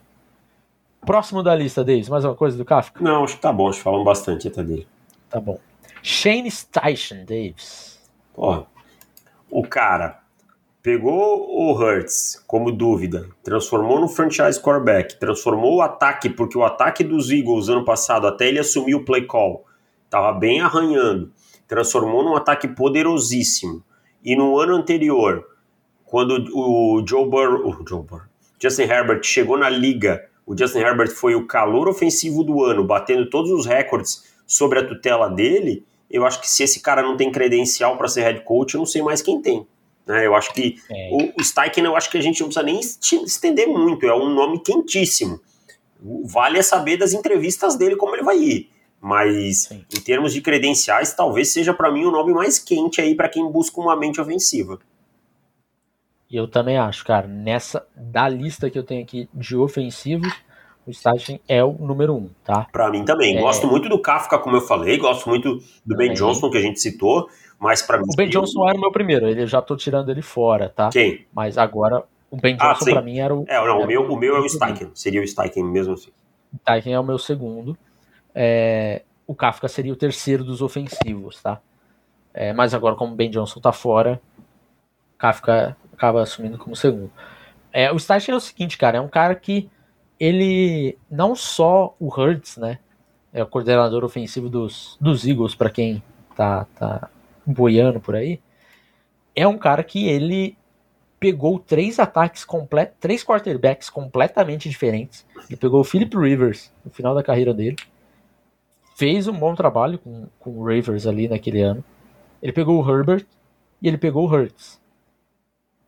Próximo 1.02 1.42
da 1.42 1.56
lista, 1.56 1.84
Davis, 1.84 2.10
mais 2.10 2.24
uma 2.24 2.36
coisa 2.36 2.56
do 2.56 2.64
Kafka? 2.64 3.04
Não, 3.04 3.24
acho 3.24 3.38
que 3.38 3.42
tá 3.42 3.52
bom, 3.52 3.70
acho 3.70 3.80
que 3.80 3.84
falamos 3.84 4.06
bastante 4.06 4.48
até 4.48 4.62
dele. 4.62 4.88
Tá 5.32 5.40
bom. 5.40 5.60
Shane 6.04 6.52
Steichen, 6.52 7.26
Davis. 7.26 8.00
Ó, 8.38 8.66
o 9.50 9.64
cara 9.64 10.23
pegou 10.84 11.50
o 11.50 11.72
Hurts 11.72 12.44
como 12.46 12.70
dúvida, 12.70 13.30
transformou 13.42 14.02
no 14.02 14.10
franchise 14.10 14.62
quarterback, 14.62 15.18
transformou 15.18 15.78
o 15.78 15.82
ataque, 15.82 16.30
porque 16.30 16.58
o 16.58 16.64
ataque 16.66 17.06
dos 17.06 17.32
Eagles 17.32 17.70
ano 17.70 17.86
passado, 17.86 18.28
até 18.28 18.50
ele 18.50 18.60
assumir 18.60 18.94
o 18.94 19.06
play 19.06 19.26
call, 19.26 19.66
estava 20.04 20.34
bem 20.34 20.60
arranhando, 20.60 21.32
transformou 21.70 22.22
num 22.22 22.36
ataque 22.36 22.68
poderosíssimo. 22.68 23.82
E 24.26 24.36
no 24.36 24.60
ano 24.60 24.76
anterior, 24.76 25.48
quando 26.06 26.46
o 26.54 27.02
Joe 27.08 27.30
Burrow, 27.30 27.66
o 27.66 27.88
Joe 27.88 28.04
Burrow, 28.04 28.28
Justin 28.62 28.84
Herbert 28.84 29.24
chegou 29.24 29.58
na 29.58 29.70
liga, 29.70 30.26
o 30.46 30.58
Justin 30.58 30.80
Herbert 30.80 31.12
foi 31.12 31.34
o 31.34 31.48
calor 31.48 31.88
ofensivo 31.88 32.44
do 32.44 32.62
ano, 32.62 32.84
batendo 32.84 33.30
todos 33.30 33.52
os 33.52 33.66
recordes 33.66 34.26
sobre 34.46 34.80
a 34.80 34.86
tutela 34.86 35.30
dele. 35.30 35.86
Eu 36.12 36.26
acho 36.26 36.42
que 36.42 36.50
se 36.50 36.62
esse 36.62 36.82
cara 36.82 37.02
não 37.02 37.16
tem 37.16 37.32
credencial 37.32 37.98
para 37.98 38.10
ser 38.10 38.24
head 38.24 38.42
coach, 38.42 38.74
eu 38.74 38.80
não 38.80 38.86
sei 38.86 39.02
mais 39.02 39.22
quem 39.22 39.42
tem. 39.42 39.66
Né? 40.06 40.28
Eu 40.28 40.36
acho 40.36 40.54
que 40.54 40.78
é. 40.90 41.10
o, 41.12 41.42
o 41.42 41.44
Steichen, 41.44 41.86
eu 41.86 41.96
acho 41.96 42.10
que 42.10 42.18
a 42.18 42.22
gente 42.22 42.42
não 42.42 42.48
precisa 42.48 42.66
nem 42.66 42.80
estender 43.26 43.68
muito, 43.68 44.06
é 44.06 44.16
um 44.16 44.30
nome 44.30 44.60
quentíssimo. 44.60 45.40
Vale 46.26 46.60
é 46.60 46.62
saber 46.62 46.98
das 46.98 47.14
entrevistas 47.14 47.78
dele 47.78 47.96
como 47.96 48.16
ele 48.16 48.24
vai 48.24 48.38
ir. 48.38 48.70
Mas 49.00 49.64
Sim. 49.64 49.86
em 49.94 50.00
termos 50.00 50.34
de 50.34 50.42
credenciais, 50.42 51.14
talvez 51.14 51.52
seja 51.52 51.74
para 51.74 51.92
mim 51.92 52.06
o 52.06 52.12
nome 52.12 52.34
mais 52.34 52.58
quente 52.58 53.02
aí 53.02 53.16
para 53.16 53.30
quem 53.30 53.46
busca 53.50 53.80
uma 53.80 53.96
mente 53.96 54.20
ofensiva. 54.20 54.80
Eu 56.32 56.48
também 56.48 56.78
acho, 56.78 57.06
cara. 57.06 57.28
Nessa 57.28 57.86
da 57.96 58.28
lista 58.28 58.70
que 58.70 58.80
eu 58.80 58.84
tenho 58.84 59.04
aqui 59.04 59.30
de 59.34 59.56
ofensivos, 59.56 60.34
o 60.86 60.92
Steichen 60.92 61.40
é 61.48 61.64
o 61.64 61.74
número 61.74 62.16
um, 62.16 62.30
tá? 62.44 62.68
Para 62.72 62.90
mim 62.90 63.06
também. 63.06 63.38
É... 63.38 63.42
Gosto 63.42 63.68
muito 63.68 63.88
do 63.88 64.00
Kafka, 64.00 64.38
como 64.40 64.56
eu 64.56 64.62
falei, 64.62 64.98
gosto 64.98 65.30
muito 65.30 65.62
do 65.86 65.96
Ben 65.96 66.14
Johnson, 66.14 66.50
que 66.50 66.58
a 66.58 66.62
gente 66.62 66.80
citou. 66.80 67.30
Para 67.88 67.98
mim. 67.98 68.06
O 68.12 68.16
Ben 68.16 68.30
Johnson 68.30 68.68
era 68.68 68.78
o 68.78 68.82
meu 68.82 68.92
primeiro, 68.92 69.28
ele 69.28 69.46
já 69.48 69.62
tô 69.62 69.76
tirando 69.76 70.10
ele 70.10 70.22
fora, 70.22 70.70
tá? 70.70 70.90
Quem? 70.90 71.26
Mas 71.34 71.58
agora 71.58 72.04
o 72.30 72.38
Ben 72.38 72.58
ah, 72.60 72.74
Johnson 72.74 72.86
ah, 72.90 72.94
para 72.94 73.02
mim 73.02 73.20
era 73.20 73.36
o. 73.36 73.46
É, 73.48 73.64
não, 73.66 73.82
o 73.82 73.88
meu, 73.88 74.12
o 74.12 74.18
meu 74.18 74.36
é 74.36 74.40
o 74.40 74.50
Steichen, 74.50 74.90
seria 74.94 75.22
o 75.22 75.28
Steichen 75.28 75.64
mesmo 75.64 75.94
assim. 75.94 76.12
O 76.52 76.58
Steichen 76.58 76.94
é 76.94 77.00
o 77.00 77.04
meu 77.04 77.18
segundo. 77.20 77.78
É, 78.34 79.04
o 79.28 79.36
Kafka 79.36 79.68
seria 79.68 79.94
o 79.94 79.96
terceiro 79.96 80.44
dos 80.44 80.62
ofensivos, 80.62 81.42
tá? 81.42 81.62
É, 82.34 82.52
mas 82.52 82.74
agora, 82.74 82.96
como 82.96 83.14
o 83.14 83.16
Ben 83.16 83.30
Johnson 83.30 83.60
tá 83.60 83.72
fora, 83.72 84.20
Kafka 85.18 85.78
acaba 85.94 86.24
assumindo 86.24 86.58
como 86.58 86.76
segundo. 86.76 87.12
É, 87.72 87.92
o 87.92 88.00
Steichen 88.00 88.34
é 88.34 88.38
o 88.38 88.42
seguinte, 88.42 88.78
cara, 88.78 88.98
é 88.98 89.02
um 89.02 89.08
cara 89.08 89.36
que 89.36 89.70
ele 90.20 90.98
não 91.10 91.36
só 91.36 91.96
o 92.00 92.08
Hurts, 92.08 92.58
né? 92.58 92.80
É 93.32 93.44
o 93.44 93.48
coordenador 93.48 94.04
ofensivo 94.04 94.50
dos, 94.50 94.98
dos 95.00 95.26
Eagles, 95.28 95.56
para 95.56 95.70
quem 95.70 96.02
tá, 96.36 96.66
tá 96.76 97.10
boiando 97.46 98.00
por 98.00 98.16
aí. 98.16 98.40
É 99.36 99.48
um 99.48 99.58
cara 99.58 99.84
que 99.84 100.08
ele 100.08 100.58
pegou 101.20 101.58
três 101.58 102.00
ataques 102.00 102.44
completos, 102.44 102.96
três 103.00 103.24
quarterbacks 103.24 103.90
completamente 103.90 104.70
diferentes. 104.70 105.26
Ele 105.50 105.58
pegou 105.58 105.80
o 105.80 105.84
Philip 105.84 106.16
Rivers 106.18 106.72
no 106.84 106.92
final 106.92 107.16
da 107.16 107.24
carreira 107.24 107.54
dele. 107.54 107.78
Fez 108.96 109.28
um 109.28 109.34
bom 109.34 109.56
trabalho 109.56 109.98
com, 109.98 110.28
com 110.38 110.52
o 110.52 110.66
Rivers 110.66 111.08
ali 111.08 111.28
naquele 111.28 111.62
ano. 111.62 111.84
Ele 112.42 112.52
pegou 112.52 112.84
o 112.84 112.90
Herbert 112.90 113.26
e 113.82 113.88
ele 113.88 113.98
pegou 113.98 114.28
o 114.28 114.32
Hurts. 114.32 114.82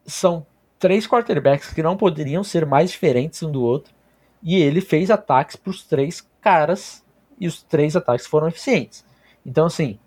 São 0.05 0.45
três 0.79 1.05
quarterbacks 1.05 1.73
que 1.73 1.83
não 1.83 1.97
poderiam 1.97 2.43
ser 2.43 2.65
mais 2.65 2.91
diferentes 2.91 3.43
um 3.43 3.51
do 3.51 3.61
outro. 3.61 3.93
E 4.41 4.55
ele 4.55 4.79
fez 4.79 5.11
ataques 5.11 5.57
para 5.57 5.71
os 5.71 5.83
três 5.83 6.25
caras 6.39 7.03
e 7.37 7.45
os 7.45 7.61
três 7.61 7.95
ataques 7.95 8.25
foram 8.25 8.47
eficientes. 8.47 9.03
Então, 9.45 9.65
assim, 9.65 9.99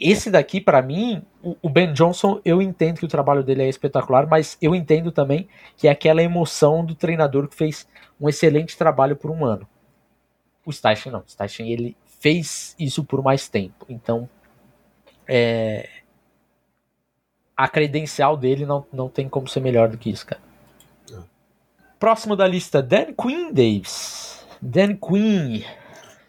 esse 0.00 0.30
daqui, 0.30 0.60
para 0.60 0.80
mim, 0.80 1.22
o 1.60 1.68
Ben 1.68 1.92
Johnson, 1.92 2.40
eu 2.44 2.62
entendo 2.62 2.98
que 2.98 3.04
o 3.04 3.08
trabalho 3.08 3.42
dele 3.42 3.64
é 3.64 3.68
espetacular, 3.68 4.28
mas 4.28 4.56
eu 4.62 4.74
entendo 4.74 5.10
também 5.10 5.48
que 5.76 5.88
é 5.88 5.90
aquela 5.90 6.22
emoção 6.22 6.84
do 6.84 6.94
treinador 6.94 7.48
que 7.48 7.56
fez 7.56 7.88
um 8.20 8.28
excelente 8.28 8.78
trabalho 8.78 9.16
por 9.16 9.30
um 9.30 9.44
ano. 9.44 9.66
O 10.64 10.72
Steichen 10.72 11.10
não. 11.10 11.20
O 11.20 11.28
Steichen, 11.28 11.70
ele 11.70 11.96
fez 12.20 12.76
isso 12.78 13.02
por 13.02 13.22
mais 13.22 13.48
tempo. 13.48 13.86
Então, 13.88 14.28
é... 15.26 15.88
a 17.56 17.66
credencial 17.66 18.36
dele 18.36 18.64
não, 18.64 18.86
não 18.92 19.08
tem 19.08 19.28
como 19.28 19.48
ser 19.48 19.60
melhor 19.60 19.88
do 19.88 19.98
que 19.98 20.10
isso, 20.10 20.26
cara. 20.26 20.42
Próximo 21.98 22.36
da 22.36 22.46
lista, 22.46 22.80
Dan 22.80 23.12
Quinn 23.20 23.52
Davis. 23.52 24.46
Dan 24.62 24.94
Quinn 24.94 25.64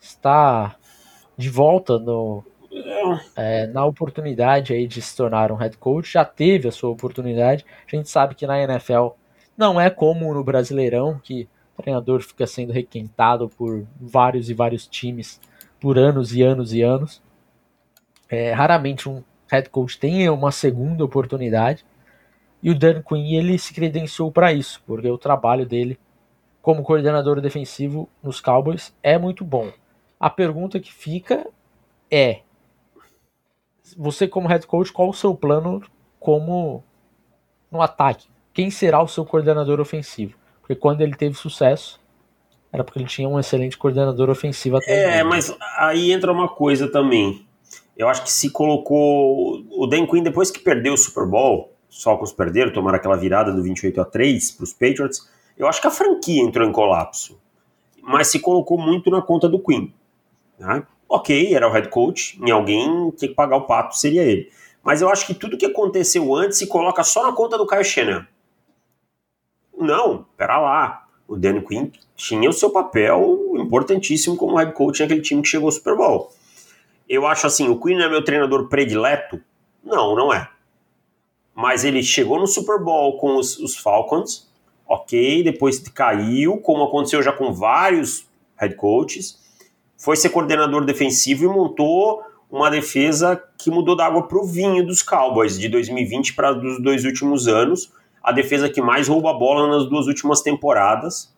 está 0.02 0.76
de 1.38 1.50
volta 1.50 2.00
no, 2.00 2.44
é, 3.36 3.68
na 3.68 3.86
oportunidade 3.86 4.74
aí 4.74 4.88
de 4.88 5.02
se 5.02 5.16
tornar 5.16 5.52
um 5.52 5.56
head 5.56 5.78
coach. 5.78 6.14
Já 6.14 6.26
teve 6.26 6.68
a 6.68 6.72
sua 6.72 6.90
oportunidade. 6.90 7.66
A 7.88 7.96
gente 7.96 8.10
sabe 8.10 8.36
que 8.36 8.48
na 8.48 8.62
NFL 8.62 9.10
não 9.58 9.80
é 9.80 9.90
como 9.90 10.34
no 10.34 10.44
Brasileirão, 10.44 11.20
que 11.24 11.48
o 11.78 11.82
treinador 11.82 12.22
fica 12.22 12.46
sendo 12.46 12.74
requentado 12.74 13.50
por 13.50 13.86
vários 14.00 14.50
e 14.50 14.54
vários 14.54 14.88
times 14.88 15.40
por 15.80 15.98
anos 15.98 16.36
e 16.36 16.42
anos 16.42 16.74
e 16.74 16.82
anos. 16.82 17.22
É, 18.30 18.52
raramente 18.52 19.08
um 19.08 19.24
head 19.52 19.70
coach 19.70 19.98
tem 19.98 20.30
uma 20.30 20.52
segunda 20.52 21.04
oportunidade. 21.04 21.86
E 22.62 22.70
o 22.70 22.78
Dan 22.78 23.02
Quinn 23.02 23.36
ele 23.36 23.58
se 23.58 23.74
credenciou 23.74 24.32
para 24.32 24.52
isso, 24.52 24.82
porque 24.86 25.10
o 25.10 25.18
trabalho 25.18 25.66
dele 25.66 25.98
como 26.62 26.84
coordenador 26.84 27.40
defensivo 27.40 28.10
nos 28.22 28.42
Cowboys 28.42 28.94
é 29.02 29.18
muito 29.18 29.46
bom. 29.46 29.72
A 30.20 30.30
pergunta 30.30 30.80
que 30.80 30.94
fica 30.94 31.48
é: 32.12 32.42
você 33.98 34.28
como 34.28 34.48
head 34.48 34.66
coach, 34.68 34.92
qual 34.92 35.10
o 35.10 35.14
seu 35.14 35.34
plano 35.36 35.82
como 36.20 36.84
no 37.72 37.82
ataque? 37.82 38.28
Quem 38.54 38.70
será 38.72 39.02
o 39.02 39.08
seu 39.08 39.26
coordenador 39.26 39.80
ofensivo? 39.80 40.36
Porque 40.62 40.76
quando 40.76 41.02
ele 41.02 41.16
teve 41.16 41.36
sucesso, 41.36 42.00
era 42.72 42.84
porque 42.84 43.00
ele 43.00 43.08
tinha 43.08 43.28
um 43.28 43.40
excelente 43.40 43.78
coordenador 43.78 44.30
ofensivo 44.30 44.78
atrás 44.78 44.98
É, 44.98 45.12
dele. 45.18 45.24
mas 45.24 45.56
aí 45.78 46.12
entra 46.12 46.32
uma 46.32 46.48
coisa 46.48 46.92
também. 46.92 47.46
Eu 47.98 48.08
acho 48.08 48.24
que 48.24 48.32
se 48.32 48.50
colocou 48.52 49.62
o 49.72 49.88
Dan 49.88 50.06
Quinn 50.08 50.24
depois 50.24 50.50
que 50.52 50.60
perdeu 50.60 50.94
o 50.94 50.98
Super 50.98 51.26
Bowl, 51.26 51.74
só 51.90 52.16
com 52.16 52.24
os 52.24 52.32
perderam, 52.32 52.72
tomaram 52.72 52.98
aquela 52.98 53.18
virada 53.18 53.52
do 53.52 53.62
28 53.64 54.00
a 54.00 54.06
3 54.06 54.52
para 54.52 54.64
os 54.64 54.74
Patriots. 54.74 55.30
Eu 55.58 55.68
acho 55.68 55.82
que 55.82 55.88
a 55.88 55.92
franquia 55.92 56.42
entrou 56.42 56.68
em 56.68 56.72
colapso, 56.72 57.40
mas 58.02 58.28
se 58.28 58.40
colocou 58.40 58.78
muito 58.78 59.10
na 59.10 59.22
conta 59.22 59.50
do 59.50 59.60
Quinn. 59.60 59.90
Né? 60.58 60.84
Ok, 61.10 61.54
era 61.54 61.68
o 61.68 61.72
head 61.72 61.90
coach, 61.90 62.40
em 62.40 62.52
alguém 62.52 63.12
que 63.12 63.28
pagar 63.30 63.58
o 63.58 63.66
pato, 63.66 63.98
seria 63.98 64.22
ele. 64.22 64.52
Mas 64.84 65.02
eu 65.02 65.10
acho 65.10 65.26
que 65.26 65.34
tudo 65.34 65.58
que 65.58 65.66
aconteceu 65.66 66.34
antes 66.36 66.60
se 66.60 66.68
coloca 66.68 67.04
só 67.04 67.24
na 67.24 67.34
conta 67.34 67.58
do 67.58 67.66
Kyle 67.66 67.84
Shanahan. 67.84 68.28
Não, 69.76 70.26
pera 70.38 70.60
lá. 70.60 71.08
O 71.28 71.36
Dan 71.36 71.62
Quinn 71.62 71.92
tinha 72.16 72.50
o 72.50 72.54
seu 72.54 72.70
papel 72.70 73.54
importantíssimo 73.56 74.36
como 74.36 74.56
head 74.58 74.74
coach 74.74 75.02
naquele 75.02 75.22
time 75.22 75.42
que 75.42 75.48
chegou 75.48 75.68
ao 75.68 75.72
Super 75.72 75.96
Bowl. 75.96 76.32
Eu 77.08 77.26
acho 77.26 77.48
assim, 77.48 77.68
o 77.70 77.80
Quinn 77.80 78.00
é 78.00 78.08
meu 78.08 78.24
treinador 78.24 78.68
predileto? 78.68 79.42
Não, 79.84 80.16
não 80.16 80.34
é 80.34 80.50
mas 81.62 81.84
ele 81.84 82.02
chegou 82.02 82.40
no 82.40 82.48
Super 82.48 82.80
Bowl 82.82 83.18
com 83.18 83.36
os, 83.36 83.60
os 83.60 83.76
Falcons, 83.76 84.50
ok, 84.88 85.44
depois 85.44 85.78
caiu, 85.90 86.56
como 86.60 86.86
aconteceu 86.86 87.22
já 87.22 87.34
com 87.34 87.52
vários 87.52 88.26
head 88.56 88.76
coaches, 88.76 89.38
foi 90.00 90.16
ser 90.16 90.30
coordenador 90.30 90.86
defensivo 90.86 91.44
e 91.44 91.48
montou 91.48 92.24
uma 92.50 92.72
defesa 92.72 93.44
que 93.58 93.70
mudou 93.70 93.96
da 93.96 94.06
água 94.06 94.28
para 94.28 94.40
o 94.40 94.46
vinho 94.46 94.84
dos 94.88 95.04
Cowboys 95.04 95.60
de 95.60 95.68
2020 95.68 96.34
para 96.34 96.58
os 96.58 96.82
dois 96.82 97.04
últimos 97.04 97.48
anos, 97.48 97.94
a 98.24 98.32
defesa 98.32 98.70
que 98.70 98.82
mais 98.82 99.10
rouba 99.10 99.32
a 99.32 99.34
bola 99.34 99.68
nas 99.68 99.88
duas 99.90 100.08
últimas 100.08 100.42
temporadas, 100.42 101.36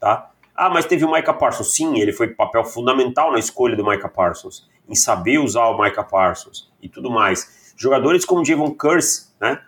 tá? 0.00 0.30
Ah, 0.56 0.70
mas 0.70 0.86
teve 0.86 1.04
o 1.04 1.12
Micah 1.12 1.34
Parsons. 1.34 1.72
Sim, 1.72 2.00
ele 2.00 2.12
foi 2.12 2.28
papel 2.28 2.64
fundamental 2.64 3.30
na 3.30 3.38
escolha 3.38 3.76
do 3.76 3.86
Micah 3.86 4.08
Parsons, 4.08 4.66
em 4.88 4.94
saber 4.94 5.38
usar 5.38 5.66
o 5.66 5.80
Micah 5.80 6.02
Parsons 6.02 6.72
e 6.82 6.88
tudo 6.88 7.10
mais. 7.10 7.72
Jogadores 7.76 8.24
como 8.24 8.44
Javon 8.44 8.72
Curse, 8.72 9.28
né? 9.40 9.60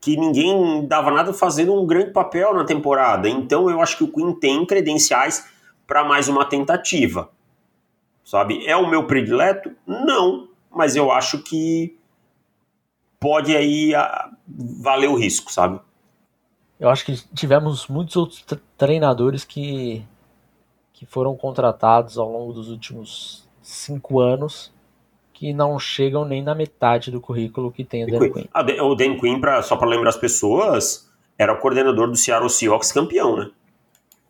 Que 0.00 0.16
ninguém 0.16 0.86
dava 0.86 1.10
nada 1.10 1.32
fazendo 1.32 1.72
um 1.72 1.86
grande 1.86 2.10
papel 2.10 2.52
na 2.52 2.64
temporada. 2.64 3.28
Então 3.28 3.70
eu 3.70 3.80
acho 3.80 3.96
que 3.96 4.04
o 4.04 4.12
Queen 4.12 4.34
tem 4.34 4.66
credenciais 4.66 5.46
para 5.86 6.04
mais 6.04 6.28
uma 6.28 6.44
tentativa. 6.44 7.30
Sabe? 8.28 8.66
É 8.66 8.76
o 8.76 8.86
meu 8.86 9.06
predileto? 9.06 9.72
Não, 9.86 10.48
mas 10.70 10.94
eu 10.94 11.10
acho 11.10 11.38
que 11.38 11.96
pode 13.18 13.56
aí 13.56 13.94
a, 13.94 14.30
valer 14.46 15.08
o 15.08 15.14
risco, 15.14 15.50
sabe? 15.50 15.80
Eu 16.78 16.90
acho 16.90 17.06
que 17.06 17.16
tivemos 17.34 17.88
muitos 17.88 18.16
outros 18.16 18.44
treinadores 18.76 19.46
que, 19.46 20.04
que 20.92 21.06
foram 21.06 21.34
contratados 21.38 22.18
ao 22.18 22.30
longo 22.30 22.52
dos 22.52 22.68
últimos 22.68 23.48
cinco 23.62 24.20
anos 24.20 24.70
que 25.32 25.54
não 25.54 25.78
chegam 25.78 26.26
nem 26.26 26.42
na 26.42 26.54
metade 26.54 27.10
do 27.10 27.22
currículo 27.22 27.72
que 27.72 27.82
tem 27.82 28.04
o 28.04 28.10
Dan 28.10 28.30
Quinn. 28.30 28.44
Ah, 28.52 28.60
o 28.82 28.94
Dan 28.94 29.18
Quinn, 29.18 29.40
pra, 29.40 29.62
só 29.62 29.74
para 29.74 29.88
lembrar 29.88 30.10
as 30.10 30.18
pessoas, 30.18 31.10
era 31.38 31.54
o 31.54 31.58
coordenador 31.58 32.10
do 32.10 32.14
Seattle 32.14 32.50
Seahawks 32.50 32.92
campeão, 32.92 33.38
né? 33.38 33.50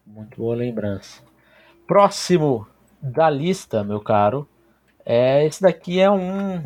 Muito 0.07 0.37
boa 0.37 0.55
lembrança. 0.55 1.21
Próximo 1.85 2.65
da 3.01 3.31
lista, 3.31 3.85
meu 3.85 4.01
caro, 4.01 4.49
é 5.05 5.47
esse 5.47 5.63
daqui 5.63 6.01
é 6.01 6.11
um 6.11 6.63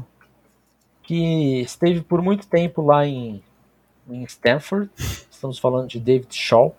que 1.03 1.61
esteve 1.61 2.01
por 2.01 2.23
muito 2.23 2.47
tempo 2.47 2.83
lá 2.83 3.07
em, 3.07 3.43
em 4.09 4.23
Stanford. 4.25 4.91
Estamos 5.31 5.59
falando 5.59 5.89
de 5.89 6.01
David 6.01 6.35
Shaw. 6.35 6.75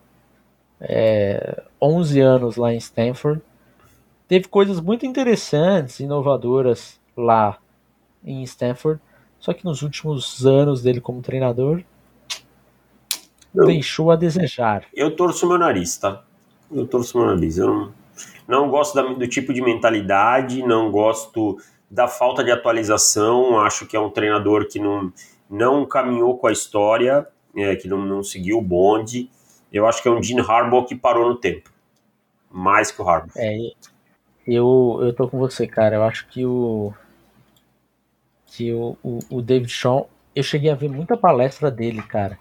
É, 0.79 1.63
11 1.81 2.19
anos 2.19 2.55
lá 2.57 2.73
em 2.73 2.77
Stanford. 2.77 3.41
Teve 4.27 4.47
coisas 4.47 4.79
muito 4.81 5.05
interessantes, 5.05 5.99
inovadoras 5.99 6.99
lá 7.15 7.57
em 8.23 8.41
Stanford. 8.43 8.99
Só 9.39 9.53
que 9.53 9.65
nos 9.65 9.81
últimos 9.81 10.45
anos 10.45 10.81
dele 10.81 11.01
como 11.01 11.21
treinador, 11.21 11.83
deixou 13.53 14.09
a 14.09 14.15
desejar. 14.15 14.85
Eu 14.93 15.15
torço 15.15 15.47
meu 15.47 15.57
nariz, 15.57 15.97
tá? 15.97 16.23
Eu 16.71 16.87
torço 16.87 17.17
meu 17.17 17.27
nariz. 17.27 17.57
Eu 17.57 17.67
não, 17.67 17.93
não 18.47 18.69
gosto 18.69 19.01
do 19.15 19.27
tipo 19.27 19.53
de 19.53 19.61
mentalidade, 19.61 20.61
não 20.63 20.91
gosto 20.91 21.57
da 21.89 22.07
falta 22.07 22.43
de 22.43 22.51
atualização. 22.51 23.59
Acho 23.59 23.85
que 23.85 23.95
é 23.95 23.99
um 23.99 24.09
treinador 24.09 24.67
que 24.67 24.79
não, 24.79 25.11
não 25.49 25.85
caminhou 25.85 26.37
com 26.37 26.47
a 26.47 26.51
história, 26.51 27.27
é, 27.55 27.75
que 27.75 27.87
não, 27.87 27.99
não 27.99 28.23
seguiu 28.23 28.57
o 28.57 28.61
bonde. 28.61 29.29
Eu 29.71 29.87
acho 29.87 30.01
que 30.01 30.07
é 30.07 30.11
um 30.11 30.21
Gene 30.21 30.41
Harbaugh 30.41 30.85
que 30.85 30.95
parou 30.95 31.29
no 31.29 31.35
tempo. 31.35 31.71
Mais 32.51 32.91
que 32.91 33.01
o 33.01 33.07
Harbaugh. 33.07 33.31
É, 33.35 33.57
eu, 34.45 34.99
eu 35.01 35.13
tô 35.13 35.27
com 35.27 35.39
você, 35.39 35.65
cara. 35.65 35.95
Eu 35.95 36.03
acho 36.03 36.27
que 36.27 36.45
o, 36.45 36.93
que 38.45 38.71
o, 38.71 38.97
o, 39.03 39.19
o 39.29 39.41
David 39.41 39.71
Shaw, 39.71 40.09
eu 40.35 40.43
cheguei 40.43 40.69
a 40.69 40.75
ver 40.75 40.89
muita 40.89 41.17
palestra 41.17 41.71
dele, 41.71 42.01
cara. 42.03 42.37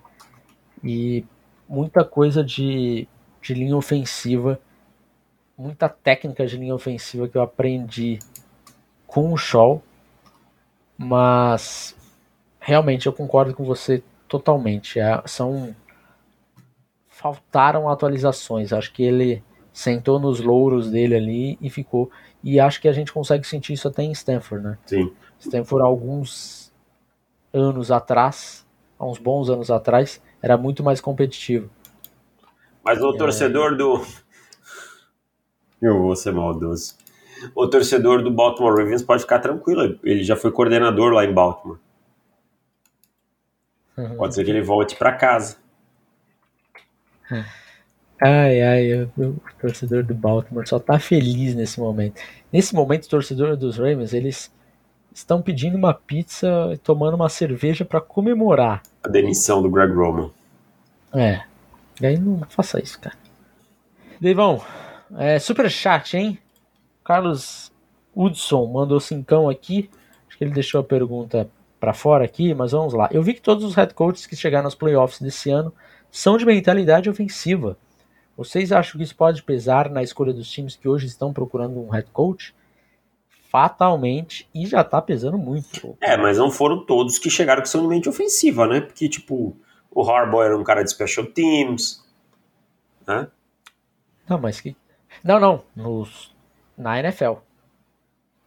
E 0.84 1.24
muita 1.68 2.04
coisa 2.04 2.44
de, 2.44 3.08
de 3.40 3.54
linha 3.54 3.76
ofensiva, 3.76 4.60
muita 5.56 5.88
técnica 5.88 6.46
de 6.46 6.56
linha 6.56 6.74
ofensiva 6.74 7.28
que 7.28 7.36
eu 7.36 7.42
aprendi 7.42 8.18
com 9.06 9.32
o 9.32 9.36
Shaw. 9.36 9.82
Mas 10.96 11.96
realmente 12.60 13.06
eu 13.06 13.12
concordo 13.12 13.54
com 13.54 13.64
você 13.64 14.02
totalmente. 14.28 14.98
É, 14.98 15.20
são 15.26 15.74
faltaram 17.08 17.88
atualizações. 17.88 18.72
Acho 18.72 18.92
que 18.92 19.02
ele 19.02 19.42
sentou 19.72 20.18
nos 20.18 20.40
louros 20.40 20.90
dele 20.90 21.14
ali 21.14 21.58
e 21.60 21.70
ficou. 21.70 22.10
E 22.42 22.58
acho 22.58 22.80
que 22.80 22.88
a 22.88 22.92
gente 22.92 23.12
consegue 23.12 23.46
sentir 23.46 23.74
isso 23.74 23.88
até 23.88 24.02
em 24.02 24.12
Stanford, 24.12 24.64
né? 24.64 24.78
Sim. 24.84 25.12
Stanford, 25.38 25.84
alguns 25.84 26.72
anos 27.52 27.90
atrás, 27.90 28.66
há 28.98 29.06
uns 29.06 29.18
bons 29.18 29.48
anos 29.48 29.70
atrás, 29.70 30.20
era 30.40 30.56
muito 30.56 30.82
mais 30.82 31.00
competitivo. 31.00 31.70
Mas 32.84 33.00
o 33.00 33.14
é... 33.14 33.16
torcedor 33.16 33.76
do. 33.76 34.04
Eu 35.82 35.98
vou 36.00 36.14
ser 36.14 36.32
maldoso. 36.32 36.94
O 37.56 37.66
torcedor 37.66 38.22
do 38.22 38.30
Baltimore 38.30 38.78
Ravens 38.78 39.02
pode 39.02 39.22
ficar 39.22 39.40
tranquilo. 39.40 39.98
Ele 40.04 40.22
já 40.22 40.36
foi 40.36 40.52
coordenador 40.52 41.12
lá 41.12 41.24
em 41.24 41.34
Baltimore. 41.34 41.78
Uhum. 43.96 44.16
Pode 44.16 44.34
ser 44.34 44.44
que 44.44 44.50
ele 44.50 44.62
volte 44.62 44.94
para 44.94 45.12
casa. 45.12 45.56
Ai, 48.22 48.62
ai, 48.62 49.02
o 49.16 49.40
torcedor 49.60 50.04
do 50.04 50.14
Baltimore 50.14 50.66
só 50.68 50.78
tá 50.78 50.98
feliz 50.98 51.54
nesse 51.54 51.80
momento. 51.80 52.20
Nesse 52.52 52.74
momento, 52.74 53.04
o 53.06 53.08
torcedor 53.08 53.56
dos 53.56 53.76
Ravens, 53.76 54.12
eles 54.12 54.52
estão 55.12 55.42
pedindo 55.42 55.76
uma 55.76 55.92
pizza 55.92 56.70
e 56.72 56.78
tomando 56.78 57.14
uma 57.14 57.28
cerveja 57.28 57.84
para 57.84 58.00
comemorar. 58.00 58.82
A 59.02 59.08
demissão 59.08 59.60
do 59.60 59.70
Greg 59.70 59.92
Roman. 59.92 60.30
É. 61.12 61.42
E 62.00 62.06
aí 62.06 62.18
não 62.18 62.40
faça 62.48 62.80
isso, 62.80 63.00
cara. 63.00 63.16
Deivão, 64.20 64.62
é, 65.16 65.38
super 65.38 65.70
chat, 65.70 66.16
hein? 66.16 66.38
Carlos 67.04 67.72
Hudson 68.14 68.66
mandou 68.66 69.00
cincão 69.00 69.48
aqui. 69.48 69.90
Acho 70.28 70.38
que 70.38 70.44
ele 70.44 70.52
deixou 70.52 70.80
a 70.80 70.84
pergunta 70.84 71.50
para 71.78 71.92
fora 71.92 72.24
aqui, 72.24 72.54
mas 72.54 72.72
vamos 72.72 72.94
lá. 72.94 73.08
Eu 73.10 73.22
vi 73.22 73.34
que 73.34 73.42
todos 73.42 73.64
os 73.64 73.74
head 73.74 73.92
coaches 73.94 74.26
que 74.26 74.36
chegaram 74.36 74.64
nos 74.64 74.74
playoffs 74.74 75.20
desse 75.20 75.50
ano 75.50 75.72
são 76.10 76.36
de 76.36 76.46
mentalidade 76.46 77.10
ofensiva. 77.10 77.76
Vocês 78.36 78.72
acham 78.72 78.98
que 78.98 79.04
isso 79.04 79.16
pode 79.16 79.42
pesar 79.42 79.90
na 79.90 80.02
escolha 80.02 80.32
dos 80.32 80.50
times 80.50 80.76
que 80.76 80.88
hoje 80.88 81.06
estão 81.06 81.32
procurando 81.32 81.80
um 81.80 81.90
head 81.90 82.08
coach? 82.12 82.54
Fatalmente, 83.50 84.48
e 84.54 84.66
já 84.66 84.82
tá 84.82 85.02
pesando 85.02 85.36
muito. 85.36 85.96
É, 86.00 86.16
mas 86.16 86.38
não 86.38 86.50
foram 86.50 86.86
todos 86.86 87.18
que 87.18 87.28
chegaram 87.28 87.60
que 87.60 87.68
são 87.68 87.82
de 87.82 87.88
mente 87.88 88.08
ofensiva, 88.08 88.66
né? 88.66 88.80
Porque, 88.80 89.08
tipo, 89.08 89.54
o 89.90 90.02
Harbaugh 90.02 90.42
era 90.42 90.56
um 90.56 90.64
cara 90.64 90.82
de 90.82 90.90
special 90.90 91.26
teams, 91.26 92.02
né? 93.06 93.28
Não, 94.26 94.38
mas 94.38 94.60
que. 94.60 94.74
Não, 95.24 95.38
não. 95.38 95.62
Nos... 95.74 96.34
Na 96.76 96.98
NFL. 96.98 97.34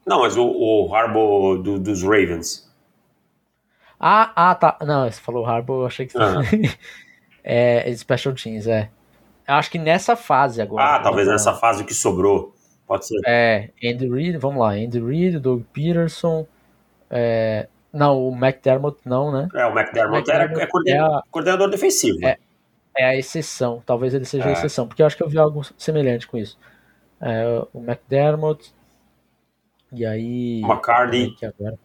Não, 0.05 0.19
mas 0.19 0.35
o, 0.37 0.45
o 0.45 0.93
Harbaugh 0.93 1.57
do, 1.61 1.79
dos 1.79 2.03
Ravens. 2.03 2.71
Ah, 3.99 4.31
ah, 4.35 4.55
tá. 4.55 4.77
Não, 4.81 5.09
você 5.09 5.19
falou 5.19 5.45
Harbaugh, 5.45 5.81
eu 5.81 5.85
achei 5.87 6.05
que. 6.05 6.17
Ah. 6.17 6.41
é, 7.43 7.93
Special 7.95 8.33
Teams, 8.33 8.67
é. 8.67 8.89
Eu 9.47 9.55
acho 9.55 9.71
que 9.71 9.77
nessa 9.77 10.15
fase 10.15 10.61
agora. 10.61 10.95
Ah, 10.95 10.99
talvez 10.99 11.27
nessa 11.27 11.53
fase 11.53 11.83
que 11.83 11.93
sobrou. 11.93 12.53
Pode 12.85 13.07
ser. 13.07 13.19
É, 13.25 13.69
Andy 13.83 14.07
Reid, 14.07 14.37
vamos 14.37 14.59
lá. 14.59 14.71
Andy 14.71 14.99
Reid, 14.99 15.39
Doug 15.39 15.63
Peterson. 15.73 16.45
É, 17.09 17.67
não, 17.91 18.27
o 18.27 18.35
McDermott 18.35 18.97
não, 19.05 19.31
né? 19.31 19.47
É, 19.55 19.65
o 19.65 19.77
McDermott, 19.77 20.29
era, 20.29 20.43
é 20.61 20.67
coordenador, 20.67 21.17
é 21.17 21.21
coordenador 21.31 21.69
defensivo. 21.69 22.19
É, 22.23 22.37
é, 22.97 23.05
a 23.05 23.15
exceção. 23.15 23.81
Talvez 23.85 24.13
ele 24.13 24.25
seja 24.25 24.45
a 24.45 24.49
é. 24.49 24.53
exceção, 24.53 24.87
porque 24.87 25.01
eu 25.01 25.05
acho 25.05 25.17
que 25.17 25.23
eu 25.23 25.29
vi 25.29 25.37
algo 25.37 25.61
semelhante 25.77 26.27
com 26.27 26.37
isso. 26.37 26.57
É, 27.19 27.43
o 27.73 27.79
McDermott. 27.79 28.73
E 29.91 30.05
aí. 30.05 30.61
McCarthy. 30.61 31.35
Agora. 31.43 31.79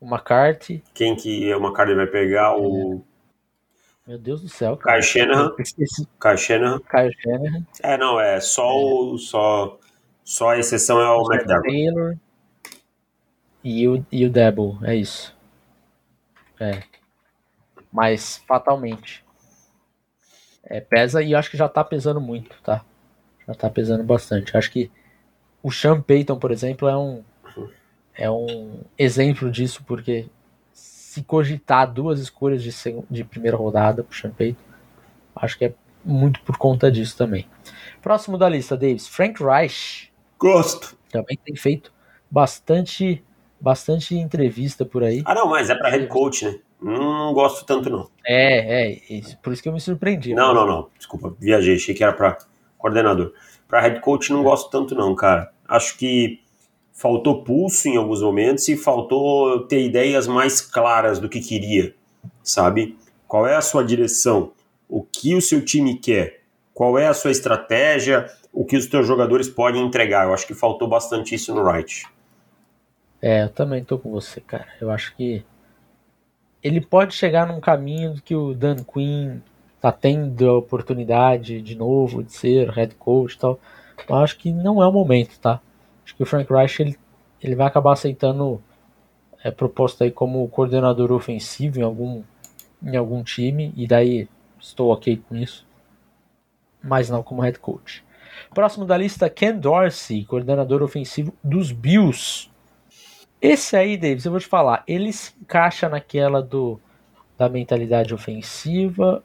O 0.00 0.06
McCarthy. 0.06 0.82
Quem 0.92 1.16
que 1.16 1.52
o 1.54 1.58
McCarthy 1.58 1.94
vai 1.94 2.06
pegar? 2.06 2.56
O. 2.56 3.02
Meu 4.06 4.18
Deus 4.18 4.42
do 4.42 4.48
céu. 4.48 4.76
Cara. 4.76 5.00
Kyle 5.00 5.10
Shanahan. 5.10 5.54
Kyle 5.56 6.38
Shanahan. 6.38 6.80
Kyle 6.80 7.12
Shanahan. 7.20 7.66
É, 7.82 7.96
não, 7.96 8.20
é 8.20 8.40
só 8.40 8.68
é. 8.68 8.74
o. 8.74 9.18
Só, 9.18 9.78
só 10.22 10.50
a 10.50 10.58
exceção 10.58 11.00
é 11.00 11.08
o 11.08 11.22
McDermott. 11.32 11.68
Taylor. 11.68 12.16
E 13.64 13.88
o, 13.88 14.04
e 14.12 14.26
o 14.26 14.30
Debo, 14.30 14.78
é 14.82 14.94
isso. 14.94 15.34
É. 16.60 16.82
Mas 17.90 18.36
fatalmente. 18.46 19.23
É, 20.66 20.80
pesa 20.80 21.22
e 21.22 21.34
acho 21.34 21.50
que 21.50 21.56
já 21.56 21.68
tá 21.68 21.84
pesando 21.84 22.20
muito, 22.20 22.56
tá? 22.62 22.84
Já 23.46 23.54
tá 23.54 23.68
pesando 23.68 24.02
bastante. 24.02 24.56
Acho 24.56 24.70
que 24.70 24.90
o 25.62 25.70
Sean 25.70 26.00
Payton, 26.00 26.38
por 26.38 26.50
exemplo, 26.50 26.88
é 26.88 26.96
um 26.96 27.22
é 28.16 28.30
um 28.30 28.80
exemplo 28.96 29.50
disso, 29.50 29.82
porque 29.84 30.26
se 30.72 31.22
cogitar 31.22 31.92
duas 31.92 32.20
escolhas 32.20 32.62
de, 32.62 32.70
de 33.10 33.24
primeira 33.24 33.56
rodada 33.56 34.04
pro 34.04 34.16
Sean 34.16 34.30
Payton, 34.30 34.62
acho 35.34 35.58
que 35.58 35.64
é 35.64 35.74
muito 36.04 36.40
por 36.42 36.56
conta 36.56 36.90
disso 36.90 37.16
também. 37.16 37.46
Próximo 38.00 38.38
da 38.38 38.48
lista, 38.48 38.76
Davis, 38.76 39.08
Frank 39.08 39.42
Reich. 39.42 40.12
Gosto. 40.38 40.96
Também 41.10 41.38
tem 41.44 41.56
feito 41.56 41.92
bastante 42.30 43.22
bastante 43.60 44.14
entrevista 44.14 44.84
por 44.84 45.02
aí. 45.02 45.22
Ah, 45.24 45.34
não, 45.34 45.48
mas 45.48 45.70
é 45.70 45.74
para 45.74 45.88
head 45.88 46.06
coach, 46.08 46.44
né? 46.44 46.58
Não 46.80 47.32
gosto 47.32 47.64
tanto, 47.64 47.88
não. 47.88 48.10
É, 48.26 48.88
é, 48.88 49.00
isso, 49.08 49.38
por 49.38 49.52
isso 49.52 49.62
que 49.62 49.68
eu 49.68 49.72
me 49.72 49.80
surpreendi. 49.80 50.34
Não, 50.34 50.52
não, 50.52 50.66
não. 50.66 50.88
Desculpa, 50.98 51.34
viajei, 51.38 51.76
achei 51.76 51.94
que 51.94 52.04
era 52.04 52.12
para 52.12 52.38
coordenador. 52.78 53.32
Para 53.66 53.80
head 53.80 54.00
coach 54.00 54.30
não 54.30 54.40
é. 54.40 54.44
gosto 54.44 54.70
tanto, 54.70 54.94
não, 54.94 55.14
cara. 55.14 55.50
Acho 55.66 55.96
que 55.96 56.40
faltou 56.92 57.42
pulso 57.42 57.88
em 57.88 57.96
alguns 57.96 58.22
momentos 58.22 58.68
e 58.68 58.76
faltou 58.76 59.66
ter 59.66 59.84
ideias 59.84 60.26
mais 60.26 60.60
claras 60.60 61.18
do 61.18 61.28
que 61.28 61.40
queria, 61.40 61.94
sabe? 62.42 62.96
Qual 63.26 63.46
é 63.46 63.56
a 63.56 63.60
sua 63.60 63.82
direção? 63.82 64.52
O 64.88 65.02
que 65.02 65.34
o 65.34 65.40
seu 65.40 65.64
time 65.64 65.96
quer? 65.96 66.42
Qual 66.72 66.98
é 66.98 67.06
a 67.06 67.14
sua 67.14 67.30
estratégia? 67.30 68.30
O 68.52 68.64
que 68.64 68.76
os 68.76 68.84
seus 68.84 69.06
jogadores 69.06 69.48
podem 69.48 69.84
entregar? 69.84 70.26
Eu 70.26 70.34
acho 70.34 70.46
que 70.46 70.54
faltou 70.54 70.86
bastante 70.86 71.34
isso 71.34 71.54
no 71.54 71.62
Wright. 71.62 72.06
É, 73.20 73.44
eu 73.44 73.48
também 73.48 73.82
tô 73.82 73.98
com 73.98 74.10
você, 74.10 74.40
cara. 74.40 74.68
Eu 74.80 74.90
acho 74.90 75.16
que 75.16 75.44
ele 76.64 76.80
pode 76.80 77.14
chegar 77.14 77.46
num 77.46 77.60
caminho 77.60 78.14
que 78.24 78.34
o 78.34 78.54
Dan 78.54 78.76
Quinn 78.76 79.40
tá 79.80 79.92
tendo 79.92 80.48
a 80.48 80.56
oportunidade 80.56 81.60
de 81.60 81.74
novo 81.74 82.22
de 82.22 82.32
ser 82.32 82.70
head 82.70 82.94
coach 82.94 83.34
e 83.34 83.38
tal. 83.38 83.60
Mas 84.08 84.22
acho 84.22 84.38
que 84.38 84.50
não 84.50 84.82
é 84.82 84.88
o 84.88 84.92
momento, 84.92 85.38
tá? 85.38 85.60
Acho 86.02 86.16
que 86.16 86.22
o 86.22 86.26
Frank 86.26 86.50
Reich 86.50 86.80
ele, 86.80 86.98
ele 87.42 87.54
vai 87.54 87.66
acabar 87.66 87.92
aceitando 87.92 88.62
é, 89.42 89.50
proposta 89.50 90.04
aí 90.04 90.10
como 90.10 90.48
coordenador 90.48 91.12
ofensivo 91.12 91.78
em 91.78 91.82
algum, 91.82 92.22
em 92.82 92.96
algum 92.96 93.22
time, 93.22 93.74
e 93.76 93.86
daí 93.86 94.26
estou 94.58 94.90
ok 94.90 95.22
com 95.28 95.36
isso, 95.36 95.66
mas 96.82 97.10
não 97.10 97.22
como 97.22 97.42
head 97.42 97.58
coach. 97.58 98.02
Próximo 98.54 98.86
da 98.86 98.96
lista, 98.96 99.28
Ken 99.28 99.58
Dorsey, 99.58 100.24
coordenador 100.24 100.82
ofensivo 100.82 101.34
dos 101.44 101.70
Bills. 101.72 102.50
Esse 103.44 103.76
aí, 103.76 103.98
Davis, 103.98 104.24
eu 104.24 104.30
vou 104.30 104.40
te 104.40 104.46
falar, 104.46 104.82
ele 104.88 105.12
se 105.12 105.34
encaixa 105.38 105.86
naquela 105.86 106.40
do 106.40 106.80
da 107.36 107.46
mentalidade 107.46 108.14
ofensiva, 108.14 109.22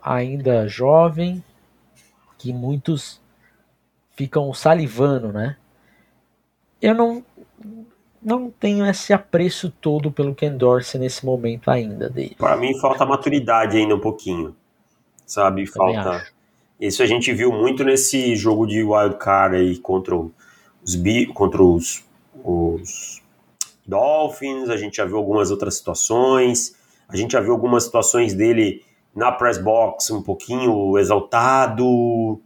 ainda 0.00 0.68
jovem, 0.68 1.42
que 2.38 2.52
muitos 2.52 3.20
ficam 4.14 4.54
salivando, 4.54 5.32
né? 5.32 5.56
Eu 6.80 6.94
não 6.94 7.24
não 8.22 8.52
tenho 8.52 8.86
esse 8.86 9.12
apreço 9.12 9.68
todo 9.80 10.12
pelo 10.12 10.32
Ken 10.32 10.56
Dorsey 10.56 11.00
nesse 11.00 11.26
momento 11.26 11.68
ainda, 11.68 12.08
Davis. 12.08 12.34
Para 12.34 12.56
mim 12.56 12.78
falta 12.78 13.04
maturidade 13.04 13.76
ainda 13.76 13.96
um 13.96 14.00
pouquinho, 14.00 14.54
sabe? 15.26 15.66
Falta. 15.66 16.24
Isso 16.78 17.02
a 17.02 17.06
gente 17.06 17.32
viu 17.32 17.50
muito 17.50 17.82
nesse 17.82 18.36
jogo 18.36 18.64
de 18.64 18.84
wild 18.84 19.16
card 19.16 19.56
aí 19.56 19.76
contra 19.76 20.14
os 20.14 20.30
contra 21.34 21.64
os, 21.64 22.04
os 22.44 23.25
Dolphins, 23.86 24.68
a 24.68 24.76
gente 24.76 24.96
já 24.96 25.04
viu 25.04 25.16
algumas 25.16 25.50
outras 25.50 25.76
situações, 25.76 26.74
a 27.08 27.16
gente 27.16 27.32
já 27.32 27.40
viu 27.40 27.52
algumas 27.52 27.84
situações 27.84 28.34
dele 28.34 28.82
na 29.14 29.32
press 29.32 29.58
box 29.58 30.10
um 30.10 30.22
pouquinho 30.22 30.98
exaltado, 30.98 32.40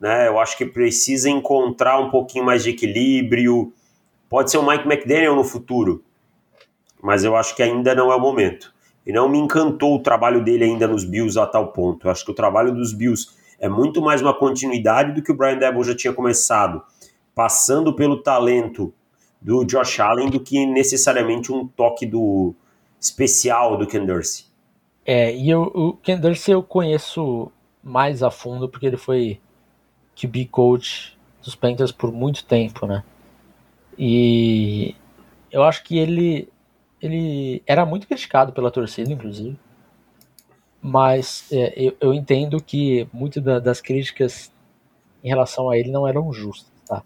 né? 0.00 0.28
Eu 0.28 0.38
acho 0.38 0.56
que 0.56 0.64
precisa 0.64 1.28
encontrar 1.28 1.98
um 1.98 2.10
pouquinho 2.10 2.44
mais 2.44 2.62
de 2.62 2.70
equilíbrio. 2.70 3.72
Pode 4.28 4.50
ser 4.50 4.58
o 4.58 4.66
Mike 4.66 4.86
McDaniel 4.86 5.34
no 5.34 5.44
futuro, 5.44 6.02
mas 7.02 7.24
eu 7.24 7.36
acho 7.36 7.54
que 7.54 7.62
ainda 7.62 7.94
não 7.94 8.12
é 8.12 8.16
o 8.16 8.20
momento. 8.20 8.72
E 9.06 9.12
não 9.12 9.28
me 9.28 9.38
encantou 9.38 9.96
o 9.96 10.02
trabalho 10.02 10.42
dele 10.42 10.64
ainda 10.64 10.88
nos 10.88 11.04
Bills 11.04 11.38
a 11.38 11.46
tal 11.46 11.72
ponto. 11.72 12.06
Eu 12.06 12.10
acho 12.10 12.24
que 12.24 12.30
o 12.30 12.34
trabalho 12.34 12.72
dos 12.74 12.92
Bills 12.92 13.28
é 13.58 13.68
muito 13.68 14.00
mais 14.00 14.22
uma 14.22 14.32
continuidade 14.32 15.12
do 15.12 15.22
que 15.22 15.30
o 15.30 15.36
Brian 15.36 15.58
Debo 15.58 15.84
já 15.84 15.94
tinha 15.94 16.12
começado, 16.12 16.82
passando 17.34 17.94
pelo 17.94 18.22
talento 18.22 18.94
do 19.44 19.62
Josh 19.62 20.00
Allen 20.00 20.30
do 20.30 20.40
que 20.40 20.64
necessariamente 20.64 21.52
um 21.52 21.66
toque 21.66 22.06
do 22.06 22.54
especial 22.98 23.76
do 23.76 23.86
Ken 23.86 24.06
Dorsey. 24.06 24.46
É, 25.04 25.36
e 25.36 25.50
eu, 25.50 25.64
o 25.64 25.92
Ken 25.92 26.18
Dorsey 26.18 26.54
eu 26.54 26.62
conheço 26.62 27.52
mais 27.82 28.22
a 28.22 28.30
fundo 28.30 28.66
porque 28.66 28.86
ele 28.86 28.96
foi 28.96 29.38
QB 30.16 30.46
coach 30.46 31.18
dos 31.42 31.54
Panthers 31.54 31.92
por 31.92 32.10
muito 32.10 32.46
tempo, 32.46 32.86
né? 32.86 33.04
E 33.98 34.96
eu 35.52 35.62
acho 35.62 35.84
que 35.84 35.98
ele 35.98 36.48
ele 37.00 37.62
era 37.66 37.84
muito 37.84 38.08
criticado 38.08 38.50
pela 38.50 38.70
torcida, 38.70 39.12
inclusive. 39.12 39.58
Mas 40.80 41.46
é, 41.52 41.74
eu, 41.76 41.94
eu, 42.00 42.14
entendo 42.14 42.62
que 42.62 43.06
muitas 43.12 43.42
da, 43.42 43.58
das 43.58 43.80
críticas 43.80 44.50
em 45.22 45.28
relação 45.28 45.68
a 45.68 45.76
ele 45.76 45.90
não 45.90 46.08
eram 46.08 46.32
justas, 46.32 46.72
tá? 46.86 47.02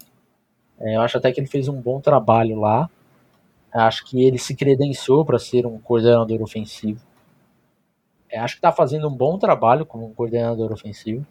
É, 0.79 0.95
eu 0.95 1.01
acho 1.01 1.17
até 1.17 1.31
que 1.31 1.39
ele 1.39 1.47
fez 1.47 1.67
um 1.67 1.79
bom 1.79 1.99
trabalho 1.99 2.59
lá. 2.59 2.89
Acho 3.71 4.05
que 4.05 4.23
ele 4.23 4.37
se 4.37 4.55
credenciou 4.55 5.23
para 5.23 5.37
ser 5.37 5.65
um 5.65 5.77
coordenador 5.77 6.41
ofensivo. 6.41 6.99
É, 8.31 8.39
acho 8.39 8.55
que 8.55 8.59
está 8.59 8.71
fazendo 8.71 9.07
um 9.07 9.15
bom 9.15 9.37
trabalho 9.37 9.85
como 9.85 10.07
um 10.07 10.13
coordenador 10.13 10.71
ofensivo. 10.71 11.25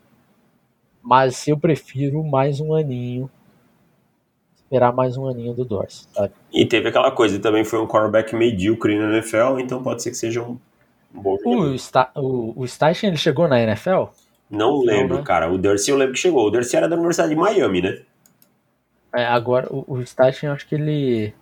Mas 1.03 1.47
eu 1.49 1.59
prefiro 1.59 2.23
mais 2.23 2.61
um 2.61 2.75
aninho. 2.75 3.31
Esperar 4.57 4.93
mais 4.93 5.17
um 5.17 5.27
aninho 5.27 5.55
do 5.55 5.65
Dorsey, 5.65 6.07
sabe? 6.13 6.35
E 6.53 6.67
teve 6.67 6.89
aquela 6.91 7.11
coisa, 7.11 7.39
também 7.39 7.65
foi 7.65 7.81
um 7.81 7.87
quarterback 7.87 8.37
medíocre 8.37 8.99
na 8.99 9.15
NFL, 9.15 9.61
então 9.61 9.83
pode 9.83 10.03
ser 10.03 10.11
que 10.11 10.17
seja 10.17 10.43
um, 10.43 10.59
um 11.15 11.23
bom 11.23 11.39
jogador. 11.39 11.71
O, 11.71 11.79
Sta 11.79 12.11
o, 12.15 13.07
ele 13.07 13.17
chegou 13.17 13.49
na 13.49 13.59
NFL? 13.63 14.11
Não 14.51 14.81
lembro, 14.81 15.15
Não, 15.15 15.17
né? 15.17 15.23
cara. 15.23 15.51
O 15.51 15.57
Dorsey 15.57 15.93
eu 15.93 15.97
lembro 15.97 16.15
que 16.15 16.21
chegou. 16.21 16.47
O 16.47 16.51
Dorsey 16.51 16.77
era 16.77 16.89
da 16.89 16.97
Universidade 16.97 17.31
de 17.31 17.37
Miami, 17.37 17.81
né? 17.81 18.03
É, 19.15 19.25
agora 19.25 19.67
o, 19.71 19.85
o 19.89 19.99
acho 20.01 20.67
que 20.67 20.75
ele. 20.75 21.35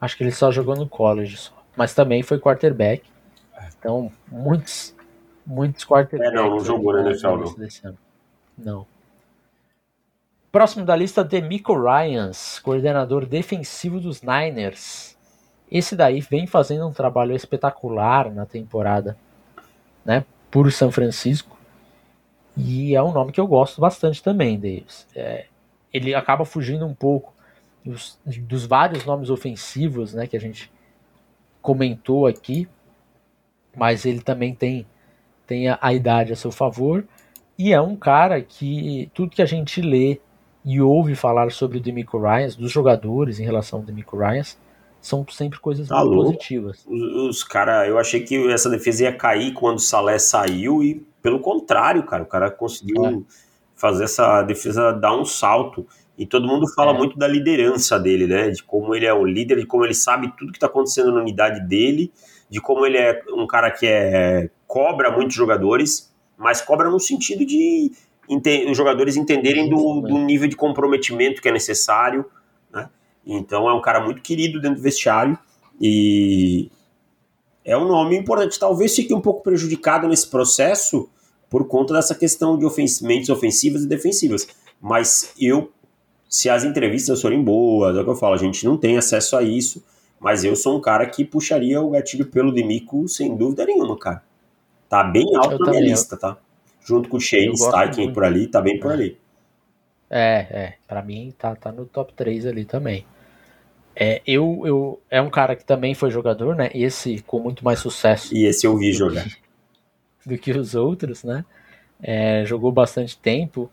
Acho 0.00 0.16
que 0.16 0.22
ele 0.22 0.32
só 0.32 0.52
jogou 0.52 0.76
no 0.76 0.88
college 0.88 1.36
só. 1.36 1.52
Mas 1.76 1.94
também 1.94 2.22
foi 2.22 2.38
quarterback. 2.38 3.02
Então, 3.78 4.10
muitos, 4.28 4.94
muitos 5.46 5.84
quarterbacks. 5.84 6.32
É, 6.32 6.36
não, 6.36 6.50
não 6.50 6.60
jogou 6.64 6.92
na 6.92 7.02
NFL, 7.02 7.36
não. 7.36 7.98
Não. 8.56 8.86
Próximo 10.50 10.84
da 10.84 10.96
lista, 10.96 11.22
Demico 11.22 11.74
Ryans, 11.74 12.58
coordenador 12.60 13.26
defensivo 13.26 14.00
dos 14.00 14.22
Niners. 14.22 15.16
Esse 15.70 15.94
daí 15.94 16.20
vem 16.20 16.46
fazendo 16.46 16.86
um 16.88 16.92
trabalho 16.92 17.34
espetacular 17.34 18.32
na 18.32 18.46
temporada, 18.46 19.16
né? 20.04 20.24
Por 20.50 20.72
São 20.72 20.90
Francisco. 20.90 21.58
E 22.56 22.96
é 22.96 23.02
um 23.02 23.12
nome 23.12 23.30
que 23.30 23.40
eu 23.40 23.46
gosto 23.46 23.80
bastante 23.80 24.22
também, 24.22 24.58
Davis. 24.58 25.06
É, 25.14 25.46
ele 25.92 26.14
acaba 26.14 26.44
fugindo 26.44 26.86
um 26.86 26.94
pouco 26.94 27.32
dos, 27.84 28.18
dos, 28.24 28.66
vários 28.66 29.04
nomes 29.04 29.30
ofensivos, 29.30 30.14
né? 30.14 30.26
Que 30.26 30.36
a 30.36 30.40
gente 30.40 30.70
comentou 31.62 32.26
aqui. 32.26 32.68
Mas 33.76 34.04
ele 34.04 34.20
também 34.20 34.54
tem, 34.54 34.86
tem 35.46 35.68
a, 35.68 35.78
a 35.80 35.92
idade 35.92 36.32
a 36.32 36.36
seu 36.36 36.50
favor. 36.50 37.04
E 37.58 37.72
é 37.72 37.80
um 37.80 37.96
cara 37.96 38.40
que 38.40 39.10
tudo 39.14 39.30
que 39.30 39.42
a 39.42 39.46
gente 39.46 39.80
lê 39.80 40.20
e 40.64 40.80
ouve 40.80 41.14
falar 41.14 41.50
sobre 41.50 41.78
o 41.78 41.80
Demico 41.80 42.18
Ryans, 42.18 42.54
dos 42.54 42.70
jogadores 42.70 43.40
em 43.40 43.44
relação 43.44 43.78
ao 43.78 43.84
Demico 43.84 44.18
Ryans, 44.18 44.58
são 45.00 45.24
sempre 45.28 45.58
coisas 45.58 45.88
tá 45.88 46.04
muito 46.04 46.22
positivas. 46.22 46.84
Os, 46.86 47.00
os 47.28 47.44
caras, 47.44 47.88
eu 47.88 47.98
achei 47.98 48.22
que 48.22 48.50
essa 48.52 48.68
defesa 48.68 49.04
ia 49.04 49.16
cair 49.16 49.52
quando 49.52 49.76
o 49.76 49.80
Salé 49.80 50.18
saiu 50.18 50.82
e 50.82 51.06
pelo 51.22 51.40
contrário, 51.40 52.02
cara, 52.04 52.22
o 52.22 52.26
cara 52.26 52.50
conseguiu 52.50 53.04
é. 53.04 53.18
Fazer 53.78 54.04
essa 54.04 54.42
defesa 54.42 54.92
dar 54.92 55.16
um 55.16 55.24
salto. 55.24 55.86
E 56.18 56.26
todo 56.26 56.46
mundo 56.46 56.66
fala 56.74 56.92
é. 56.92 56.98
muito 56.98 57.16
da 57.16 57.28
liderança 57.28 57.98
dele, 57.98 58.26
né? 58.26 58.50
De 58.50 58.62
como 58.62 58.94
ele 58.94 59.06
é 59.06 59.14
o 59.14 59.24
líder, 59.24 59.60
de 59.60 59.66
como 59.66 59.84
ele 59.84 59.94
sabe 59.94 60.32
tudo 60.36 60.52
que 60.52 60.58
está 60.58 60.66
acontecendo 60.66 61.12
na 61.12 61.20
unidade 61.20 61.66
dele, 61.66 62.12
de 62.50 62.60
como 62.60 62.84
ele 62.84 62.98
é 62.98 63.22
um 63.32 63.46
cara 63.46 63.70
que 63.70 63.86
é 63.86 64.50
cobra 64.66 65.10
muitos 65.10 65.34
jogadores 65.34 66.08
mas 66.38 66.62
cobra 66.62 66.88
no 66.88 67.00
sentido 67.00 67.44
de 67.44 67.90
os 68.70 68.76
jogadores 68.76 69.16
entenderem 69.16 69.68
do, 69.68 70.02
do, 70.02 70.18
nível 70.18 70.46
de 70.48 70.54
comprometimento 70.54 71.42
que 71.42 71.48
é 71.48 71.52
necessário. 71.52 72.26
Né? 72.70 72.88
Então 73.26 73.68
é 73.68 73.74
um 73.74 73.80
cara 73.80 74.04
muito 74.04 74.22
querido 74.22 74.60
dentro 74.60 74.76
do 74.76 74.82
vestiário 74.82 75.36
e 75.80 76.70
é 77.64 77.76
um 77.76 77.88
nome 77.88 78.16
importante. 78.16 78.58
Talvez 78.58 78.94
fique 78.94 79.12
um 79.12 79.20
pouco 79.20 79.42
prejudicado 79.42 80.06
nesse 80.06 80.28
processo 80.28 81.10
por 81.48 81.66
conta 81.66 81.94
dessa 81.94 82.14
questão 82.14 82.58
de 82.58 82.64
ofensivos 82.64 83.28
ofensivas 83.28 83.82
e 83.82 83.86
defensivas. 83.86 84.48
Mas 84.80 85.32
eu, 85.40 85.70
se 86.28 86.48
as 86.48 86.64
entrevistas 86.64 87.20
forem 87.20 87.42
boas, 87.42 87.96
é 87.96 88.00
o 88.00 88.04
que 88.04 88.10
eu 88.10 88.16
falo, 88.16 88.34
a 88.34 88.38
gente 88.38 88.64
não 88.64 88.76
tem 88.76 88.96
acesso 88.96 89.36
a 89.36 89.42
isso, 89.42 89.82
mas 90.20 90.44
eu 90.44 90.54
sou 90.56 90.76
um 90.76 90.80
cara 90.80 91.06
que 91.06 91.24
puxaria 91.24 91.80
o 91.80 91.90
gatilho 91.90 92.26
pelo 92.26 92.52
Demico 92.52 93.08
sem 93.08 93.36
dúvida 93.36 93.64
nenhuma, 93.64 93.96
cara. 93.98 94.22
Tá 94.88 95.04
bem 95.04 95.26
alto 95.36 95.52
eu 95.52 95.58
na 95.58 95.70
minha 95.70 95.82
lista, 95.82 96.16
tá? 96.16 96.36
Junto 96.84 97.08
com 97.08 97.18
o 97.18 97.20
Shane 97.20 97.56
Steichen 97.56 98.12
por 98.12 98.24
ali, 98.24 98.46
tá 98.46 98.60
bem 98.60 98.78
por 98.80 98.90
ali. 98.90 99.18
É, 100.10 100.46
é. 100.50 100.74
Pra 100.86 101.02
mim 101.02 101.34
tá, 101.36 101.54
tá 101.54 101.70
no 101.70 101.84
top 101.84 102.12
3 102.14 102.46
ali 102.46 102.64
também. 102.64 103.04
É, 103.94 104.22
eu, 104.26 104.62
eu, 104.64 105.00
é 105.10 105.20
um 105.20 105.28
cara 105.28 105.56
que 105.56 105.64
também 105.64 105.94
foi 105.94 106.10
jogador, 106.10 106.54
né? 106.54 106.70
Esse 106.72 107.20
com 107.22 107.40
muito 107.40 107.64
mais 107.64 107.80
sucesso. 107.80 108.34
E 108.34 108.46
esse 108.46 108.66
eu 108.66 108.76
vi 108.76 108.92
jogar. 108.92 109.24
Que, 109.24 109.36
do 110.24 110.36
que 110.38 110.52
os 110.52 110.74
outros, 110.74 111.24
né? 111.24 111.44
É, 112.00 112.44
jogou 112.44 112.70
bastante 112.70 113.18
tempo 113.18 113.70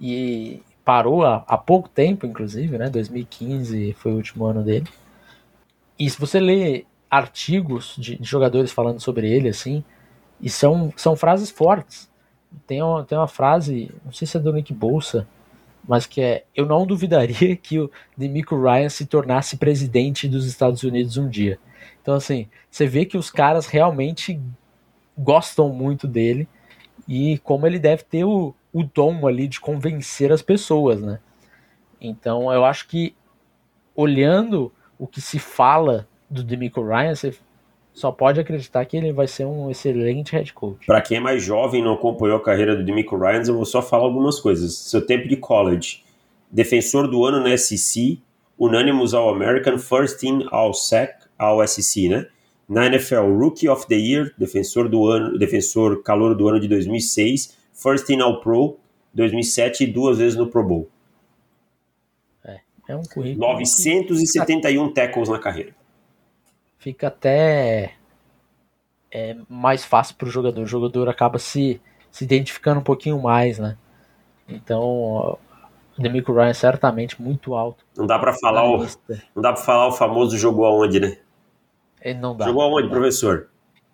e 0.00 0.62
parou 0.84 1.24
há, 1.24 1.44
há, 1.46 1.58
pouco 1.58 1.88
tempo, 1.88 2.26
inclusive, 2.26 2.78
né? 2.78 2.88
2015 2.88 3.92
foi 3.94 4.12
o 4.12 4.16
último 4.16 4.44
ano 4.46 4.62
dele. 4.62 4.88
E 5.98 6.08
se 6.08 6.18
você 6.18 6.40
lê 6.40 6.84
artigos 7.10 7.94
de, 7.98 8.16
de 8.16 8.28
jogadores 8.28 8.72
falando 8.72 9.00
sobre 9.00 9.28
ele, 9.30 9.48
assim, 9.48 9.84
e 10.40 10.48
são, 10.48 10.92
são 10.96 11.16
frases 11.16 11.50
fortes. 11.50 12.08
Tem 12.66 12.82
uma, 12.82 13.04
tem 13.04 13.16
uma 13.18 13.28
frase, 13.28 13.92
não 14.04 14.12
sei 14.12 14.26
se 14.26 14.36
é 14.36 14.40
do 14.40 14.52
Nick 14.52 14.72
Bolsa, 14.72 15.26
mas 15.86 16.06
que 16.06 16.20
é: 16.20 16.44
Eu 16.54 16.66
não 16.66 16.86
duvidaria 16.86 17.56
que 17.56 17.78
o 17.78 17.90
Demico 18.16 18.60
Ryan 18.60 18.88
se 18.88 19.06
tornasse 19.06 19.56
presidente 19.56 20.28
dos 20.28 20.46
Estados 20.46 20.82
Unidos 20.82 21.16
um 21.16 21.28
dia. 21.28 21.58
Então, 22.02 22.14
assim, 22.14 22.48
você 22.70 22.86
vê 22.86 23.04
que 23.04 23.18
os 23.18 23.30
caras 23.30 23.66
realmente 23.66 24.40
gostam 25.20 25.68
muito 25.68 26.08
dele 26.08 26.48
e 27.06 27.38
como 27.38 27.66
ele 27.66 27.78
deve 27.78 28.02
ter 28.04 28.24
o, 28.24 28.54
o 28.72 28.82
dom 28.82 29.26
ali 29.26 29.46
de 29.46 29.60
convencer 29.60 30.32
as 30.32 30.42
pessoas, 30.42 31.00
né? 31.00 31.20
Então, 32.00 32.52
eu 32.52 32.64
acho 32.64 32.88
que 32.88 33.14
olhando 33.94 34.72
o 34.98 35.06
que 35.06 35.20
se 35.20 35.38
fala 35.38 36.08
do 36.28 36.42
Demico 36.42 36.82
Ryan, 36.82 37.14
você 37.14 37.34
só 37.92 38.10
pode 38.10 38.40
acreditar 38.40 38.84
que 38.84 38.96
ele 38.96 39.12
vai 39.12 39.26
ser 39.26 39.44
um 39.44 39.70
excelente 39.70 40.32
head 40.32 40.52
coach. 40.54 40.86
Para 40.86 41.02
quem 41.02 41.18
é 41.18 41.20
mais 41.20 41.42
jovem 41.42 41.80
e 41.80 41.84
não 41.84 41.94
acompanhou 41.94 42.36
a 42.36 42.42
carreira 42.42 42.76
do 42.76 42.84
Demico 42.84 43.16
Ryans, 43.16 43.48
eu 43.48 43.54
vou 43.54 43.66
só 43.66 43.82
falar 43.82 44.04
algumas 44.04 44.40
coisas. 44.40 44.74
Seu 44.74 45.04
tempo 45.04 45.28
de 45.28 45.36
college, 45.36 46.02
defensor 46.50 47.08
do 47.08 47.24
ano 47.24 47.40
na 47.40 47.56
SEC, 47.56 48.20
Unanimous 48.58 49.12
All 49.12 49.34
American, 49.34 49.78
First 49.78 50.20
Team 50.20 50.46
All 50.50 50.72
SEC, 50.72 51.14
All 51.38 51.66
SEC, 51.66 52.08
né? 52.08 52.26
Na 52.70 52.86
NFL, 52.86 53.36
Rookie 53.36 53.68
of 53.68 53.86
the 53.86 53.96
Year, 53.96 54.32
defensor 54.38 54.88
do 54.88 55.06
ano, 55.08 55.36
defensor 55.36 56.02
calor 56.02 56.34
do 56.34 56.48
ano 56.48 56.60
de 56.60 56.68
2006, 56.68 57.58
First 57.74 58.06
Team 58.06 58.22
All 58.22 58.40
Pro 58.40 58.78
2007 59.12 59.84
e 59.84 59.86
duas 59.88 60.18
vezes 60.18 60.38
no 60.38 60.46
Pro 60.46 60.62
Bowl. 60.62 60.88
É, 62.44 62.60
é 62.88 62.96
um 62.96 63.02
currículo. 63.02 63.46
971 63.54 64.88
que... 64.88 64.94
tackles 64.94 65.28
na 65.28 65.38
carreira 65.38 65.74
fica 66.80 67.08
até 67.08 67.92
é, 69.12 69.36
mais 69.48 69.84
fácil 69.84 70.16
para 70.16 70.26
o 70.26 70.30
jogador. 70.30 70.62
O 70.62 70.66
jogador 70.66 71.08
acaba 71.08 71.38
se, 71.38 71.80
se 72.10 72.24
identificando 72.24 72.80
um 72.80 72.82
pouquinho 72.82 73.20
mais, 73.20 73.58
né? 73.58 73.76
Então, 74.48 74.82
o 74.82 75.38
Demico 75.98 76.32
Ryan 76.32 76.48
é 76.48 76.54
certamente 76.54 77.20
muito 77.20 77.54
alto. 77.54 77.84
Não 77.96 78.06
dá 78.06 78.18
para 78.18 78.32
falar 78.32 78.64
o 78.64 78.78
não 78.78 79.42
dá 79.42 79.52
para 79.52 79.62
falar 79.62 79.86
o 79.86 79.92
famoso 79.92 80.36
jogou 80.36 80.64
aonde, 80.64 80.98
né? 80.98 81.18
Ele 82.00 82.18
não 82.18 82.36
dá. 82.36 82.46
Jogou 82.46 82.62
aonde, 82.62 82.88
professor? 82.88 83.48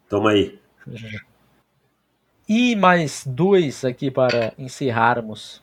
Toma 0.08 0.30
aí. 0.30 0.58
E 2.48 2.76
mais 2.76 3.24
dois 3.26 3.84
aqui 3.84 4.10
para 4.10 4.52
encerrarmos 4.56 5.62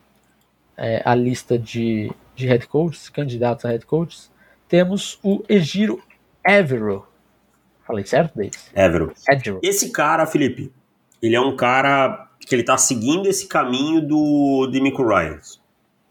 é, 0.75 1.01
a 1.05 1.15
lista 1.15 1.57
de, 1.57 2.11
de 2.35 2.45
head 2.45 2.67
coaches, 2.67 3.09
candidatos 3.09 3.63
a 3.65 3.69
head 3.69 3.85
coaches. 3.85 4.31
Temos 4.67 5.19
o 5.23 5.43
Egiro 5.47 6.01
Evero, 6.45 7.07
Falei 7.85 8.05
certo, 8.05 8.35
Davis? 8.35 8.71
Evero. 8.73 9.13
Evero. 9.29 9.59
Esse 9.61 9.91
cara, 9.91 10.25
Felipe, 10.25 10.71
ele 11.21 11.35
é 11.35 11.41
um 11.41 11.55
cara 11.55 12.29
que 12.39 12.55
ele 12.55 12.63
tá 12.63 12.77
seguindo 12.77 13.27
esse 13.27 13.47
caminho 13.47 14.01
do 14.01 14.67
Demico 14.71 15.05
Ryan, 15.05 15.39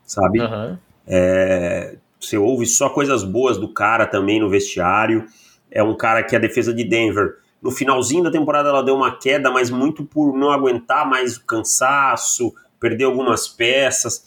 sabe? 0.04 0.40
Uhum. 0.40 0.78
É, 1.06 1.96
você 2.20 2.36
ouve 2.36 2.66
só 2.66 2.90
coisas 2.90 3.24
boas 3.24 3.58
do 3.58 3.68
cara 3.72 4.06
também 4.06 4.38
no 4.38 4.48
vestiário. 4.48 5.26
É 5.72 5.82
um 5.82 5.96
cara 5.96 6.22
que 6.22 6.36
a 6.36 6.38
defesa 6.38 6.72
de 6.72 6.84
Denver, 6.84 7.38
no 7.62 7.70
finalzinho 7.70 8.22
da 8.22 8.30
temporada, 8.30 8.68
ela 8.68 8.82
deu 8.82 8.94
uma 8.94 9.16
queda, 9.16 9.50
mas 9.50 9.70
muito 9.70 10.04
por 10.04 10.36
não 10.36 10.52
aguentar 10.52 11.08
mais 11.08 11.36
o 11.36 11.44
cansaço, 11.44 12.54
perder 12.78 13.04
algumas 13.04 13.48
peças. 13.48 14.24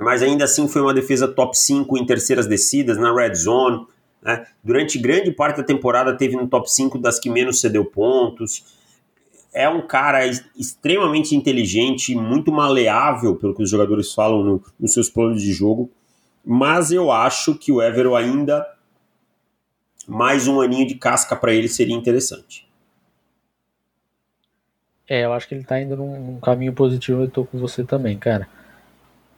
Mas 0.00 0.22
ainda 0.22 0.44
assim 0.44 0.66
foi 0.66 0.82
uma 0.82 0.92
defesa 0.92 1.28
top 1.28 1.56
5 1.56 1.96
em 1.96 2.04
terceiras 2.04 2.46
descidas, 2.48 2.98
na 2.98 3.14
red 3.14 3.34
zone. 3.34 3.86
Né? 4.20 4.44
Durante 4.64 4.98
grande 4.98 5.30
parte 5.30 5.58
da 5.58 5.62
temporada 5.62 6.16
teve 6.16 6.34
no 6.34 6.48
top 6.48 6.70
5 6.70 6.98
das 6.98 7.20
que 7.20 7.30
menos 7.30 7.60
cedeu 7.60 7.84
pontos. 7.84 8.64
É 9.54 9.68
um 9.68 9.86
cara 9.86 10.26
extremamente 10.58 11.36
inteligente, 11.36 12.16
muito 12.16 12.50
maleável, 12.50 13.36
pelo 13.36 13.54
que 13.54 13.62
os 13.62 13.70
jogadores 13.70 14.12
falam 14.12 14.42
no, 14.42 14.64
nos 14.80 14.92
seus 14.92 15.08
planos 15.08 15.40
de 15.40 15.52
jogo. 15.52 15.90
Mas 16.44 16.90
eu 16.90 17.12
acho 17.12 17.54
que 17.54 17.70
o 17.70 17.80
Evero 17.80 18.16
ainda 18.16 18.66
mais 20.06 20.48
um 20.48 20.60
aninho 20.60 20.86
de 20.86 20.94
casca 20.94 21.36
para 21.36 21.52
ele 21.52 21.68
seria 21.68 21.94
interessante. 21.94 22.66
É, 25.08 25.24
eu 25.24 25.32
acho 25.32 25.46
que 25.48 25.54
ele 25.54 25.64
tá 25.64 25.80
indo 25.80 25.96
num, 25.96 26.40
caminho 26.40 26.72
positivo, 26.72 27.22
eu 27.22 27.30
tô 27.30 27.44
com 27.44 27.58
você 27.58 27.84
também, 27.84 28.18
cara. 28.18 28.48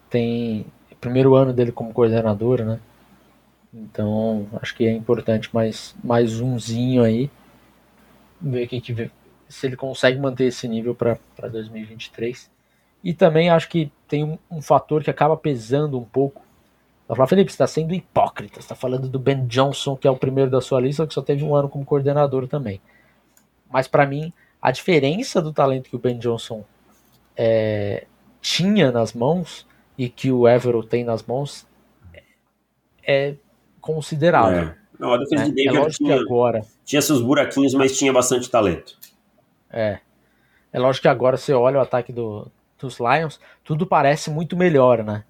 Tem 0.09 0.67
primeiro 1.01 1.35
ano 1.35 1.53
dele 1.53 1.73
como 1.73 1.93
coordenador, 1.93 2.65
né? 2.65 2.81
Então, 3.73 4.47
acho 4.63 4.75
que 4.75 4.87
é 4.87 4.93
importante 4.93 5.51
mais, 5.53 5.95
mais 6.03 6.41
umzinho 6.41 7.03
aí. 7.03 7.31
Ver 8.41 8.69
que 8.69 9.11
se 9.49 9.67
ele 9.67 9.77
consegue 9.77 10.19
manter 10.19 10.45
esse 10.45 10.67
nível 10.69 10.95
para 10.95 11.19
2023. 11.51 12.51
E 13.03 13.13
também 13.13 13.51
acho 13.51 13.69
que 13.69 13.93
tem 14.09 14.25
um, 14.25 14.39
um 14.51 14.63
fator 14.63 15.03
que 15.03 15.11
acaba 15.11 15.37
pesando 15.37 15.99
um 15.99 16.05
pouco. 16.05 16.43
Eu 17.09 17.15
falo, 17.15 17.29
Felipe, 17.29 17.51
você 17.51 17.55
está 17.55 17.67
sendo 17.67 17.95
hipócrita. 17.95 18.55
Você 18.55 18.61
está 18.61 18.75
falando 18.75 19.09
do 19.09 19.19
Ben 19.19 19.47
Johnson, 19.47 19.97
que 19.97 20.09
é 20.09 20.11
o 20.11 20.17
primeiro 20.17 20.51
da 20.51 20.61
sua 20.61 20.81
lista, 20.81 21.07
que 21.07 21.15
só 21.15 21.23
teve 21.23 21.45
um 21.45 21.55
ano 21.55 21.69
como 21.69 21.85
coordenador 21.85 22.49
também. 22.49 22.81
Mas 23.71 23.87
para 23.87 24.07
mim, 24.07 24.33
a 24.61 24.71
diferença 24.71 25.43
do 25.43 25.53
talento 25.53 25.91
que 25.91 25.97
o 25.97 25.99
Ben 25.99 26.19
Johnson 26.19 26.65
é, 27.37 28.07
tinha 28.41 28.91
nas 28.91 29.13
mãos 29.13 29.67
e 29.99 30.09
que 30.09 30.33
o 30.33 30.49
Evero 30.49 30.83
tem 30.83 31.05
nas 31.05 31.23
mãos 31.23 31.67
é 33.07 33.35
considerável. 33.81 34.71
É. 34.71 34.77
Não, 34.99 35.13
a 35.13 35.19
defesa 35.19 35.43
né? 35.43 35.49
de 35.49 35.55
Denver 35.55 35.75
é 35.75 35.81
lógico 35.81 36.05
tinha, 36.05 36.17
que 36.17 36.23
agora 36.23 36.63
tinha 36.85 37.03
seus 37.03 37.21
buraquinhos, 37.21 37.75
mas 37.75 37.97
tinha 37.97 38.13
bastante 38.13 38.49
talento. 38.49 38.97
É. 39.71 39.99
É 40.73 40.79
lógico 40.79 41.03
que 41.03 41.09
agora 41.09 41.37
você 41.37 41.53
olha 41.53 41.79
o 41.79 41.83
ataque 41.83 42.13
do, 42.13 42.51
dos 42.79 42.99
Lions, 42.99 43.39
tudo 43.63 43.87
parece 43.87 44.31
muito 44.31 44.57
melhor, 44.57 45.05
né? 45.05 45.25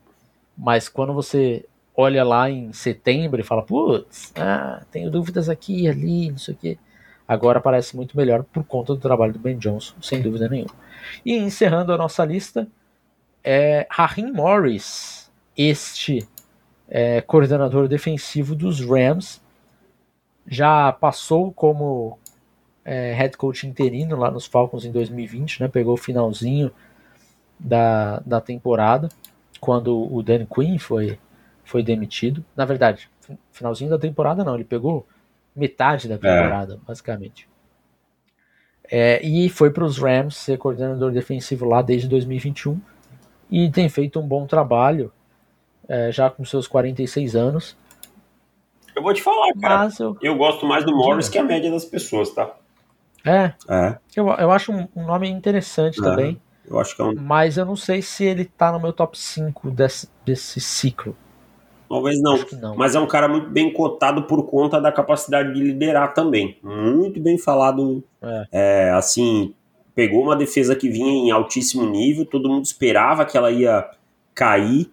Mas 0.57 0.89
quando 0.89 1.13
você 1.13 1.65
olha 1.97 2.25
lá 2.25 2.51
em 2.51 2.73
setembro 2.73 3.41
e 3.41 3.45
fala, 3.45 3.63
putz, 3.63 4.33
ah, 4.37 4.83
tenho 4.91 5.11
dúvidas 5.11 5.49
aqui 5.49 5.83
e 5.83 5.89
ali, 5.89 6.31
não 6.31 6.39
sei 6.39 6.55
o 6.55 6.57
quê. 6.57 6.79
Agora 7.27 7.61
parece 7.61 7.97
muito 7.97 8.17
melhor 8.17 8.43
por 8.43 8.65
conta 8.65 8.95
do 8.95 9.01
trabalho 9.01 9.33
do 9.33 9.39
Ben 9.39 9.57
Johnson, 9.57 9.95
sem 10.03 10.21
dúvida 10.21 10.49
nenhuma. 10.49 10.75
E 11.25 11.35
encerrando 11.35 11.93
a 11.93 11.97
nossa 11.97 12.25
lista, 12.25 12.69
é 13.43 13.87
Raheem 13.91 14.33
Morris, 14.33 15.31
este 15.57 16.27
é, 16.89 17.21
coordenador 17.21 17.89
defensivo 17.89 18.55
dos 18.55 18.81
Rams, 18.81 19.41
já 20.47 20.93
passou 20.93 21.53
como 21.53 22.19
é, 22.85 23.15
head 23.15 23.37
coach 23.37 23.67
interino 23.67 24.17
lá 24.17 24.31
nos 24.31 24.47
Falcons 24.47 24.85
em 24.85 24.93
2020, 24.93 25.61
né? 25.61 25.69
Pegou 25.69 25.95
o 25.95 25.99
finalzinho 25.99 26.71
da, 27.59 28.21
da 28.21 28.41
temporada, 28.41 29.09
quando 29.65 30.13
o 30.15 30.23
Dan 30.23 30.45
Quinn 30.45 30.77
foi, 30.79 31.19
foi 31.65 31.83
demitido. 31.83 32.45
Na 32.55 32.67
verdade, 32.67 33.09
finalzinho 33.51 33.89
da 33.89 33.99
temporada 33.99 34.45
não, 34.45 34.55
ele 34.55 34.65
pegou 34.65 35.07
metade 35.57 36.07
da 36.07 36.17
é. 36.17 36.19
temporada, 36.19 36.75
é. 36.75 36.87
basicamente. 36.87 37.49
É, 38.91 39.25
e 39.25 39.49
foi 39.49 39.71
para 39.71 39.83
os 39.83 39.97
Rams 39.97 40.37
ser 40.37 40.59
coordenador 40.59 41.11
defensivo 41.13 41.65
lá 41.65 41.81
desde 41.81 42.07
2021 42.09 42.79
e 43.51 43.71
tem 43.71 43.89
feito 43.89 44.21
um 44.21 44.29
bom 44.29 44.47
trabalho, 44.47 45.11
é, 45.89 46.13
já 46.13 46.29
com 46.29 46.45
seus 46.45 46.69
46 46.69 47.35
anos. 47.35 47.75
Eu 48.95 49.03
vou 49.03 49.15
te 49.15 49.23
falar, 49.23 49.51
cara. 49.59 49.89
Eu... 49.99 50.19
eu... 50.21 50.37
gosto 50.37 50.67
mais 50.67 50.85
do 50.85 50.95
Morris 50.95 51.31
que 51.31 51.39
a 51.39 51.43
média 51.43 51.71
das 51.71 51.87
pessoas, 51.87 52.35
tá? 52.35 52.55
É. 53.25 53.55
é. 53.67 53.99
Eu, 54.15 54.29
eu 54.29 54.51
acho 54.51 54.71
um, 54.71 54.87
um 54.95 55.07
nome 55.07 55.27
interessante 55.31 55.99
é. 56.01 56.03
também. 56.03 56.39
Eu 56.69 56.79
acho 56.79 56.97
que 56.97 57.03
é 57.03 57.05
um... 57.05 57.15
Mas 57.15 57.57
eu 57.57 57.65
não 57.65 57.77
sei 57.77 58.01
se 58.01 58.25
ele 58.25 58.45
tá 58.45 58.73
no 58.73 58.81
meu 58.81 58.93
top 58.93 59.19
5 59.19 59.71
desse, 59.71 60.09
desse 60.25 60.61
ciclo. 60.61 61.17
Talvez 61.89 62.21
não. 62.21 62.45
não. 62.61 62.77
Mas 62.77 62.95
é 62.95 63.01
um 63.01 63.07
cara 63.07 63.29
muito 63.29 63.49
bem 63.51 63.73
cotado 63.73 64.25
por 64.25 64.45
conta 64.47 64.81
da 64.81 64.91
capacidade 64.91 65.53
de 65.53 65.61
liderar 65.61 66.15
também. 66.15 66.59
Muito 66.63 67.21
bem 67.21 67.39
falado. 67.39 68.03
É. 68.23 68.47
É, 68.51 68.91
assim, 68.91 69.55
pegou 69.95 70.23
uma 70.23 70.35
defesa 70.35 70.75
que 70.75 70.89
vinha 70.89 71.13
em 71.13 71.31
altíssimo 71.31 71.85
nível, 71.89 72.25
todo 72.25 72.49
mundo 72.49 72.65
esperava 72.65 73.25
que 73.25 73.37
ela 73.37 73.51
ia 73.51 73.89
cair, 74.35 74.91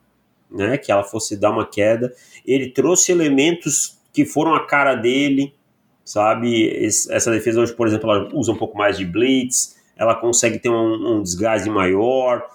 né? 0.49 0.77
Que 0.77 0.91
ela 0.91 1.03
fosse 1.03 1.35
dar 1.37 1.51
uma 1.51 1.65
queda. 1.65 2.13
Ele 2.45 2.69
trouxe 2.69 3.11
elementos 3.11 3.97
que 4.13 4.25
foram 4.25 4.53
a 4.53 4.67
cara 4.67 4.93
dele, 4.93 5.55
sabe? 6.03 6.69
Essa 6.85 7.31
defesa 7.31 7.61
hoje, 7.61 7.73
por 7.73 7.87
exemplo, 7.87 8.11
ela 8.11 8.29
usa 8.33 8.51
um 8.51 8.57
pouco 8.57 8.77
mais 8.77 8.97
de 8.97 9.05
blitz, 9.05 9.80
ela 9.95 10.15
consegue 10.15 10.59
ter 10.59 10.69
um, 10.69 11.17
um 11.17 11.23
desgaste 11.23 11.69
maior. 11.69 12.45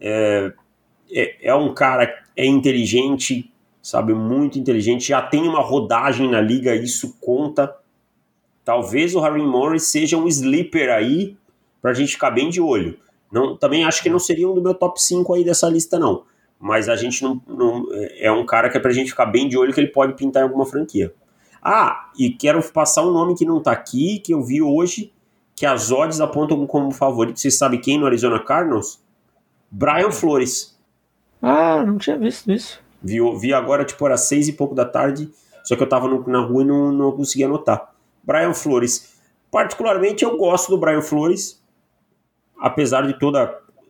É, 0.00 0.52
é, 1.10 1.48
é, 1.48 1.54
um 1.54 1.72
cara 1.74 2.12
é 2.36 2.44
inteligente, 2.44 3.52
sabe? 3.82 4.12
Muito 4.14 4.58
inteligente, 4.58 5.08
já 5.08 5.22
tem 5.22 5.48
uma 5.48 5.60
rodagem 5.60 6.30
na 6.30 6.40
liga, 6.40 6.74
isso 6.74 7.16
conta. 7.20 7.74
Talvez 8.64 9.14
o 9.14 9.20
Harry 9.20 9.42
Morris 9.42 9.84
seja 9.84 10.16
um 10.16 10.26
sleeper 10.26 10.92
aí 10.92 11.36
para 11.80 11.92
a 11.92 11.94
gente 11.94 12.12
ficar 12.12 12.30
bem 12.30 12.48
de 12.48 12.60
olho. 12.60 12.98
Não, 13.30 13.56
também 13.56 13.84
acho 13.84 14.02
que 14.02 14.10
não 14.10 14.18
seria 14.18 14.48
um 14.48 14.54
do 14.54 14.62
meu 14.62 14.74
top 14.74 15.00
5 15.00 15.34
aí 15.34 15.44
dessa 15.44 15.68
lista, 15.68 15.98
não. 15.98 16.24
Mas 16.58 16.88
a 16.88 16.96
gente 16.96 17.22
não, 17.22 17.40
não 17.46 17.86
é 18.18 18.30
um 18.32 18.44
cara 18.46 18.70
que 18.70 18.76
é 18.76 18.80
para 18.80 18.90
gente 18.90 19.10
ficar 19.10 19.26
bem 19.26 19.48
de 19.48 19.58
olho 19.58 19.72
que 19.72 19.80
ele 19.80 19.88
pode 19.88 20.14
pintar 20.14 20.42
em 20.42 20.44
alguma 20.44 20.64
franquia. 20.64 21.12
Ah, 21.62 22.10
e 22.18 22.30
quero 22.30 22.62
passar 22.72 23.04
um 23.04 23.12
nome 23.12 23.34
que 23.34 23.44
não 23.44 23.58
está 23.58 23.72
aqui, 23.72 24.20
que 24.20 24.32
eu 24.32 24.42
vi 24.42 24.62
hoje, 24.62 25.12
que 25.56 25.64
as 25.64 25.90
odds 25.90 26.20
apontam 26.20 26.66
como 26.66 26.92
favorito. 26.92 27.40
Você 27.40 27.50
sabe 27.50 27.78
quem 27.78 27.98
no 27.98 28.04
Arizona 28.04 28.38
Cardinals? 28.38 29.02
Brian 29.70 30.12
Flores. 30.12 30.78
Ah, 31.40 31.82
não 31.84 31.96
tinha 31.96 32.18
visto 32.18 32.52
isso. 32.52 32.78
Vi, 33.02 33.18
vi 33.38 33.54
agora, 33.54 33.84
tipo, 33.84 34.04
era 34.06 34.18
seis 34.18 34.46
e 34.48 34.52
pouco 34.52 34.74
da 34.74 34.84
tarde, 34.84 35.30
só 35.64 35.74
que 35.74 35.82
eu 35.82 35.88
tava 35.88 36.06
no, 36.06 36.26
na 36.28 36.40
rua 36.40 36.62
e 36.62 36.66
não, 36.66 36.92
não 36.92 37.12
consegui 37.12 37.44
anotar. 37.44 37.90
Brian 38.22 38.52
Flores. 38.52 39.16
Particularmente 39.50 40.24
eu 40.24 40.36
gosto 40.36 40.70
do 40.70 40.78
Brian 40.78 41.00
Flores, 41.00 41.62
apesar 42.60 43.06
de 43.06 43.18
todos 43.18 43.40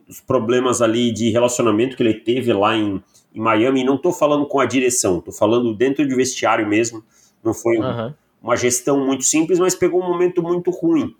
os 0.08 0.20
problemas 0.20 0.80
ali 0.80 1.12
de 1.12 1.30
relacionamento 1.30 1.96
que 1.96 2.02
ele 2.02 2.14
teve 2.14 2.52
lá 2.52 2.76
em, 2.76 3.02
em 3.34 3.40
Miami. 3.40 3.82
Não 3.82 3.98
tô 3.98 4.12
falando 4.12 4.46
com 4.46 4.60
a 4.60 4.66
direção, 4.66 5.20
tô 5.20 5.32
falando 5.32 5.74
dentro 5.74 6.06
do 6.06 6.14
vestiário 6.14 6.68
mesmo. 6.68 7.02
Não 7.42 7.52
foi 7.52 7.78
uhum. 7.78 8.14
uma 8.40 8.56
gestão 8.56 9.04
muito 9.04 9.24
simples, 9.24 9.58
mas 9.58 9.74
pegou 9.74 10.00
um 10.00 10.06
momento 10.06 10.42
muito 10.42 10.70
ruim 10.70 11.16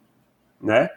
né? 0.61 0.91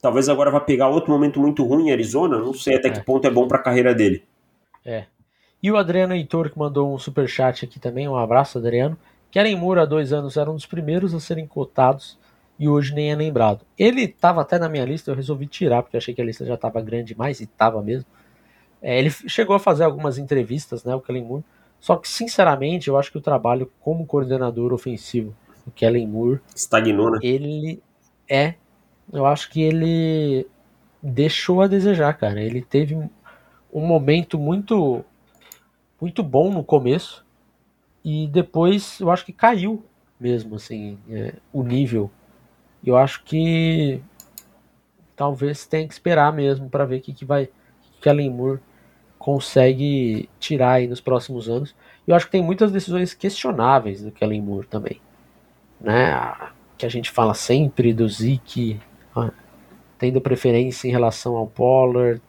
Talvez 0.00 0.28
agora 0.28 0.50
vá 0.50 0.60
pegar 0.60 0.88
outro 0.88 1.10
momento 1.10 1.40
muito 1.40 1.64
ruim 1.64 1.88
em 1.88 1.92
Arizona, 1.92 2.38
não 2.38 2.54
sei 2.54 2.76
até 2.76 2.88
é. 2.88 2.90
que 2.92 3.04
ponto 3.04 3.26
é 3.26 3.30
bom 3.30 3.48
para 3.48 3.58
a 3.58 3.62
carreira 3.62 3.94
dele. 3.94 4.24
É. 4.84 5.06
E 5.62 5.70
o 5.70 5.76
Adriano 5.76 6.14
Heitor, 6.14 6.50
que 6.50 6.58
mandou 6.58 6.94
um 6.94 6.98
super 6.98 7.28
chat 7.28 7.64
aqui 7.64 7.80
também, 7.80 8.06
um 8.06 8.16
abraço, 8.16 8.58
Adriano. 8.58 8.96
Kellen 9.30 9.56
Moore, 9.56 9.80
há 9.80 9.84
dois 9.84 10.12
anos, 10.12 10.36
era 10.36 10.50
um 10.50 10.54
dos 10.54 10.66
primeiros 10.66 11.14
a 11.14 11.20
serem 11.20 11.46
cotados 11.46 12.18
e 12.58 12.68
hoje 12.68 12.94
nem 12.94 13.10
é 13.10 13.14
lembrado. 13.14 13.66
Ele 13.78 14.02
estava 14.02 14.40
até 14.40 14.58
na 14.58 14.68
minha 14.68 14.84
lista, 14.84 15.10
eu 15.10 15.14
resolvi 15.14 15.46
tirar, 15.46 15.82
porque 15.82 15.96
achei 15.96 16.14
que 16.14 16.22
a 16.22 16.24
lista 16.24 16.44
já 16.44 16.54
estava 16.54 16.80
grande 16.80 17.08
demais, 17.08 17.40
e 17.40 17.44
estava 17.44 17.82
mesmo. 17.82 18.06
É, 18.80 18.98
ele 18.98 19.10
chegou 19.10 19.56
a 19.56 19.58
fazer 19.58 19.84
algumas 19.84 20.18
entrevistas, 20.18 20.84
né, 20.84 20.94
o 20.94 21.00
Kellen 21.00 21.24
Moore, 21.24 21.44
só 21.80 21.96
que, 21.96 22.08
sinceramente, 22.08 22.88
eu 22.88 22.96
acho 22.96 23.10
que 23.10 23.18
o 23.18 23.20
trabalho 23.20 23.70
como 23.80 24.06
coordenador 24.06 24.72
ofensivo 24.72 25.34
do 25.64 25.70
Kellen 25.70 26.06
Moore... 26.06 26.40
Estagnou, 26.54 27.10
né? 27.10 27.18
Ele 27.22 27.82
é 28.28 28.54
eu 29.12 29.26
acho 29.26 29.50
que 29.50 29.62
ele 29.62 30.46
deixou 31.02 31.62
a 31.62 31.66
desejar, 31.66 32.12
cara. 32.14 32.40
Ele 32.40 32.62
teve 32.62 32.94
um 32.94 33.86
momento 33.86 34.38
muito 34.38 35.04
muito 36.00 36.22
bom 36.22 36.52
no 36.52 36.62
começo 36.62 37.24
e 38.04 38.26
depois 38.26 39.00
eu 39.00 39.10
acho 39.10 39.24
que 39.24 39.32
caiu 39.32 39.82
mesmo 40.20 40.56
assim 40.56 40.98
é, 41.10 41.34
o 41.52 41.62
nível. 41.62 42.10
Eu 42.84 42.96
acho 42.96 43.22
que 43.24 44.02
talvez 45.14 45.66
tenha 45.66 45.86
que 45.86 45.94
esperar 45.94 46.32
mesmo 46.32 46.68
para 46.68 46.84
ver 46.84 46.98
o 46.98 47.00
que, 47.00 47.12
que 47.12 47.24
vai 47.24 47.48
que 48.00 48.08
a 48.08 48.14
Moore 48.14 48.60
consegue 49.18 50.28
tirar 50.38 50.72
aí 50.72 50.86
nos 50.86 51.00
próximos 51.00 51.48
anos. 51.48 51.74
Eu 52.06 52.14
acho 52.14 52.26
que 52.26 52.32
tem 52.32 52.42
muitas 52.42 52.70
decisões 52.70 53.14
questionáveis 53.14 54.02
do 54.02 54.12
Kellen 54.12 54.42
Moore 54.42 54.66
também, 54.66 55.00
né? 55.80 56.36
Que 56.78 56.86
a 56.86 56.88
gente 56.88 57.10
fala 57.10 57.34
sempre 57.34 57.92
do 57.92 58.08
Zeke 58.08 58.80
tendo 59.98 60.20
preferência 60.20 60.88
em 60.88 60.90
relação 60.90 61.36
ao 61.36 61.46
Pollard, 61.46 62.20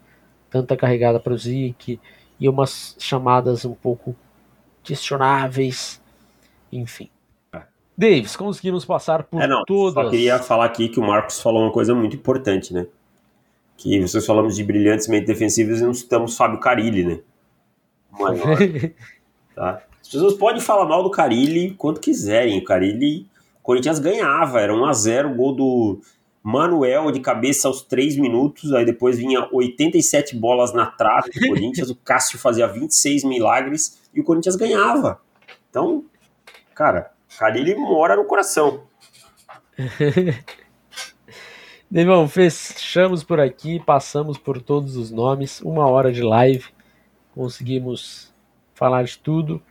tanta 0.50 0.76
carregada 0.76 1.20
para 1.20 1.34
o 1.34 1.38
Zeke 1.38 2.00
e 2.40 2.48
umas 2.48 2.96
chamadas 3.00 3.66
um 3.66 3.74
pouco 3.74 4.16
questionáveis, 4.84 6.02
enfim. 6.72 7.10
É. 7.54 7.62
Davis, 7.98 8.36
conseguimos 8.36 8.86
passar 8.86 9.24
por 9.24 9.42
é, 9.42 9.48
não, 9.48 9.64
todas. 9.66 10.06
Só 10.06 10.10
queria 10.10 10.40
falar 10.40 10.66
aqui 10.66 10.88
que 10.88 11.00
o 11.00 11.04
Marcos 11.04 11.42
falou 11.42 11.64
uma 11.64 11.72
coisa 11.72 11.94
muito 11.94 12.16
importante, 12.16 12.74
né? 12.74 12.88
Que 13.76 14.00
vocês 14.02 14.26
falamos 14.26 14.56
de 14.56 14.64
brilhantes 14.64 15.08
meios 15.08 15.28
defensivos 15.28 15.80
e 15.80 15.84
não 15.84 15.94
citamos 15.94 16.36
Fábio 16.36 16.60
Carilli, 16.60 17.04
né? 17.04 17.20
Maior, 18.12 18.58
tá? 19.54 19.84
As 20.02 20.08
pessoas 20.08 20.36
podem 20.36 20.62
falar 20.62 20.86
mal 20.86 21.04
do 21.04 21.12
Carilli 21.12 21.72
quanto 21.72 22.00
quiserem. 22.00 22.60
O 22.60 22.64
Carilli, 22.64 23.28
o 23.60 23.62
Corinthians 23.62 24.00
ganhava, 24.00 24.62
era 24.62 24.74
1 24.74 24.86
a 24.86 24.94
0 24.94 25.32
o 25.32 25.36
gol 25.36 25.54
do 25.54 26.02
Manuel 26.48 27.12
de 27.12 27.20
cabeça 27.20 27.68
aos 27.68 27.82
3 27.82 28.16
minutos, 28.16 28.72
aí 28.72 28.86
depois 28.86 29.18
vinha 29.18 29.50
87 29.52 30.34
bolas 30.34 30.74
na 30.74 30.86
trave 30.86 31.30
do 31.30 31.42
Corinthians, 31.46 31.90
o 31.90 31.96
Cássio 31.96 32.40
fazia 32.40 32.66
26 32.66 33.26
milagres 33.26 34.10
e 34.14 34.22
o 34.22 34.24
Corinthians 34.24 34.56
ganhava. 34.56 35.20
Então, 35.70 36.06
cara, 36.74 37.12
Carilli 37.38 37.76
mora 37.76 38.16
no 38.16 38.24
coração. 38.24 38.84
Devão, 41.92 42.30
fechamos 42.30 43.26
por 43.26 43.42
aqui, 43.42 43.82
passamos 43.82 44.38
por 44.38 44.62
todos 44.62 44.96
os 44.96 45.12
nomes, 45.12 45.60
uma 45.60 45.90
hora 45.90 46.14
de 46.14 46.24
live, 46.24 46.64
conseguimos 47.36 48.34
falar 48.74 49.04
de 49.04 49.20
tudo. 49.20 49.62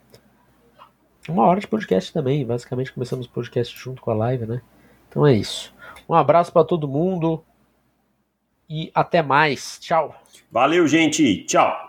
Uma 1.27 1.47
hora 1.47 1.59
de 1.59 1.67
podcast 1.67 2.13
também, 2.13 2.45
basicamente 2.45 2.93
começamos 2.93 3.25
o 3.25 3.31
podcast 3.31 3.75
junto 3.79 4.03
com 4.03 4.11
a 4.11 4.15
live, 4.15 4.45
né? 4.45 4.61
Então 5.09 5.27
é 5.27 5.33
isso. 5.33 5.75
Um 6.09 6.15
abraço 6.15 6.53
para 6.53 6.65
todo 6.65 6.89
mundo 6.89 7.43
e 8.69 8.91
até 8.95 9.23
mais. 9.23 9.79
Tchau. 9.81 10.15
Valeu, 10.51 10.87
gente. 10.87 11.45
Tchau. 11.45 11.86